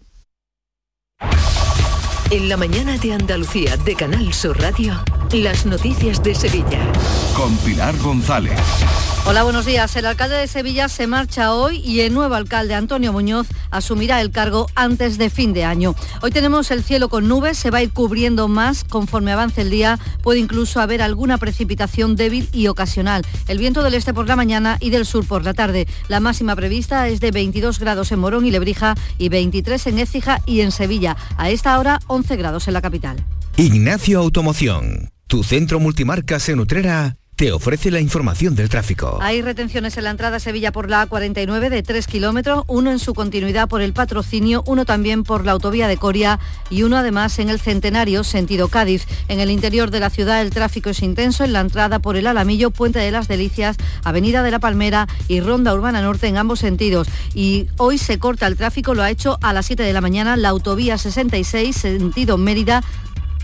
En 2.30 2.50
la 2.50 2.58
mañana 2.58 2.98
de 2.98 3.14
Andalucía 3.14 3.78
de 3.78 3.94
Canal 3.94 4.34
Sur 4.34 4.60
Radio, 4.60 5.02
las 5.40 5.64
noticias 5.64 6.22
de 6.22 6.34
Sevilla. 6.34 6.80
Con 7.34 7.56
Pilar 7.58 7.96
González. 7.98 8.60
Hola, 9.24 9.44
buenos 9.44 9.64
días. 9.64 9.94
El 9.96 10.04
alcalde 10.04 10.36
de 10.36 10.46
Sevilla 10.46 10.88
se 10.88 11.06
marcha 11.06 11.54
hoy 11.54 11.78
y 11.78 12.00
el 12.00 12.12
nuevo 12.12 12.34
alcalde 12.34 12.74
Antonio 12.74 13.12
Muñoz 13.12 13.46
asumirá 13.70 14.20
el 14.20 14.30
cargo 14.30 14.66
antes 14.74 15.16
de 15.16 15.30
fin 15.30 15.54
de 15.54 15.64
año. 15.64 15.94
Hoy 16.20 16.32
tenemos 16.32 16.70
el 16.70 16.82
cielo 16.82 17.08
con 17.08 17.28
nubes, 17.28 17.56
se 17.56 17.70
va 17.70 17.78
a 17.78 17.82
ir 17.82 17.92
cubriendo 17.92 18.48
más 18.48 18.84
conforme 18.84 19.32
avance 19.32 19.62
el 19.62 19.70
día. 19.70 19.98
Puede 20.22 20.40
incluso 20.40 20.80
haber 20.80 21.00
alguna 21.00 21.38
precipitación 21.38 22.14
débil 22.14 22.48
y 22.52 22.66
ocasional. 22.66 23.24
El 23.48 23.58
viento 23.58 23.82
del 23.82 23.94
este 23.94 24.12
por 24.12 24.28
la 24.28 24.36
mañana 24.36 24.76
y 24.80 24.90
del 24.90 25.06
sur 25.06 25.26
por 25.26 25.44
la 25.44 25.54
tarde. 25.54 25.86
La 26.08 26.20
máxima 26.20 26.54
prevista 26.56 27.08
es 27.08 27.20
de 27.20 27.30
22 27.30 27.78
grados 27.78 28.12
en 28.12 28.18
Morón 28.18 28.44
y 28.44 28.50
Lebrija 28.50 28.96
y 29.16 29.30
23 29.30 29.86
en 29.86 29.98
Écija 29.98 30.42
y 30.44 30.60
en 30.60 30.72
Sevilla. 30.72 31.16
A 31.38 31.48
esta 31.48 31.78
hora 31.78 32.00
11 32.08 32.36
grados 32.36 32.68
en 32.68 32.74
la 32.74 32.82
capital. 32.82 33.24
Ignacio 33.56 34.18
Automoción, 34.18 35.10
tu 35.32 35.42
centro 35.42 35.80
multimarcas 35.80 36.50
en 36.50 36.60
Utrera 36.60 37.16
te 37.36 37.52
ofrece 37.52 37.90
la 37.90 38.00
información 38.00 38.54
del 38.54 38.68
tráfico. 38.68 39.18
Hay 39.22 39.40
retenciones 39.40 39.96
en 39.96 40.04
la 40.04 40.10
entrada 40.10 40.36
a 40.36 40.40
Sevilla 40.40 40.72
por 40.72 40.90
la 40.90 41.08
A49 41.08 41.70
de 41.70 41.82
3 41.82 42.06
kilómetros, 42.06 42.64
uno 42.66 42.90
en 42.90 42.98
su 42.98 43.14
continuidad 43.14 43.66
por 43.66 43.80
el 43.80 43.94
patrocinio, 43.94 44.62
uno 44.66 44.84
también 44.84 45.24
por 45.24 45.46
la 45.46 45.52
autovía 45.52 45.88
de 45.88 45.96
Coria 45.96 46.38
y 46.68 46.82
uno 46.82 46.98
además 46.98 47.38
en 47.38 47.48
el 47.48 47.58
Centenario, 47.60 48.24
sentido 48.24 48.68
Cádiz. 48.68 49.06
En 49.28 49.40
el 49.40 49.50
interior 49.50 49.90
de 49.90 50.00
la 50.00 50.10
ciudad 50.10 50.42
el 50.42 50.50
tráfico 50.50 50.90
es 50.90 51.02
intenso 51.02 51.44
en 51.44 51.54
la 51.54 51.60
entrada 51.60 51.98
por 51.98 52.16
el 52.16 52.26
Alamillo, 52.26 52.70
Puente 52.70 52.98
de 52.98 53.10
las 53.10 53.26
Delicias, 53.26 53.78
Avenida 54.04 54.42
de 54.42 54.50
la 54.50 54.58
Palmera 54.58 55.08
y 55.28 55.40
Ronda 55.40 55.72
Urbana 55.72 56.02
Norte 56.02 56.26
en 56.26 56.36
ambos 56.36 56.58
sentidos. 56.58 57.08
Y 57.34 57.68
hoy 57.78 57.96
se 57.96 58.18
corta 58.18 58.46
el 58.46 58.58
tráfico, 58.58 58.92
lo 58.92 59.02
ha 59.02 59.10
hecho 59.10 59.38
a 59.40 59.54
las 59.54 59.64
7 59.64 59.82
de 59.82 59.94
la 59.94 60.02
mañana 60.02 60.36
la 60.36 60.50
autovía 60.50 60.98
66, 60.98 61.74
sentido 61.74 62.36
Mérida, 62.36 62.82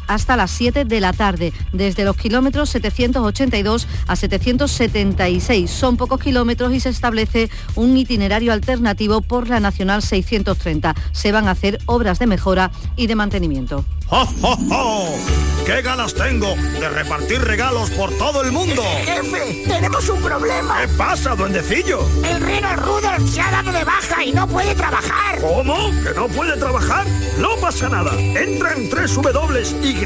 hasta 0.09 0.37
las 0.37 0.51
7 0.51 0.85
de 0.85 1.01
la 1.01 1.13
tarde, 1.13 1.53
desde 1.73 2.05
los 2.05 2.17
kilómetros 2.17 2.71
782 2.71 3.87
a 4.07 4.17
776. 4.17 5.71
Son 5.71 5.97
pocos 5.97 6.21
kilómetros 6.21 6.75
y 6.75 6.81
se 6.81 6.89
establece 6.89 7.51
un 7.77 7.97
itinerario 7.97 8.53
alternativo 8.53 9.21
por 9.21 9.49
la 9.49 9.61
Nacional 9.61 10.03
630. 10.03 10.95
Se 11.13 11.31
van 11.31 11.47
a 11.47 11.53
hacer 11.53 11.79
obras 11.87 12.19
de 12.19 12.27
mejora 12.27 12.71
y 12.97 13.07
de 13.07 13.15
mantenimiento. 13.15 13.85
¡Oh, 14.11 14.27
oh, 14.41 14.59
oh! 14.71 15.19
qué 15.67 15.83
ganas 15.83 16.15
tengo 16.15 16.55
de 16.81 16.89
repartir 16.89 17.43
regalos 17.43 17.91
por 17.91 18.11
todo 18.17 18.41
el 18.41 18.53
mundo! 18.53 18.83
¡Jefe! 19.05 19.65
¡Tenemos 19.69 20.09
un 20.09 20.23
problema! 20.23 20.81
¿Qué 20.81 20.89
pasa, 20.89 21.35
duendecillo? 21.35 22.01
El 22.25 22.41
reno 22.41 22.75
Rudolf 22.77 23.31
se 23.31 23.43
ha 23.43 23.51
dado 23.51 23.71
de 23.71 23.85
baja 23.85 24.25
y 24.25 24.33
no 24.33 24.49
puede 24.49 24.75
trabajar. 24.75 25.39
¿Cómo? 25.43 25.91
¿Que 26.03 26.15
no 26.15 26.27
puede 26.29 26.57
trabajar? 26.57 27.07
No 27.39 27.51
pasa 27.61 27.91
nada. 27.91 28.19
Entra 28.19 28.73
en 28.73 28.89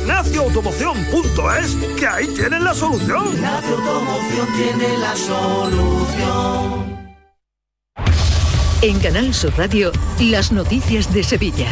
www.ignacioautomoción.es 0.00 1.76
que 1.98 2.06
ahí 2.06 2.26
tienen 2.28 2.64
la 2.64 2.74
solución. 2.74 3.34
Ignacio 3.34 3.76
Automoción 3.76 4.48
tiene 4.56 4.98
la 4.98 5.16
solución. 5.16 6.82
En 8.82 8.98
Canal 9.00 9.32
Sur 9.32 9.56
Radio, 9.56 9.92
las 10.18 10.50
noticias 10.50 11.12
de 11.12 11.22
Sevilla. 11.22 11.68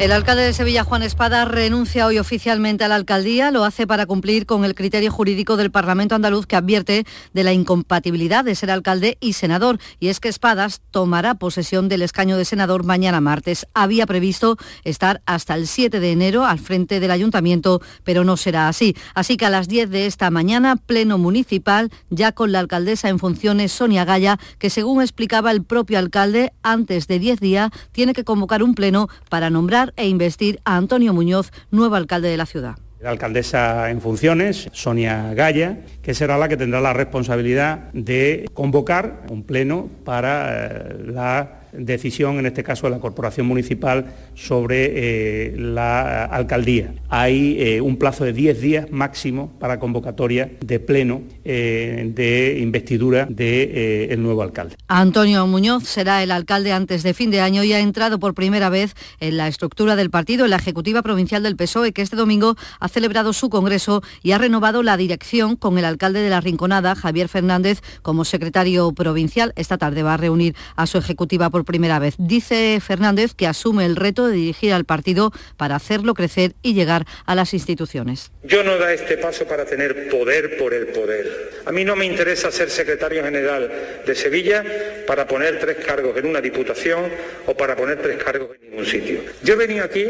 El 0.00 0.10
alcalde 0.10 0.42
de 0.42 0.52
Sevilla, 0.52 0.82
Juan 0.82 1.04
Espada, 1.04 1.44
renuncia 1.44 2.06
hoy 2.06 2.18
oficialmente 2.18 2.82
a 2.82 2.88
la 2.88 2.96
alcaldía. 2.96 3.52
Lo 3.52 3.64
hace 3.64 3.86
para 3.86 4.06
cumplir 4.06 4.44
con 4.44 4.64
el 4.64 4.74
criterio 4.74 5.12
jurídico 5.12 5.56
del 5.56 5.70
Parlamento 5.70 6.16
andaluz 6.16 6.46
que 6.46 6.56
advierte 6.56 7.06
de 7.32 7.44
la 7.44 7.52
incompatibilidad 7.52 8.44
de 8.44 8.56
ser 8.56 8.72
alcalde 8.72 9.16
y 9.20 9.34
senador. 9.34 9.78
Y 10.00 10.08
es 10.08 10.18
que 10.18 10.28
Espadas 10.28 10.82
tomará 10.90 11.36
posesión 11.36 11.88
del 11.88 12.02
escaño 12.02 12.36
de 12.36 12.44
senador 12.44 12.82
mañana 12.82 13.20
martes. 13.20 13.68
Había 13.72 14.04
previsto 14.04 14.56
estar 14.82 15.22
hasta 15.26 15.54
el 15.54 15.68
7 15.68 16.00
de 16.00 16.10
enero 16.10 16.44
al 16.44 16.58
frente 16.58 16.98
del 16.98 17.12
ayuntamiento, 17.12 17.80
pero 18.02 18.24
no 18.24 18.36
será 18.36 18.66
así. 18.66 18.96
Así 19.14 19.36
que 19.36 19.46
a 19.46 19.50
las 19.50 19.68
10 19.68 19.90
de 19.90 20.06
esta 20.06 20.28
mañana, 20.28 20.74
pleno 20.74 21.18
municipal, 21.18 21.92
ya 22.10 22.32
con 22.32 22.50
la 22.50 22.58
alcaldesa 22.58 23.10
en 23.10 23.20
funciones, 23.20 23.70
Sonia 23.70 24.04
Gaya, 24.04 24.40
que 24.58 24.70
según 24.70 25.02
explicaba 25.02 25.52
el 25.52 25.62
propio 25.62 26.00
alcalde, 26.00 26.52
antes 26.64 27.06
de 27.06 27.20
10 27.20 27.38
días 27.38 27.70
tiene 27.92 28.12
que 28.12 28.24
convocar 28.24 28.64
un 28.64 28.74
pleno 28.74 29.08
para 29.28 29.50
nombrar 29.50 29.83
e 29.96 30.08
investir 30.08 30.60
a 30.64 30.76
Antonio 30.76 31.12
Muñoz, 31.12 31.50
nuevo 31.70 31.96
alcalde 31.96 32.28
de 32.28 32.36
la 32.36 32.46
ciudad. 32.46 32.76
La 33.00 33.10
alcaldesa 33.10 33.90
en 33.90 34.00
funciones, 34.00 34.70
Sonia 34.72 35.34
Gaya, 35.34 35.80
que 36.00 36.14
será 36.14 36.38
la 36.38 36.48
que 36.48 36.56
tendrá 36.56 36.80
la 36.80 36.94
responsabilidad 36.94 37.92
de 37.92 38.48
convocar 38.54 39.26
un 39.28 39.42
pleno 39.42 39.90
para 40.04 40.66
eh, 40.66 40.96
la 41.08 41.63
decisión, 41.78 42.38
en 42.38 42.46
este 42.46 42.62
caso 42.62 42.86
de 42.86 42.90
la 42.90 43.00
Corporación 43.00 43.46
Municipal, 43.46 44.06
sobre 44.34 44.92
eh, 44.94 45.56
la 45.56 46.24
alcaldía. 46.24 46.94
Hay 47.08 47.56
eh, 47.60 47.80
un 47.80 47.96
plazo 47.96 48.24
de 48.24 48.32
10 48.32 48.60
días 48.60 48.90
máximo 48.90 49.52
para 49.58 49.78
convocatoria 49.78 50.50
de 50.60 50.80
pleno 50.80 51.22
eh, 51.44 52.10
de 52.14 52.58
investidura 52.60 53.26
del 53.28 54.22
nuevo 54.22 54.42
alcalde. 54.42 54.76
Antonio 54.88 55.46
Muñoz 55.46 55.84
será 55.84 56.22
el 56.22 56.30
alcalde 56.30 56.72
antes 56.72 57.02
de 57.02 57.14
fin 57.14 57.30
de 57.30 57.40
año 57.40 57.64
y 57.64 57.72
ha 57.72 57.80
entrado 57.80 58.18
por 58.18 58.34
primera 58.34 58.68
vez 58.68 58.94
en 59.20 59.36
la 59.36 59.48
estructura 59.48 59.96
del 59.96 60.10
partido, 60.10 60.44
en 60.44 60.50
la 60.50 60.56
Ejecutiva 60.56 61.02
Provincial 61.02 61.42
del 61.42 61.56
PSOE, 61.56 61.92
que 61.92 62.02
este 62.02 62.16
domingo 62.16 62.56
ha 62.80 62.88
celebrado 62.88 63.32
su 63.32 63.50
congreso 63.50 64.02
y 64.22 64.32
ha 64.32 64.38
renovado 64.38 64.82
la 64.82 64.96
dirección 64.96 65.56
con 65.56 65.78
el 65.78 65.84
alcalde 65.84 66.20
de 66.20 66.30
la 66.30 66.40
Rinconada, 66.40 66.94
Javier 66.94 67.28
Fernández, 67.28 67.82
como 68.02 68.24
secretario 68.24 68.92
provincial. 68.92 69.52
Esta 69.56 69.78
tarde 69.78 70.02
va 70.02 70.14
a 70.14 70.16
reunir 70.16 70.54
a 70.76 70.86
su 70.86 70.98
ejecutiva 70.98 71.50
por 71.50 71.63
primera 71.64 71.98
vez. 71.98 72.14
Dice 72.18 72.78
Fernández 72.80 73.34
que 73.34 73.46
asume 73.46 73.84
el 73.86 73.96
reto 73.96 74.26
de 74.26 74.36
dirigir 74.36 74.72
al 74.72 74.84
partido 74.84 75.32
para 75.56 75.76
hacerlo 75.76 76.14
crecer 76.14 76.52
y 76.62 76.74
llegar 76.74 77.06
a 77.26 77.34
las 77.34 77.54
instituciones. 77.54 78.30
Yo 78.42 78.62
no 78.62 78.76
da 78.78 78.92
este 78.92 79.16
paso 79.18 79.46
para 79.46 79.64
tener 79.64 80.08
poder 80.08 80.56
por 80.56 80.74
el 80.74 80.88
poder. 80.88 81.50
A 81.66 81.72
mí 81.72 81.84
no 81.84 81.96
me 81.96 82.06
interesa 82.06 82.50
ser 82.50 82.70
secretario 82.70 83.24
general 83.24 84.02
de 84.06 84.14
Sevilla 84.14 84.64
para 85.06 85.26
poner 85.26 85.58
tres 85.58 85.78
cargos 85.84 86.16
en 86.16 86.26
una 86.26 86.40
diputación 86.40 87.10
o 87.46 87.56
para 87.56 87.76
poner 87.76 88.00
tres 88.00 88.22
cargos 88.22 88.50
en 88.60 88.70
ningún 88.70 88.86
sitio. 88.86 89.20
Yo 89.42 89.54
he 89.54 89.56
venido 89.56 89.84
aquí 89.84 90.06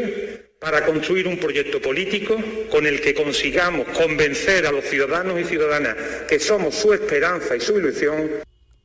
para 0.59 0.85
construir 0.85 1.27
un 1.27 1.37
proyecto 1.37 1.81
político 1.81 2.37
con 2.71 2.87
el 2.87 3.01
que 3.01 3.13
consigamos 3.13 3.87
convencer 3.89 4.65
a 4.65 4.71
los 4.71 4.85
ciudadanos 4.85 5.39
y 5.39 5.43
ciudadanas 5.43 5.95
que 6.27 6.39
somos 6.39 6.75
su 6.75 6.93
esperanza 6.93 7.55
y 7.55 7.59
su 7.59 7.77
ilusión 7.77 8.29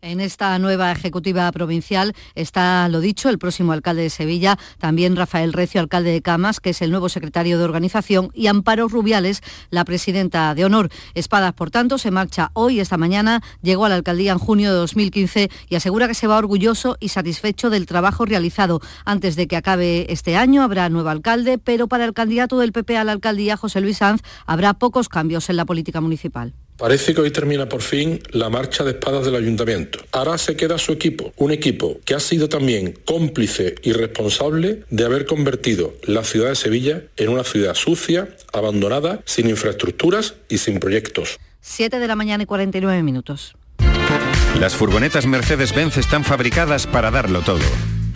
en 0.02 0.20
esta 0.20 0.58
nueva 0.58 0.92
ejecutiva 0.92 1.50
provincial 1.52 2.14
está, 2.34 2.88
lo 2.88 3.00
dicho, 3.00 3.28
el 3.28 3.38
próximo 3.38 3.72
alcalde 3.72 4.02
de 4.02 4.10
Sevilla, 4.10 4.58
también 4.78 5.16
Rafael 5.16 5.52
Recio, 5.52 5.80
alcalde 5.80 6.10
de 6.10 6.22
Camas, 6.22 6.60
que 6.60 6.70
es 6.70 6.82
el 6.82 6.90
nuevo 6.90 7.08
secretario 7.08 7.58
de 7.58 7.64
organización, 7.64 8.30
y 8.34 8.46
Amparo 8.46 8.88
Rubiales, 8.88 9.42
la 9.70 9.84
presidenta 9.84 10.54
de 10.54 10.64
honor. 10.64 10.90
Espadas, 11.14 11.52
por 11.52 11.70
tanto, 11.70 11.98
se 11.98 12.10
marcha 12.10 12.50
hoy, 12.54 12.80
esta 12.80 12.96
mañana, 12.96 13.42
llegó 13.62 13.84
a 13.84 13.88
la 13.88 13.96
alcaldía 13.96 14.32
en 14.32 14.38
junio 14.38 14.70
de 14.70 14.76
2015 14.76 15.50
y 15.68 15.74
asegura 15.74 16.08
que 16.08 16.14
se 16.14 16.26
va 16.26 16.38
orgulloso 16.38 16.96
y 17.00 17.08
satisfecho 17.08 17.70
del 17.70 17.86
trabajo 17.86 18.24
realizado. 18.24 18.80
Antes 19.04 19.36
de 19.36 19.46
que 19.46 19.56
acabe 19.56 20.06
este 20.12 20.36
año 20.36 20.62
habrá 20.62 20.88
nuevo 20.88 21.08
alcalde, 21.08 21.58
pero 21.58 21.88
para 21.88 22.04
el 22.04 22.14
candidato 22.14 22.58
del 22.58 22.72
PP 22.72 22.96
a 22.96 23.04
la 23.04 23.12
alcaldía, 23.12 23.56
José 23.56 23.80
Luis 23.80 23.98
Sanz, 23.98 24.22
habrá 24.46 24.74
pocos 24.74 25.08
cambios 25.08 25.50
en 25.50 25.56
la 25.56 25.64
política 25.64 26.00
municipal. 26.00 26.54
Parece 26.80 27.12
que 27.12 27.20
hoy 27.20 27.30
termina 27.30 27.68
por 27.68 27.82
fin 27.82 28.22
la 28.30 28.48
marcha 28.48 28.84
de 28.84 28.92
espadas 28.92 29.26
del 29.26 29.36
ayuntamiento. 29.36 29.98
Ahora 30.12 30.38
se 30.38 30.56
queda 30.56 30.78
su 30.78 30.92
equipo, 30.92 31.30
un 31.36 31.52
equipo 31.52 32.00
que 32.06 32.14
ha 32.14 32.20
sido 32.20 32.48
también 32.48 32.98
cómplice 33.04 33.74
y 33.82 33.92
responsable 33.92 34.84
de 34.88 35.04
haber 35.04 35.26
convertido 35.26 35.92
la 36.04 36.24
ciudad 36.24 36.48
de 36.48 36.56
Sevilla 36.56 37.02
en 37.18 37.28
una 37.28 37.44
ciudad 37.44 37.74
sucia, 37.74 38.34
abandonada, 38.54 39.20
sin 39.26 39.50
infraestructuras 39.50 40.36
y 40.48 40.56
sin 40.56 40.80
proyectos. 40.80 41.38
7 41.60 41.98
de 41.98 42.08
la 42.08 42.16
mañana 42.16 42.44
y 42.44 42.46
49 42.46 43.02
minutos. 43.02 43.54
Las 44.58 44.74
furgonetas 44.74 45.26
Mercedes-Benz 45.26 45.98
están 45.98 46.24
fabricadas 46.24 46.86
para 46.86 47.10
darlo 47.10 47.42
todo. 47.42 47.60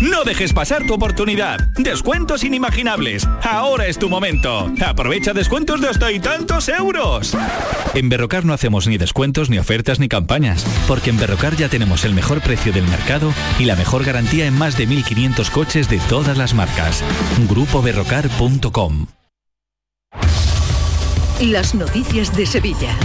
No 0.00 0.24
dejes 0.24 0.52
pasar 0.52 0.86
tu 0.86 0.94
oportunidad. 0.94 1.60
Descuentos 1.78 2.44
inimaginables. 2.44 3.26
Ahora 3.42 3.86
es 3.86 3.98
tu 3.98 4.08
momento. 4.10 4.70
Aprovecha 4.84 5.32
descuentos 5.32 5.80
de 5.80 5.88
hasta 5.88 6.12
y 6.12 6.20
tantos 6.20 6.68
euros. 6.68 7.36
En 7.94 8.08
Berrocar 8.08 8.44
no 8.44 8.52
hacemos 8.52 8.86
ni 8.86 8.98
descuentos, 8.98 9.50
ni 9.50 9.58
ofertas, 9.58 10.00
ni 10.00 10.08
campañas. 10.08 10.66
Porque 10.88 11.10
en 11.10 11.18
Berrocar 11.18 11.56
ya 11.56 11.68
tenemos 11.68 12.04
el 12.04 12.12
mejor 12.12 12.40
precio 12.40 12.72
del 12.72 12.86
mercado 12.88 13.32
y 13.58 13.64
la 13.64 13.76
mejor 13.76 14.04
garantía 14.04 14.46
en 14.46 14.58
más 14.58 14.76
de 14.76 14.88
1.500 14.88 15.50
coches 15.50 15.88
de 15.88 15.98
todas 16.08 16.36
las 16.36 16.54
marcas. 16.54 17.02
GrupoBerrocar.com 17.48 19.06
Las 21.40 21.74
noticias 21.74 22.36
de 22.36 22.46
Sevilla. 22.46 22.96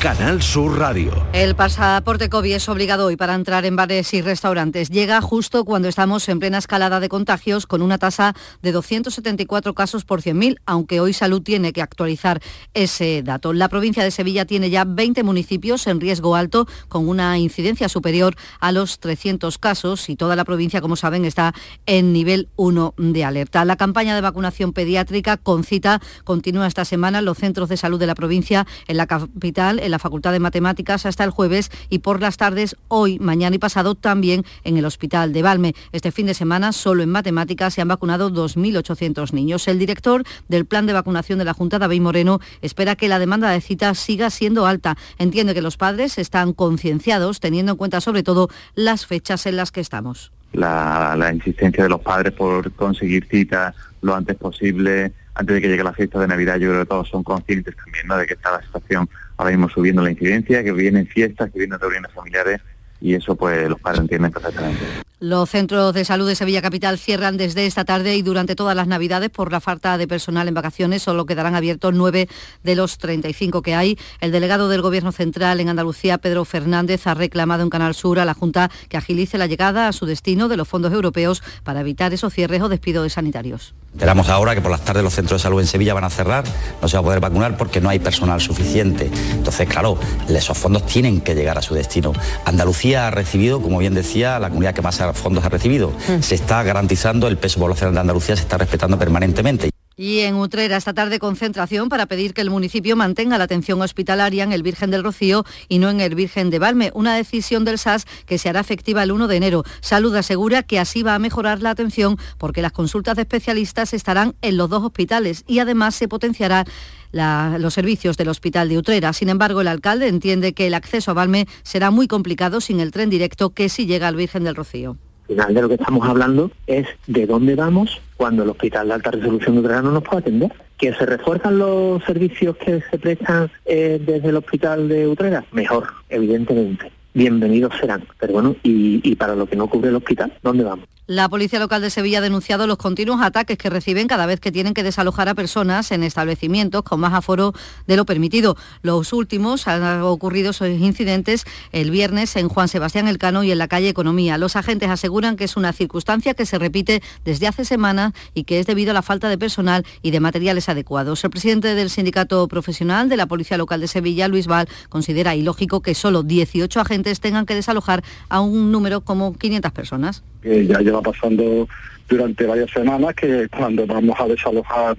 Canal 0.00 0.40
Sur 0.40 0.78
Radio. 0.78 1.12
El 1.34 1.54
pasaporte 1.54 2.30
COVID 2.30 2.54
es 2.54 2.70
obligado 2.70 3.04
hoy 3.04 3.16
para 3.16 3.34
entrar 3.34 3.66
en 3.66 3.76
bares 3.76 4.14
y 4.14 4.22
restaurantes. 4.22 4.88
Llega 4.88 5.20
justo 5.20 5.66
cuando 5.66 5.88
estamos 5.88 6.26
en 6.30 6.38
plena 6.38 6.56
escalada 6.56 7.00
de 7.00 7.10
contagios 7.10 7.66
con 7.66 7.82
una 7.82 7.98
tasa 7.98 8.34
de 8.62 8.72
274 8.72 9.74
casos 9.74 10.06
por 10.06 10.22
100.000, 10.22 10.56
aunque 10.64 11.00
hoy 11.00 11.12
Salud 11.12 11.42
tiene 11.42 11.74
que 11.74 11.82
actualizar 11.82 12.40
ese 12.72 13.22
dato. 13.22 13.52
La 13.52 13.68
provincia 13.68 14.02
de 14.02 14.10
Sevilla 14.10 14.46
tiene 14.46 14.70
ya 14.70 14.84
20 14.86 15.22
municipios 15.22 15.86
en 15.86 16.00
riesgo 16.00 16.34
alto 16.34 16.66
con 16.88 17.06
una 17.06 17.36
incidencia 17.36 17.90
superior 17.90 18.36
a 18.58 18.72
los 18.72 19.00
300 19.00 19.58
casos 19.58 20.08
y 20.08 20.16
toda 20.16 20.34
la 20.34 20.46
provincia, 20.46 20.80
como 20.80 20.96
saben, 20.96 21.26
está 21.26 21.52
en 21.84 22.14
nivel 22.14 22.48
1 22.56 22.94
de 22.96 23.24
alerta. 23.26 23.66
La 23.66 23.76
campaña 23.76 24.14
de 24.14 24.22
vacunación 24.22 24.72
pediátrica 24.72 25.36
con 25.36 25.62
cita 25.62 26.00
continúa 26.24 26.66
esta 26.66 26.86
semana 26.86 27.18
en 27.18 27.26
los 27.26 27.36
centros 27.36 27.68
de 27.68 27.76
salud 27.76 28.00
de 28.00 28.06
la 28.06 28.14
provincia, 28.14 28.66
en 28.88 28.96
la 28.96 29.06
capital, 29.06 29.89
la 29.90 29.98
Facultad 29.98 30.32
de 30.32 30.40
Matemáticas 30.40 31.06
hasta 31.06 31.24
el 31.24 31.30
jueves 31.30 31.70
y 31.88 31.98
por 31.98 32.20
las 32.20 32.36
tardes 32.36 32.76
hoy, 32.88 33.18
mañana 33.18 33.56
y 33.56 33.58
pasado 33.58 33.94
también 33.94 34.44
en 34.64 34.76
el 34.76 34.84
Hospital 34.84 35.32
de 35.32 35.42
Valme. 35.42 35.74
Este 35.92 36.12
fin 36.12 36.26
de 36.26 36.34
semana 36.34 36.72
solo 36.72 37.02
en 37.02 37.10
Matemáticas 37.10 37.74
se 37.74 37.80
han 37.80 37.88
vacunado 37.88 38.30
2.800 38.30 39.32
niños. 39.32 39.68
El 39.68 39.78
director 39.78 40.24
del 40.48 40.66
plan 40.66 40.86
de 40.86 40.92
vacunación 40.92 41.38
de 41.38 41.44
la 41.44 41.54
Junta, 41.54 41.78
David 41.78 42.00
Moreno, 42.00 42.40
espera 42.62 42.96
que 42.96 43.08
la 43.08 43.18
demanda 43.18 43.50
de 43.50 43.60
citas 43.60 43.98
siga 43.98 44.30
siendo 44.30 44.66
alta. 44.66 44.96
Entiende 45.18 45.54
que 45.54 45.62
los 45.62 45.76
padres 45.76 46.18
están 46.18 46.52
concienciados 46.52 47.40
teniendo 47.40 47.72
en 47.72 47.78
cuenta 47.78 48.00
sobre 48.00 48.22
todo 48.22 48.48
las 48.74 49.06
fechas 49.06 49.46
en 49.46 49.56
las 49.56 49.72
que 49.72 49.80
estamos. 49.80 50.32
La 50.52 51.30
insistencia 51.32 51.84
de 51.84 51.90
los 51.90 52.00
padres 52.00 52.32
por 52.32 52.72
conseguir 52.72 53.26
citas 53.28 53.74
lo 54.02 54.14
antes 54.14 54.36
posible, 54.36 55.12
antes 55.34 55.54
de 55.54 55.60
que 55.60 55.68
llegue 55.68 55.84
la 55.84 55.92
fiesta 55.92 56.18
de 56.18 56.28
Navidad, 56.28 56.56
yo 56.56 56.70
creo 56.70 56.82
que 56.82 56.88
todos 56.88 57.08
son 57.08 57.22
conscientes 57.22 57.74
también 57.76 58.06
de 58.08 58.26
que 58.26 58.34
está 58.34 58.52
la 58.52 58.62
situación 58.62 59.08
ahora 59.36 59.50
mismo 59.50 59.68
subiendo 59.68 60.02
la 60.02 60.10
incidencia, 60.10 60.62
que 60.62 60.72
vienen 60.72 61.06
fiestas, 61.06 61.50
que 61.50 61.58
vienen 61.58 61.78
reuniones 61.78 62.12
familiares 62.12 62.60
y 63.00 63.14
eso 63.14 63.34
pues 63.34 63.68
los 63.68 63.80
padres 63.80 64.02
entienden 64.02 64.30
perfectamente. 64.30 64.84
Los 65.20 65.50
centros 65.50 65.92
de 65.92 66.04
salud 66.04 66.26
de 66.26 66.34
Sevilla 66.34 66.62
Capital 66.62 66.98
cierran 66.98 67.36
desde 67.36 67.66
esta 67.66 67.84
tarde 67.84 68.16
y 68.16 68.22
durante 68.22 68.56
todas 68.56 68.74
las 68.74 68.86
Navidades 68.86 69.28
por 69.28 69.52
la 69.52 69.60
falta 69.60 69.98
de 69.98 70.08
personal 70.08 70.48
en 70.48 70.54
vacaciones. 70.54 71.02
Solo 71.02 71.26
quedarán 71.26 71.54
abiertos 71.54 71.92
nueve 71.94 72.28
de 72.62 72.74
los 72.74 72.96
35 72.96 73.60
que 73.60 73.74
hay. 73.74 73.98
El 74.20 74.32
delegado 74.32 74.68
del 74.70 74.80
Gobierno 74.80 75.12
Central 75.12 75.60
en 75.60 75.68
Andalucía, 75.68 76.18
Pedro 76.18 76.46
Fernández, 76.46 77.06
ha 77.06 77.14
reclamado 77.14 77.62
en 77.62 77.70
Canal 77.70 77.94
Sur 77.94 78.18
a 78.18 78.24
la 78.24 78.32
Junta 78.32 78.70
que 78.88 78.96
agilice 78.96 79.36
la 79.36 79.46
llegada 79.46 79.88
a 79.88 79.92
su 79.92 80.06
destino 80.06 80.48
de 80.48 80.56
los 80.56 80.68
fondos 80.68 80.92
europeos 80.92 81.42
para 81.64 81.80
evitar 81.80 82.14
esos 82.14 82.32
cierres 82.32 82.62
o 82.62 82.70
despidos 82.70 83.02
de 83.02 83.10
sanitarios. 83.10 83.74
Esperamos 83.92 84.28
ahora 84.28 84.54
que 84.54 84.60
por 84.60 84.70
las 84.70 84.80
tardes 84.82 85.02
los 85.02 85.14
centros 85.14 85.40
de 85.40 85.42
salud 85.42 85.60
en 85.60 85.66
Sevilla 85.66 85.94
van 85.94 86.04
a 86.04 86.10
cerrar, 86.10 86.44
no 86.80 86.88
se 86.88 86.96
va 86.96 87.00
a 87.00 87.04
poder 87.04 87.20
vacunar 87.20 87.56
porque 87.56 87.80
no 87.80 87.88
hay 87.88 87.98
personal 87.98 88.40
suficiente. 88.40 89.10
Entonces, 89.32 89.68
claro, 89.68 89.98
esos 90.28 90.56
fondos 90.56 90.86
tienen 90.86 91.20
que 91.20 91.34
llegar 91.34 91.58
a 91.58 91.62
su 91.62 91.74
destino. 91.74 92.12
Andalucía 92.44 93.08
ha 93.08 93.10
recibido, 93.10 93.60
como 93.60 93.78
bien 93.78 93.94
decía, 93.94 94.38
la 94.38 94.48
comunidad 94.48 94.74
que 94.74 94.82
más 94.82 95.02
fondos 95.14 95.44
ha 95.44 95.48
recibido. 95.48 95.92
Se 96.20 96.34
está 96.34 96.62
garantizando 96.62 97.28
el 97.28 97.36
peso 97.36 97.60
poblacional 97.60 97.94
de 97.94 98.00
Andalucía, 98.00 98.36
se 98.36 98.42
está 98.42 98.58
respetando 98.58 98.98
permanentemente. 98.98 99.69
Y 100.02 100.20
en 100.20 100.36
Utrera 100.36 100.78
esta 100.78 100.94
tarde 100.94 101.18
concentración 101.18 101.90
para 101.90 102.06
pedir 102.06 102.32
que 102.32 102.40
el 102.40 102.48
municipio 102.48 102.96
mantenga 102.96 103.36
la 103.36 103.44
atención 103.44 103.82
hospitalaria 103.82 104.42
en 104.44 104.52
el 104.52 104.62
Virgen 104.62 104.90
del 104.90 105.04
Rocío 105.04 105.44
y 105.68 105.78
no 105.78 105.90
en 105.90 106.00
el 106.00 106.14
Virgen 106.14 106.48
de 106.48 106.58
Valme, 106.58 106.90
una 106.94 107.14
decisión 107.14 107.66
del 107.66 107.76
SAS 107.76 108.06
que 108.24 108.38
se 108.38 108.48
hará 108.48 108.60
efectiva 108.60 109.02
el 109.02 109.12
1 109.12 109.28
de 109.28 109.36
enero. 109.36 109.62
Salud 109.82 110.16
asegura 110.16 110.62
que 110.62 110.78
así 110.78 111.02
va 111.02 111.16
a 111.16 111.18
mejorar 111.18 111.60
la 111.60 111.68
atención 111.68 112.16
porque 112.38 112.62
las 112.62 112.72
consultas 112.72 113.16
de 113.16 113.22
especialistas 113.22 113.92
estarán 113.92 114.36
en 114.40 114.56
los 114.56 114.70
dos 114.70 114.82
hospitales 114.82 115.44
y 115.46 115.58
además 115.58 115.96
se 115.96 116.08
potenciará 116.08 116.64
los 117.12 117.74
servicios 117.74 118.16
del 118.16 118.30
Hospital 118.30 118.70
de 118.70 118.78
Utrera. 118.78 119.12
Sin 119.12 119.28
embargo, 119.28 119.60
el 119.60 119.68
alcalde 119.68 120.08
entiende 120.08 120.54
que 120.54 120.66
el 120.66 120.72
acceso 120.72 121.10
a 121.10 121.14
Valme 121.14 121.46
será 121.62 121.90
muy 121.90 122.08
complicado 122.08 122.62
sin 122.62 122.80
el 122.80 122.90
tren 122.90 123.10
directo 123.10 123.50
que 123.50 123.68
sí 123.68 123.84
llega 123.84 124.08
al 124.08 124.16
Virgen 124.16 124.44
del 124.44 124.56
Rocío 124.56 124.96
final 125.30 125.54
de 125.54 125.62
lo 125.62 125.68
que 125.68 125.74
estamos 125.74 126.08
hablando 126.08 126.50
es 126.66 126.86
de 127.06 127.26
dónde 127.26 127.54
vamos 127.54 128.00
cuando 128.16 128.42
el 128.42 128.50
hospital 128.50 128.88
de 128.88 128.94
alta 128.94 129.12
resolución 129.12 129.54
de 129.54 129.60
Utrera 129.60 129.82
no 129.82 129.92
nos 129.92 130.02
puede 130.02 130.18
atender. 130.18 130.52
¿Que 130.76 130.92
se 130.92 131.06
refuerzan 131.06 131.58
los 131.58 132.02
servicios 132.04 132.56
que 132.56 132.82
se 132.90 132.98
prestan 132.98 133.50
eh, 133.64 134.00
desde 134.04 134.30
el 134.30 134.36
hospital 134.36 134.88
de 134.88 135.06
Utrera? 135.06 135.44
Mejor, 135.52 135.86
evidentemente 136.08 136.90
bienvenidos 137.14 137.72
serán. 137.80 138.04
Pero 138.18 138.34
bueno, 138.34 138.56
y, 138.62 139.14
para 139.16 139.34
lo 139.34 139.46
que 139.46 139.56
no 139.56 139.68
cubre 139.68 139.90
el 139.90 139.96
hospital, 139.96 140.32
¿dónde 140.42 140.64
vamos? 140.64 140.86
La 141.10 141.28
Policía 141.28 141.58
Local 141.58 141.82
de 141.82 141.90
Sevilla 141.90 142.18
ha 142.18 142.20
denunciado 142.20 142.68
los 142.68 142.78
continuos 142.78 143.20
ataques 143.20 143.58
que 143.58 143.68
reciben 143.68 144.06
cada 144.06 144.26
vez 144.26 144.38
que 144.38 144.52
tienen 144.52 144.74
que 144.74 144.84
desalojar 144.84 145.28
a 145.28 145.34
personas 145.34 145.90
en 145.90 146.04
establecimientos 146.04 146.84
con 146.84 147.00
más 147.00 147.14
aforo 147.14 147.52
de 147.88 147.96
lo 147.96 148.06
permitido. 148.06 148.56
Los 148.82 149.12
últimos 149.12 149.66
han 149.66 150.02
ocurrido 150.02 150.50
esos 150.50 150.68
incidentes 150.68 151.46
el 151.72 151.90
viernes 151.90 152.36
en 152.36 152.48
Juan 152.48 152.68
Sebastián 152.68 153.08
Elcano 153.08 153.42
y 153.42 153.50
en 153.50 153.58
la 153.58 153.66
calle 153.66 153.88
Economía. 153.88 154.38
Los 154.38 154.54
agentes 154.54 154.88
aseguran 154.88 155.34
que 155.34 155.42
es 155.42 155.56
una 155.56 155.72
circunstancia 155.72 156.34
que 156.34 156.46
se 156.46 156.60
repite 156.60 157.02
desde 157.24 157.48
hace 157.48 157.64
semanas 157.64 158.12
y 158.32 158.44
que 158.44 158.60
es 158.60 158.66
debido 158.66 158.92
a 158.92 158.94
la 158.94 159.02
falta 159.02 159.28
de 159.28 159.36
personal 159.36 159.84
y 160.02 160.12
de 160.12 160.20
materiales 160.20 160.68
adecuados. 160.68 161.24
El 161.24 161.30
presidente 161.30 161.74
del 161.74 161.90
Sindicato 161.90 162.46
Profesional 162.46 163.08
de 163.08 163.16
la 163.16 163.26
Policía 163.26 163.58
Local 163.58 163.80
de 163.80 163.88
Sevilla, 163.88 164.28
Luis 164.28 164.46
Val, 164.46 164.68
considera 164.88 165.34
ilógico 165.34 165.80
que 165.80 165.96
solo 165.96 166.22
18 166.22 166.78
agentes 166.78 167.18
tengan 167.18 167.46
que 167.46 167.56
desalojar 167.56 168.04
a 168.28 168.40
un 168.40 168.70
número 168.70 169.00
como 169.00 169.36
500 169.36 169.72
personas 169.72 170.22
lleva 170.42 170.99
pasando 171.02 171.68
durante 172.08 172.46
varias 172.46 172.70
semanas 172.70 173.14
que 173.14 173.48
cuando 173.48 173.86
vamos 173.86 174.18
a 174.18 174.26
desalojar 174.26 174.96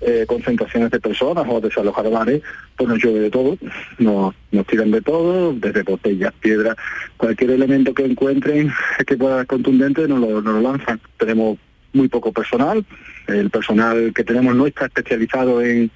eh, 0.00 0.24
concentraciones 0.28 0.90
de 0.90 1.00
personas 1.00 1.44
o 1.48 1.56
a 1.56 1.60
desalojar 1.60 2.08
bares, 2.08 2.42
pues 2.76 2.88
nos 2.88 3.02
llueve 3.02 3.20
de 3.20 3.30
todo, 3.30 3.58
nos, 3.98 4.34
tiran 4.66 4.90
de 4.90 5.00
todo, 5.02 5.52
desde 5.52 5.82
botellas, 5.82 6.32
piedras, 6.34 6.76
cualquier 7.16 7.50
elemento 7.50 7.92
que 7.92 8.04
encuentren 8.04 8.72
que 9.06 9.16
pueda 9.16 9.38
ser 9.38 9.46
contundente 9.46 10.06
nos 10.06 10.20
lo, 10.20 10.40
nos 10.40 10.54
lo 10.54 10.60
lanzan. 10.60 11.00
Tenemos 11.16 11.58
muy 11.92 12.08
poco 12.08 12.32
personal, 12.32 12.84
el 13.26 13.50
personal 13.50 14.12
que 14.14 14.24
tenemos 14.24 14.54
no 14.54 14.66
está 14.66 14.86
especializado 14.86 15.60
en, 15.62 15.90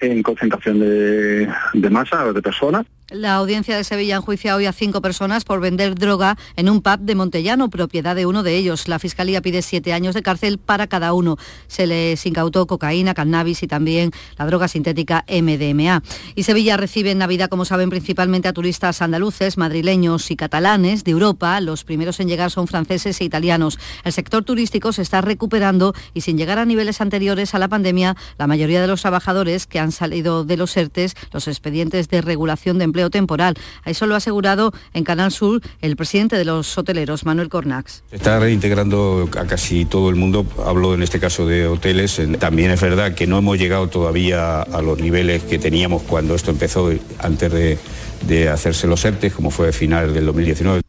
en 0.00 0.22
concentración 0.22 0.80
de, 0.80 1.48
de 1.72 1.90
masa 1.90 2.26
o 2.26 2.32
de 2.32 2.42
personas. 2.42 2.84
La 3.12 3.36
audiencia 3.36 3.76
de 3.76 3.84
Sevilla 3.84 4.16
enjuicia 4.16 4.56
hoy 4.56 4.66
a 4.66 4.72
cinco 4.72 5.00
personas 5.00 5.44
por 5.44 5.60
vender 5.60 5.94
droga 5.94 6.36
en 6.56 6.68
un 6.68 6.82
pub 6.82 6.98
de 6.98 7.14
Montellano, 7.14 7.70
propiedad 7.70 8.16
de 8.16 8.26
uno 8.26 8.42
de 8.42 8.56
ellos. 8.56 8.88
La 8.88 8.98
Fiscalía 8.98 9.40
pide 9.40 9.62
siete 9.62 9.92
años 9.92 10.12
de 10.12 10.24
cárcel 10.24 10.58
para 10.58 10.88
cada 10.88 11.12
uno. 11.12 11.36
Se 11.68 11.86
les 11.86 12.26
incautó 12.26 12.66
cocaína, 12.66 13.14
cannabis 13.14 13.62
y 13.62 13.68
también 13.68 14.10
la 14.36 14.46
droga 14.46 14.66
sintética 14.66 15.24
MDMA. 15.28 16.02
Y 16.34 16.42
Sevilla 16.42 16.76
recibe 16.76 17.12
en 17.12 17.18
Navidad, 17.18 17.48
como 17.48 17.64
saben, 17.64 17.90
principalmente 17.90 18.48
a 18.48 18.52
turistas 18.52 19.00
andaluces, 19.00 19.56
madrileños 19.56 20.28
y 20.32 20.36
catalanes 20.36 21.04
de 21.04 21.12
Europa. 21.12 21.60
Los 21.60 21.84
primeros 21.84 22.18
en 22.18 22.26
llegar 22.26 22.50
son 22.50 22.66
franceses 22.66 23.20
e 23.20 23.24
italianos. 23.24 23.78
El 24.02 24.14
sector 24.14 24.42
turístico 24.42 24.92
se 24.92 25.02
está 25.02 25.20
recuperando 25.20 25.94
y 26.12 26.22
sin 26.22 26.36
llegar 26.36 26.58
a 26.58 26.64
niveles 26.64 27.00
anteriores 27.00 27.54
a 27.54 27.60
la 27.60 27.68
pandemia, 27.68 28.16
la 28.36 28.48
mayoría 28.48 28.80
de 28.80 28.88
los 28.88 29.02
trabajadores 29.02 29.68
que 29.68 29.78
han 29.78 29.92
salido 29.92 30.44
de 30.44 30.56
los 30.56 30.76
ERTES, 30.76 31.14
los 31.30 31.46
expedientes 31.46 32.08
de 32.08 32.20
regulación 32.20 32.78
de 32.78 32.84
empleo 32.84 32.95
temporal. 33.10 33.54
A 33.84 33.90
eso 33.90 34.06
lo 34.06 34.14
ha 34.14 34.18
asegurado 34.18 34.72
en 34.94 35.04
Canal 35.04 35.30
Sur 35.32 35.60
el 35.80 35.96
presidente 35.96 36.36
de 36.36 36.44
los 36.44 36.76
hoteleros, 36.76 37.24
Manuel 37.24 37.48
Cornax. 37.48 38.02
Se 38.10 38.16
está 38.16 38.38
reintegrando 38.38 39.28
a 39.38 39.44
casi 39.46 39.84
todo 39.84 40.10
el 40.10 40.16
mundo, 40.16 40.46
hablo 40.64 40.94
en 40.94 41.02
este 41.02 41.20
caso 41.20 41.46
de 41.46 41.66
hoteles. 41.66 42.20
También 42.38 42.70
es 42.70 42.80
verdad 42.80 43.14
que 43.14 43.26
no 43.26 43.38
hemos 43.38 43.58
llegado 43.58 43.88
todavía 43.88 44.62
a 44.62 44.82
los 44.82 44.98
niveles 44.98 45.42
que 45.42 45.58
teníamos 45.58 46.02
cuando 46.02 46.34
esto 46.34 46.50
empezó 46.50 46.90
antes 47.18 47.52
de, 47.52 47.78
de 48.26 48.48
hacerse 48.48 48.86
los 48.86 49.04
ERTES, 49.04 49.34
como 49.34 49.50
fue 49.50 49.68
a 49.68 49.72
final 49.72 50.14
del 50.14 50.26
2019. 50.26 50.85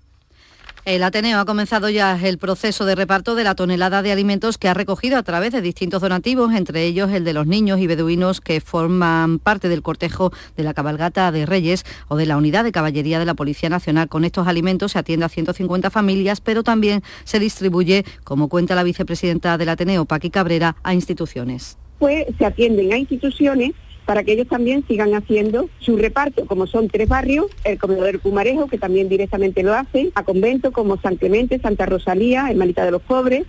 El 0.87 1.03
Ateneo 1.03 1.37
ha 1.37 1.43
comenzado 1.43 1.89
ya 1.89 2.17
el 2.17 2.37
proceso 2.37 2.85
de 2.85 2.95
reparto 2.95 3.35
de 3.35 3.43
la 3.43 3.55
tonelada 3.55 4.01
de 4.01 4.13
alimentos 4.13 4.57
que 4.57 4.69
ha 4.69 4.73
recogido 4.73 5.17
a 5.17 5.23
través 5.23 5.51
de 5.51 5.59
distintos 5.59 6.01
donativos, 6.01 6.53
entre 6.53 6.85
ellos 6.85 7.11
el 7.11 7.25
de 7.25 7.33
los 7.33 7.45
niños 7.45 7.81
y 7.81 7.87
beduinos 7.87 8.39
que 8.39 8.61
forman 8.61 9.37
parte 9.39 9.67
del 9.67 9.81
cortejo 9.81 10.31
de 10.55 10.63
la 10.63 10.73
cabalgata 10.73 11.29
de 11.33 11.45
Reyes 11.45 11.83
o 12.07 12.15
de 12.15 12.25
la 12.25 12.37
unidad 12.37 12.63
de 12.63 12.71
caballería 12.71 13.19
de 13.19 13.25
la 13.25 13.33
Policía 13.33 13.67
Nacional. 13.67 14.07
Con 14.07 14.23
estos 14.23 14.47
alimentos 14.47 14.93
se 14.93 14.99
atiende 14.99 15.25
a 15.25 15.29
150 15.29 15.89
familias, 15.89 16.39
pero 16.39 16.63
también 16.63 17.03
se 17.25 17.37
distribuye, 17.37 18.05
como 18.23 18.47
cuenta 18.47 18.73
la 18.73 18.83
vicepresidenta 18.83 19.57
del 19.57 19.67
Ateneo, 19.67 20.05
Paqui 20.05 20.29
Cabrera, 20.29 20.77
a 20.83 20.93
instituciones. 20.93 21.77
Pues 21.99 22.27
se 22.37 22.45
atienden 22.45 22.93
a 22.93 22.97
instituciones 22.97 23.73
para 24.07 24.23
que 24.23 24.31
ellos 24.31 24.47
también 24.47 24.85
sigan 24.87 25.13
haciendo 25.13 25.69
su 25.79 25.97
reparto, 25.97 26.45
como 26.45 26.65
son 26.65 26.87
tres 26.87 27.09
barrios, 27.09 27.47
el 27.65 27.77
comedor 27.77 28.05
del 28.05 28.19
Pumarejo, 28.19 28.67
que 28.67 28.77
también 28.77 29.09
directamente 29.09 29.63
lo 29.63 29.73
hacen, 29.73 30.11
a 30.15 30.23
conventos 30.23 30.73
como 30.73 30.99
San 30.99 31.17
Clemente, 31.17 31.59
Santa 31.59 31.85
Rosalía, 31.85 32.49
Hermanita 32.49 32.85
de 32.85 32.91
los 32.91 33.01
Pobres. 33.01 33.45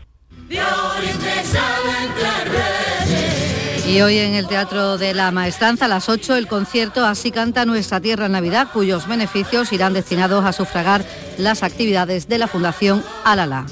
Y 3.87 4.01
hoy 4.01 4.19
en 4.19 4.35
el 4.35 4.49
Teatro 4.49 4.99
de 4.99 5.15
la 5.15 5.31
Maestranza 5.31 5.85
a 5.85 5.89
las 5.89 6.09
8 6.09 6.35
el 6.35 6.49
concierto 6.49 7.07
Así 7.07 7.31
canta 7.31 7.65
nuestra 7.65 8.01
tierra 8.01 8.29
Navidad, 8.29 8.69
cuyos 8.73 9.07
beneficios 9.07 9.73
irán 9.73 9.93
destinados 9.93 10.45
a 10.45 10.53
sufragar 10.53 11.05
las 11.39 11.63
actividades 11.63 12.29
de 12.29 12.39
la 12.39 12.49
Fundación 12.49 13.05
Alala. 13.25 13.65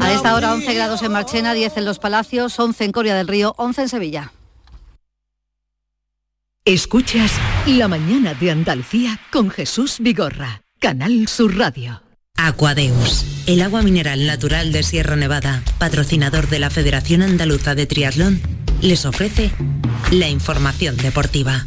A 0.00 0.12
esta 0.12 0.34
hora 0.34 0.52
11 0.54 0.74
grados 0.74 1.02
en 1.02 1.12
Marchena, 1.12 1.54
10 1.54 1.76
en 1.78 1.84
Los 1.84 1.98
Palacios, 1.98 2.58
11 2.58 2.84
en 2.84 2.92
Coria 2.92 3.14
del 3.14 3.28
Río, 3.28 3.54
11 3.56 3.82
en 3.82 3.88
Sevilla. 3.88 4.32
Escuchas 6.64 7.32
La 7.66 7.88
mañana 7.88 8.34
de 8.34 8.50
Andalucía 8.50 9.18
con 9.32 9.50
Jesús 9.50 9.96
Vigorra, 9.98 10.62
Canal 10.78 11.26
Sur 11.26 11.56
Radio. 11.56 12.02
Aquadeus, 12.36 13.24
el 13.46 13.62
agua 13.62 13.82
mineral 13.82 14.26
natural 14.26 14.72
de 14.72 14.82
Sierra 14.82 15.16
Nevada, 15.16 15.62
patrocinador 15.78 16.48
de 16.48 16.58
la 16.58 16.70
Federación 16.70 17.22
Andaluza 17.22 17.74
de 17.74 17.86
Triatlón, 17.86 18.40
les 18.80 19.04
ofrece 19.04 19.50
la 20.10 20.28
información 20.28 20.96
deportiva. 20.96 21.66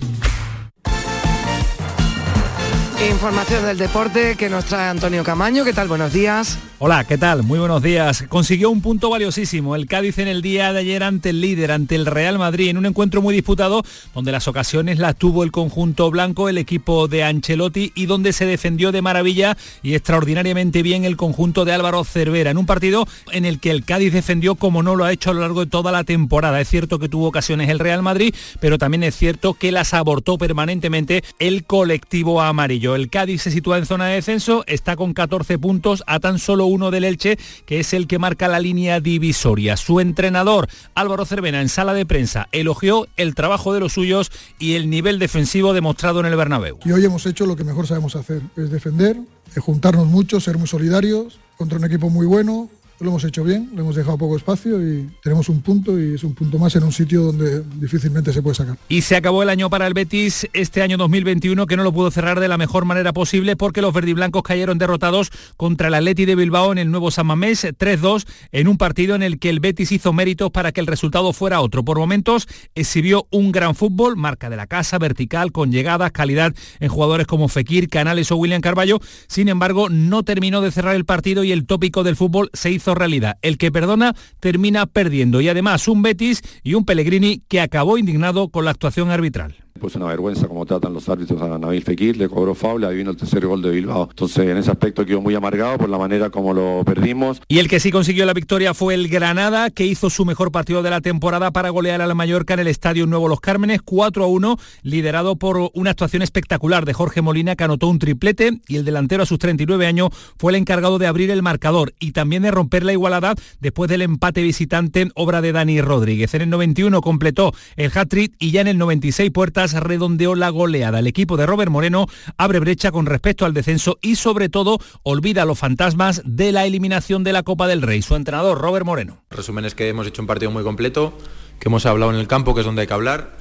Información 3.09 3.65
del 3.65 3.77
deporte 3.77 4.35
que 4.37 4.49
nos 4.49 4.65
trae 4.65 4.87
Antonio 4.87 5.23
Camaño. 5.23 5.65
¿Qué 5.65 5.73
tal? 5.73 5.87
Buenos 5.89 6.13
días. 6.13 6.57
Hola, 6.79 7.05
¿qué 7.05 7.17
tal? 7.17 7.43
Muy 7.43 7.59
buenos 7.59 7.81
días. 7.81 8.25
Consiguió 8.27 8.69
un 8.69 8.81
punto 8.81 9.09
valiosísimo 9.09 9.75
el 9.75 9.85
Cádiz 9.85 10.17
en 10.17 10.27
el 10.27 10.41
día 10.41 10.73
de 10.73 10.79
ayer 10.79 11.03
ante 11.03 11.29
el 11.29 11.39
líder, 11.39 11.71
ante 11.71 11.95
el 11.95 12.05
Real 12.05 12.37
Madrid, 12.37 12.69
en 12.69 12.77
un 12.77 12.85
encuentro 12.85 13.21
muy 13.21 13.33
disputado 13.33 13.83
donde 14.13 14.33
las 14.33 14.47
ocasiones 14.47 14.99
las 14.99 15.15
tuvo 15.15 15.43
el 15.43 15.51
conjunto 15.51 16.11
blanco, 16.11 16.49
el 16.49 16.57
equipo 16.57 17.07
de 17.07 17.23
Ancelotti 17.23 17.93
y 17.95 18.05
donde 18.05 18.33
se 18.33 18.45
defendió 18.45 18.91
de 18.91 19.01
maravilla 19.01 19.57
y 19.81 19.95
extraordinariamente 19.95 20.81
bien 20.81 21.05
el 21.05 21.15
conjunto 21.15 21.63
de 21.63 21.71
Álvaro 21.71 22.03
Cervera, 22.03 22.51
en 22.51 22.57
un 22.57 22.65
partido 22.65 23.07
en 23.31 23.45
el 23.45 23.59
que 23.59 23.71
el 23.71 23.85
Cádiz 23.85 24.11
defendió 24.11 24.55
como 24.55 24.83
no 24.83 24.95
lo 24.95 25.05
ha 25.05 25.13
hecho 25.13 25.29
a 25.29 25.33
lo 25.33 25.41
largo 25.41 25.61
de 25.61 25.71
toda 25.71 25.91
la 25.91 26.03
temporada. 26.03 26.59
Es 26.59 26.69
cierto 26.69 26.99
que 26.99 27.07
tuvo 27.07 27.27
ocasiones 27.27 27.69
el 27.69 27.79
Real 27.79 28.01
Madrid, 28.01 28.35
pero 28.59 28.77
también 28.77 29.03
es 29.03 29.15
cierto 29.15 29.53
que 29.53 29.71
las 29.71 29.93
abortó 29.93 30.37
permanentemente 30.37 31.23
el 31.39 31.63
colectivo 31.63 32.41
amarillo. 32.41 32.92
El 32.95 33.09
Cádiz 33.09 33.41
se 33.41 33.51
sitúa 33.51 33.77
en 33.77 33.85
zona 33.85 34.07
de 34.07 34.15
descenso, 34.15 34.63
está 34.67 34.95
con 34.95 35.13
14 35.13 35.57
puntos 35.57 36.03
a 36.07 36.19
tan 36.19 36.39
solo 36.39 36.65
uno 36.65 36.91
del 36.91 37.03
Elche, 37.03 37.37
que 37.65 37.79
es 37.79 37.93
el 37.93 38.07
que 38.07 38.19
marca 38.19 38.47
la 38.47 38.59
línea 38.59 38.99
divisoria. 38.99 39.77
Su 39.77 39.99
entrenador, 39.99 40.67
Álvaro 40.95 41.25
Cervena, 41.25 41.61
en 41.61 41.69
sala 41.69 41.93
de 41.93 42.05
prensa, 42.05 42.47
elogió 42.51 43.07
el 43.17 43.35
trabajo 43.35 43.73
de 43.73 43.79
los 43.79 43.93
suyos 43.93 44.31
y 44.59 44.75
el 44.75 44.89
nivel 44.89 45.19
defensivo 45.19 45.73
demostrado 45.73 46.19
en 46.19 46.27
el 46.27 46.35
Bernabéu. 46.35 46.79
Y 46.85 46.91
hoy 46.91 47.05
hemos 47.05 47.25
hecho 47.25 47.45
lo 47.45 47.55
que 47.55 47.63
mejor 47.63 47.87
sabemos 47.87 48.15
hacer, 48.15 48.41
es 48.55 48.71
defender, 48.71 49.17
es 49.55 49.63
juntarnos 49.63 50.07
mucho, 50.07 50.39
ser 50.39 50.57
muy 50.57 50.67
solidarios 50.67 51.39
contra 51.57 51.77
un 51.77 51.85
equipo 51.85 52.09
muy 52.09 52.25
bueno, 52.25 52.69
lo 53.03 53.09
hemos 53.09 53.23
hecho 53.25 53.43
bien, 53.43 53.69
le 53.73 53.81
hemos 53.81 53.95
dejado 53.95 54.17
poco 54.17 54.37
espacio 54.37 54.81
y 54.81 55.09
tenemos 55.21 55.49
un 55.49 55.61
punto 55.61 55.99
y 55.99 56.15
es 56.15 56.23
un 56.23 56.33
punto 56.33 56.57
más 56.57 56.75
en 56.75 56.83
un 56.83 56.91
sitio 56.91 57.23
donde 57.23 57.61
difícilmente 57.75 58.31
se 58.31 58.41
puede 58.41 58.55
sacar. 58.55 58.77
Y 58.87 59.01
se 59.01 59.15
acabó 59.15 59.43
el 59.43 59.49
año 59.49 59.69
para 59.69 59.87
el 59.87 59.93
Betis, 59.93 60.47
este 60.53 60.81
año 60.81 60.97
2021 60.97 61.65
que 61.67 61.75
no 61.75 61.83
lo 61.83 61.91
pudo 61.91 62.11
cerrar 62.11 62.39
de 62.39 62.47
la 62.47 62.57
mejor 62.57 62.85
manera 62.85 63.11
posible 63.11 63.55
porque 63.55 63.81
los 63.81 63.93
verdiblancos 63.93 64.43
cayeron 64.43 64.77
derrotados 64.77 65.31
contra 65.57 65.89
el 65.89 65.93
Atleti 65.95 66.25
de 66.25 66.35
Bilbao 66.35 66.71
en 66.71 66.77
el 66.77 66.89
nuevo 66.91 67.11
San 67.11 67.27
Mamés 67.27 67.65
3-2 67.65 68.25
en 68.51 68.67
un 68.67 68.77
partido 68.77 69.15
en 69.15 69.23
el 69.23 69.37
que 69.37 69.49
el 69.49 69.59
Betis 69.59 69.91
hizo 69.91 70.13
méritos 70.13 70.51
para 70.51 70.71
que 70.71 70.79
el 70.79 70.87
resultado 70.87 71.33
fuera 71.33 71.59
otro. 71.59 71.83
Por 71.83 71.99
momentos 71.99 72.47
exhibió 72.73 73.27
un 73.31 73.51
gran 73.51 73.75
fútbol, 73.75 74.15
marca 74.15 74.49
de 74.49 74.55
la 74.55 74.67
casa, 74.67 74.97
vertical, 74.97 75.51
con 75.51 75.71
llegadas, 75.71 76.11
calidad 76.11 76.53
en 76.79 76.89
jugadores 76.89 77.27
como 77.27 77.49
Fekir, 77.49 77.89
Canales 77.89 78.31
o 78.31 78.37
William 78.37 78.61
Carballo. 78.61 78.99
Sin 79.27 79.49
embargo, 79.49 79.89
no 79.89 80.23
terminó 80.23 80.61
de 80.61 80.71
cerrar 80.71 80.95
el 80.95 81.05
partido 81.05 81.43
y 81.43 81.51
el 81.51 81.65
tópico 81.65 82.03
del 82.03 82.15
fútbol 82.15 82.49
se 82.53 82.71
hizo 82.71 82.92
realidad. 82.95 83.37
El 83.41 83.57
que 83.57 83.71
perdona 83.71 84.15
termina 84.39 84.85
perdiendo 84.85 85.41
y 85.41 85.49
además 85.49 85.87
un 85.87 86.01
Betis 86.01 86.41
y 86.63 86.73
un 86.73 86.85
Pellegrini 86.85 87.43
que 87.47 87.61
acabó 87.61 87.97
indignado 87.97 88.49
con 88.49 88.65
la 88.65 88.71
actuación 88.71 89.11
arbitral. 89.11 89.62
Pues 89.79 89.95
una 89.95 90.05
vergüenza 90.05 90.47
como 90.47 90.65
tratan 90.65 90.93
los 90.93 91.09
árbitros 91.09 91.41
a 91.41 91.57
Nabil 91.57 91.83
Fekir, 91.83 92.15
le 92.15 92.29
cobró 92.29 92.55
faula, 92.55 92.89
vino 92.89 93.11
el 93.11 93.17
tercer 93.17 93.45
gol 93.45 93.61
de 93.61 93.71
Bilbao. 93.71 94.07
Entonces 94.09 94.47
en 94.47 94.57
ese 94.57 94.71
aspecto 94.71 95.05
quedó 95.05 95.19
muy 95.19 95.35
amargado 95.35 95.77
por 95.79 95.89
la 95.89 95.97
manera 95.97 96.29
como 96.29 96.53
lo 96.53 96.83
perdimos. 96.85 97.41
Y 97.47 97.59
el 97.59 97.67
que 97.67 97.79
sí 97.79 97.91
consiguió 97.91 98.25
la 98.25 98.33
victoria 98.33 98.73
fue 98.73 98.93
el 98.93 99.09
Granada, 99.09 99.71
que 99.71 99.85
hizo 99.85 100.09
su 100.09 100.25
mejor 100.25 100.51
partido 100.51 100.83
de 100.83 100.89
la 100.89 101.01
temporada 101.01 101.51
para 101.51 101.69
golear 101.69 102.01
a 102.01 102.07
la 102.07 102.13
Mallorca 102.13 102.53
en 102.53 102.61
el 102.61 102.67
Estadio 102.67 103.07
Nuevo 103.07 103.27
Los 103.27 103.41
Cármenes, 103.41 103.81
4 103.83 104.23
a 104.23 104.27
1, 104.27 104.57
liderado 104.83 105.35
por 105.35 105.71
una 105.73 105.91
actuación 105.91 106.21
espectacular 106.21 106.85
de 106.85 106.93
Jorge 106.93 107.21
Molina, 107.21 107.55
que 107.55 107.63
anotó 107.63 107.87
un 107.87 107.99
triplete, 107.99 108.61
y 108.67 108.77
el 108.77 108.85
delantero 108.85 109.23
a 109.23 109.25
sus 109.25 109.39
39 109.39 109.85
años 109.87 110.09
fue 110.37 110.51
el 110.51 110.57
encargado 110.57 110.99
de 110.99 111.07
abrir 111.07 111.31
el 111.31 111.41
marcador 111.41 111.93
y 111.99 112.11
también 112.11 112.43
de 112.43 112.51
romper 112.51 112.83
la 112.83 112.93
igualada 112.93 113.33
después 113.59 113.89
del 113.89 114.03
empate 114.03 114.43
visitante, 114.43 115.09
obra 115.15 115.41
de 115.41 115.51
Dani 115.51 115.81
Rodríguez. 115.81 116.33
En 116.35 116.43
el 116.43 116.49
91 116.49 117.01
completó 117.01 117.53
el 117.75 117.91
hat-trick 117.93 118.33
y 118.39 118.51
ya 118.51 118.61
en 118.61 118.67
el 118.67 118.77
96 118.77 119.31
redondeó 119.71 120.35
la 120.35 120.49
goleada. 120.49 120.99
El 120.99 121.07
equipo 121.07 121.37
de 121.37 121.45
Robert 121.45 121.71
Moreno 121.71 122.07
abre 122.37 122.59
brecha 122.59 122.91
con 122.91 123.05
respecto 123.05 123.45
al 123.45 123.53
descenso 123.53 123.97
y 124.01 124.17
sobre 124.17 124.49
todo 124.49 124.79
olvida 125.03 125.45
los 125.45 125.57
fantasmas 125.57 126.21
de 126.25 126.51
la 126.51 126.65
eliminación 126.65 127.23
de 127.23 127.31
la 127.31 127.43
Copa 127.43 127.67
del 127.67 127.81
Rey. 127.81 128.01
Su 128.01 128.15
entrenador, 128.15 128.59
Robert 128.59 128.85
Moreno. 128.85 129.23
resumen 129.29 129.63
es 129.65 129.75
que 129.75 129.87
hemos 129.87 130.07
hecho 130.07 130.21
un 130.21 130.27
partido 130.27 130.51
muy 130.51 130.63
completo, 130.63 131.17
que 131.59 131.69
hemos 131.69 131.85
hablado 131.85 132.11
en 132.11 132.19
el 132.19 132.27
campo, 132.27 132.53
que 132.53 132.61
es 132.61 132.65
donde 132.65 132.81
hay 132.81 132.87
que 132.87 132.93
hablar, 132.93 133.37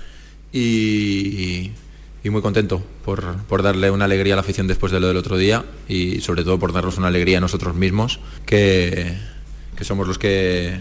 y, 0.53 1.73
y 2.25 2.31
muy 2.31 2.43
contento 2.43 2.83
por, 3.05 3.37
por, 3.45 3.63
darle 3.63 3.91
una 3.91 4.05
alegría 4.05 4.35
a 4.35 4.37
la 4.37 4.43
afición 4.43 4.67
después 4.67 4.93
de 4.93 5.01
lo 5.01 5.09
del 5.09 5.17
otro 5.17 5.37
día 5.37 5.65
y 5.89 6.21
sobre 6.21 6.45
todo 6.45 6.59
por 6.59 6.73
darnos 6.73 6.99
una 6.99 7.09
alegría 7.09 7.39
a 7.39 7.41
nosotros 7.41 7.75
mismos, 7.75 8.21
que, 8.47 9.17
que 9.77 9.85
somos 9.85 10.07
los 10.07 10.19
que, 10.19 10.81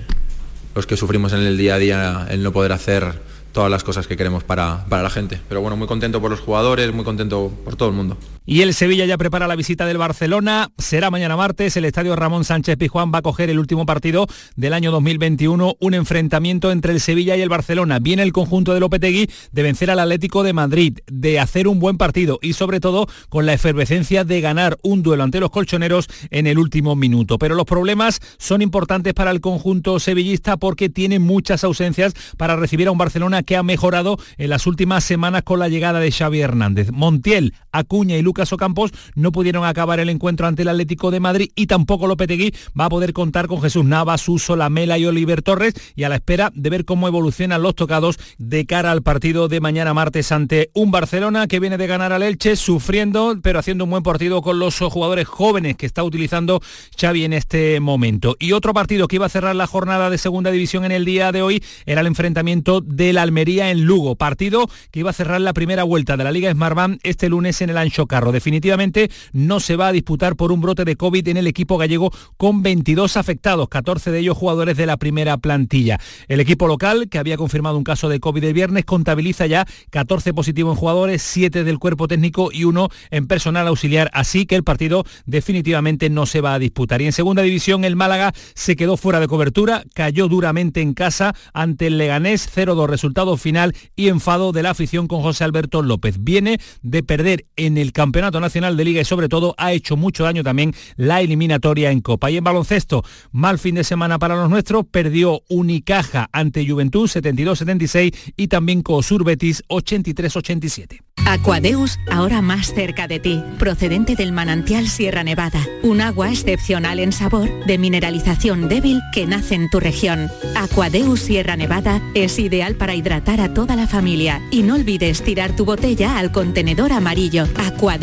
los 0.76 0.86
que 0.86 0.98
sufrimos 0.98 1.34
en 1.34 1.40
el 1.40 1.58
día 1.58 1.76
a 1.76 1.80
día 1.80 2.28
el 2.30 2.44
no 2.44 2.52
poder 2.52 2.74
hacer 2.74 3.22
todas 3.52 3.70
las 3.70 3.84
cosas 3.84 4.08
que 4.08 4.18
queremos 4.18 4.44
para, 4.44 4.86
para, 4.90 5.04
la 5.04 5.10
gente. 5.10 5.40
Pero 5.48 5.62
bueno, 5.62 5.78
muy 5.78 5.88
contento 5.88 6.22
por 6.22 6.32
los 6.32 6.40
jugadores, 6.40 6.94
muy 6.94 7.06
contento 7.06 7.52
por 7.64 7.76
todo 7.76 7.90
el 7.90 7.96
mundo. 7.96 8.18
Y 8.44 8.62
el 8.64 8.74
Sevilla 8.74 9.06
ya 9.06 9.20
prepara 9.20 9.48
la 9.48 9.56
visita 9.56 9.86
del 9.86 10.00
Barcelona. 10.00 10.72
Será 10.80 11.12
mañana 11.12 11.38
martes. 11.38 11.78
El 11.78 11.86
estadio 11.86 12.16
Ramón 12.16 12.44
Sánchez 12.44 12.76
Pizjuán 12.76 13.12
va 13.14 13.20
a 13.20 13.22
coger 13.22 13.52
el 13.52 13.60
último 13.60 13.86
partido 13.86 14.26
del 14.56 14.74
año 14.74 14.92
2021. 14.92 15.76
Un 15.80 15.94
enfrentamiento 15.94 16.72
entre 16.72 16.92
el 16.92 17.02
Sevilla 17.02 17.38
y 17.38 17.42
el 17.42 17.50
Barcelona. 17.50 18.00
Viene 18.00 18.24
el 18.24 18.34
conjunto 18.34 18.74
de 18.74 18.80
Lopetegui 18.80 19.30
de 19.52 19.62
vencer 19.64 19.92
al 19.92 20.00
Atlético 20.00 20.42
de 20.42 20.54
Madrid, 20.54 20.98
de 21.06 21.40
hacer 21.40 21.68
un 21.68 21.78
buen 21.78 21.98
partido 21.98 22.40
y 22.42 22.54
sobre 22.54 22.80
todo 22.80 23.08
con 23.30 23.46
la 23.46 23.54
efervescencia 23.54 24.24
de 24.24 24.42
ganar 24.42 24.76
un 24.82 25.04
duelo 25.04 25.24
ante 25.24 25.40
los 25.40 25.52
colchoneros 25.52 26.08
en 26.32 26.48
el 26.48 26.58
último 26.58 26.96
minuto. 26.96 27.38
Pero 27.38 27.54
los 27.54 27.66
problemas 27.66 28.22
son 28.40 28.64
importantes 28.64 29.14
para 29.14 29.30
el 29.30 29.40
conjunto 29.40 30.00
sevillista 30.00 30.58
porque 30.58 30.90
tiene 30.90 31.20
muchas 31.20 31.64
ausencias 31.64 32.14
para 32.38 32.56
recibir 32.56 32.88
a 32.88 32.92
un 32.92 32.98
Barcelona 32.98 33.44
que 33.44 33.56
ha 33.56 33.62
mejorado 33.62 34.18
en 34.38 34.50
las 34.50 34.66
últimas 34.66 35.04
semanas 35.04 35.44
con 35.44 35.60
la 35.60 35.70
llegada 35.70 36.00
de 36.00 36.12
Xavi 36.12 36.42
Hernández. 36.42 36.92
Montiel, 36.92 37.54
Acuña 37.72 38.18
y 38.18 38.24
Lucas 38.32 38.54
Ocampos 38.54 38.92
no 39.14 39.34
pudieron 39.34 39.66
acabar 39.66 40.00
el 40.00 40.08
encuentro 40.08 40.48
ante 40.48 40.62
el 40.62 40.70
Atlético 40.70 41.12
de 41.12 41.20
Madrid 41.20 41.52
y 41.54 41.68
tampoco 41.68 42.08
Lopetegui 42.08 42.54
va 42.80 42.86
a 42.86 42.90
poder 42.90 43.12
contar 43.12 43.48
con 43.48 43.62
Jesús 43.62 43.84
Navas, 43.84 44.22
Suso, 44.22 44.56
Lamela 44.56 44.98
y 44.98 45.06
Oliver 45.06 45.42
Torres 45.42 45.74
y 45.98 46.06
a 46.06 46.10
la 46.10 46.16
espera 46.16 46.50
de 46.56 46.70
ver 46.70 46.86
cómo 46.86 47.10
evolucionan 47.10 47.62
los 47.62 47.76
tocados 47.76 48.18
de 48.38 48.66
cara 48.66 48.92
al 48.92 49.02
partido 49.02 49.50
de 49.50 49.60
mañana 49.60 49.94
martes 49.94 50.32
ante 50.32 50.72
un 50.74 50.92
Barcelona 50.92 51.48
que 51.48 51.60
viene 51.60 51.78
de 51.78 51.88
ganar 51.88 52.14
al 52.14 52.24
Elche 52.24 52.56
sufriendo 52.56 53.38
pero 53.44 53.60
haciendo 53.60 53.84
un 53.84 53.90
buen 53.90 54.04
partido 54.04 54.42
con 54.42 54.60
los 54.60 54.80
jugadores 54.80 55.28
jóvenes 55.28 55.76
que 55.76 55.86
está 55.86 56.02
utilizando 56.02 56.62
Xavi 56.98 57.26
en 57.26 57.34
este 57.34 57.82
momento. 57.82 58.38
Y 58.40 58.54
otro 58.54 58.74
partido 58.74 59.10
que 59.10 59.18
iba 59.18 59.26
a 59.26 59.30
cerrar 59.30 59.58
la 59.58 59.68
jornada 59.68 60.10
de 60.10 60.18
segunda 60.18 60.52
división 60.52 60.86
en 60.86 60.94
el 60.94 61.04
día 61.04 61.34
de 61.34 61.42
hoy 61.42 61.62
era 61.86 62.00
el 62.00 62.08
enfrentamiento 62.08 62.80
del 62.80 63.18
Almería 63.18 63.72
en 63.72 63.84
Lugo, 63.84 64.16
partido 64.16 64.70
que 64.92 65.02
iba 65.02 65.10
a 65.10 65.14
cerrar 65.14 65.42
la 65.42 65.52
primera 65.52 65.84
vuelta 65.84 66.16
de 66.16 66.24
la 66.24 66.32
Liga 66.32 66.50
Smartbank 66.50 67.02
este 67.04 67.28
lunes 67.28 67.62
en 67.62 67.72
el 67.72 67.78
Ancho 67.78 68.08
Carro. 68.08 68.21
Definitivamente 68.30 69.10
no 69.34 69.60
se 69.60 69.76
va 69.76 69.88
a 69.88 69.92
disputar 69.92 70.36
por 70.36 70.52
un 70.52 70.62
brote 70.62 70.86
de 70.86 70.96
COVID 70.96 71.28
en 71.28 71.38
el 71.38 71.48
equipo 71.48 71.80
gallego 71.80 72.12
con 72.38 72.62
22 72.62 73.18
afectados, 73.18 73.68
14 73.70 74.12
de 74.12 74.20
ellos 74.20 74.38
jugadores 74.38 74.78
de 74.78 74.86
la 74.86 74.98
primera 74.98 75.38
plantilla. 75.38 76.00
El 76.28 76.40
equipo 76.40 76.68
local, 76.68 77.10
que 77.10 77.18
había 77.18 77.38
confirmado 77.38 77.78
un 77.78 77.84
caso 77.84 78.08
de 78.10 78.20
COVID 78.20 78.44
el 78.44 78.54
viernes, 78.54 78.86
contabiliza 78.86 79.48
ya 79.48 79.66
14 79.90 80.34
positivos 80.36 80.76
en 80.76 80.80
jugadores, 80.80 81.24
7 81.24 81.64
del 81.64 81.80
cuerpo 81.80 82.08
técnico 82.08 82.52
y 82.52 82.66
uno 82.66 82.90
en 83.10 83.26
personal 83.26 83.68
auxiliar, 83.68 84.12
así 84.14 84.46
que 84.46 84.56
el 84.56 84.64
partido 84.64 85.04
definitivamente 85.26 86.12
no 86.12 86.28
se 86.28 86.42
va 86.42 86.54
a 86.54 86.60
disputar. 86.60 87.02
Y 87.02 87.06
en 87.06 87.14
segunda 87.14 87.42
división 87.42 87.84
el 87.86 87.96
Málaga 87.96 88.34
se 88.54 88.76
quedó 88.76 88.98
fuera 88.98 89.20
de 89.20 89.28
cobertura, 89.28 89.84
cayó 89.96 90.28
duramente 90.28 90.82
en 90.82 90.94
casa 90.94 91.34
ante 91.54 91.88
el 91.88 91.98
Leganés, 91.98 92.48
0-2 92.56 92.88
resultado 92.88 93.38
final 93.38 93.74
y 93.96 94.10
enfado 94.10 94.52
de 94.52 94.62
la 94.64 94.72
afición 94.72 95.08
con 95.08 95.22
José 95.22 95.44
Alberto 95.44 95.82
López. 95.82 96.18
Viene 96.20 96.60
de 96.82 97.02
perder 97.02 97.46
en 97.56 97.78
el 97.78 97.94
Campeonato 97.94 98.11
Nacional 98.12 98.78
de 98.78 98.86
Liga 98.86 99.02
y 99.02 99.06
sobre 99.06 99.30
todo 99.30 99.56
ha 99.58 99.74
hecho 99.74 99.96
mucho 99.96 100.24
daño 100.24 100.44
también 100.44 100.74
la 100.98 101.22
eliminatoria 101.22 101.92
en 101.92 102.02
Copa. 102.02 102.30
Y 102.30 102.38
en 102.38 102.44
baloncesto, 102.44 103.04
mal 103.32 103.60
fin 103.60 103.76
de 103.76 103.84
semana 103.84 104.20
para 104.20 104.36
los 104.36 104.50
nuestros, 104.50 104.86
perdió 104.86 105.42
Unicaja 105.50 106.30
ante 106.32 106.68
Juventud 106.68 107.10
72-76 107.10 108.34
y 108.36 108.48
también 108.48 108.82
Cosur 108.82 109.24
Betis 109.24 109.64
83-87. 109.70 111.02
Aquadeus, 111.26 112.00
ahora 112.12 112.42
más 112.42 112.74
cerca 112.74 113.08
de 113.08 113.20
ti, 113.20 113.42
procedente 113.60 114.16
del 114.16 114.32
manantial 114.32 114.88
Sierra 114.88 115.24
Nevada, 115.24 115.66
un 115.84 116.02
agua 116.02 116.30
excepcional 116.30 117.00
en 117.00 117.12
sabor, 117.12 117.50
de 117.66 117.78
mineralización 117.78 118.68
débil 118.68 119.00
que 119.14 119.28
nace 119.28 119.56
en 119.56 119.70
tu 119.70 119.80
región. 119.80 120.30
Aquadeus 120.56 121.22
Sierra 121.22 121.56
Nevada 121.56 122.02
es 122.16 122.40
ideal 122.40 122.76
para 122.76 122.96
hidratar 122.96 123.40
a 123.40 123.54
toda 123.54 123.76
la 123.76 123.88
familia 123.88 124.42
y 124.52 124.64
no 124.64 124.76
olvides 124.76 125.22
tirar 125.22 125.56
tu 125.56 125.64
botella 125.64 126.18
al 126.18 126.32
contenedor 126.32 126.92
amarillo. 126.92 127.46
Aquadeus, 127.56 128.01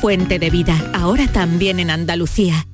fuente 0.00 0.38
de 0.38 0.50
vida, 0.50 0.74
ahora 0.94 1.26
también 1.28 1.78
en 1.78 1.90
Andalucía. 1.90 2.66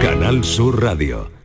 Canal 0.00 0.44
Sur 0.44 0.82
Radio 0.82 1.39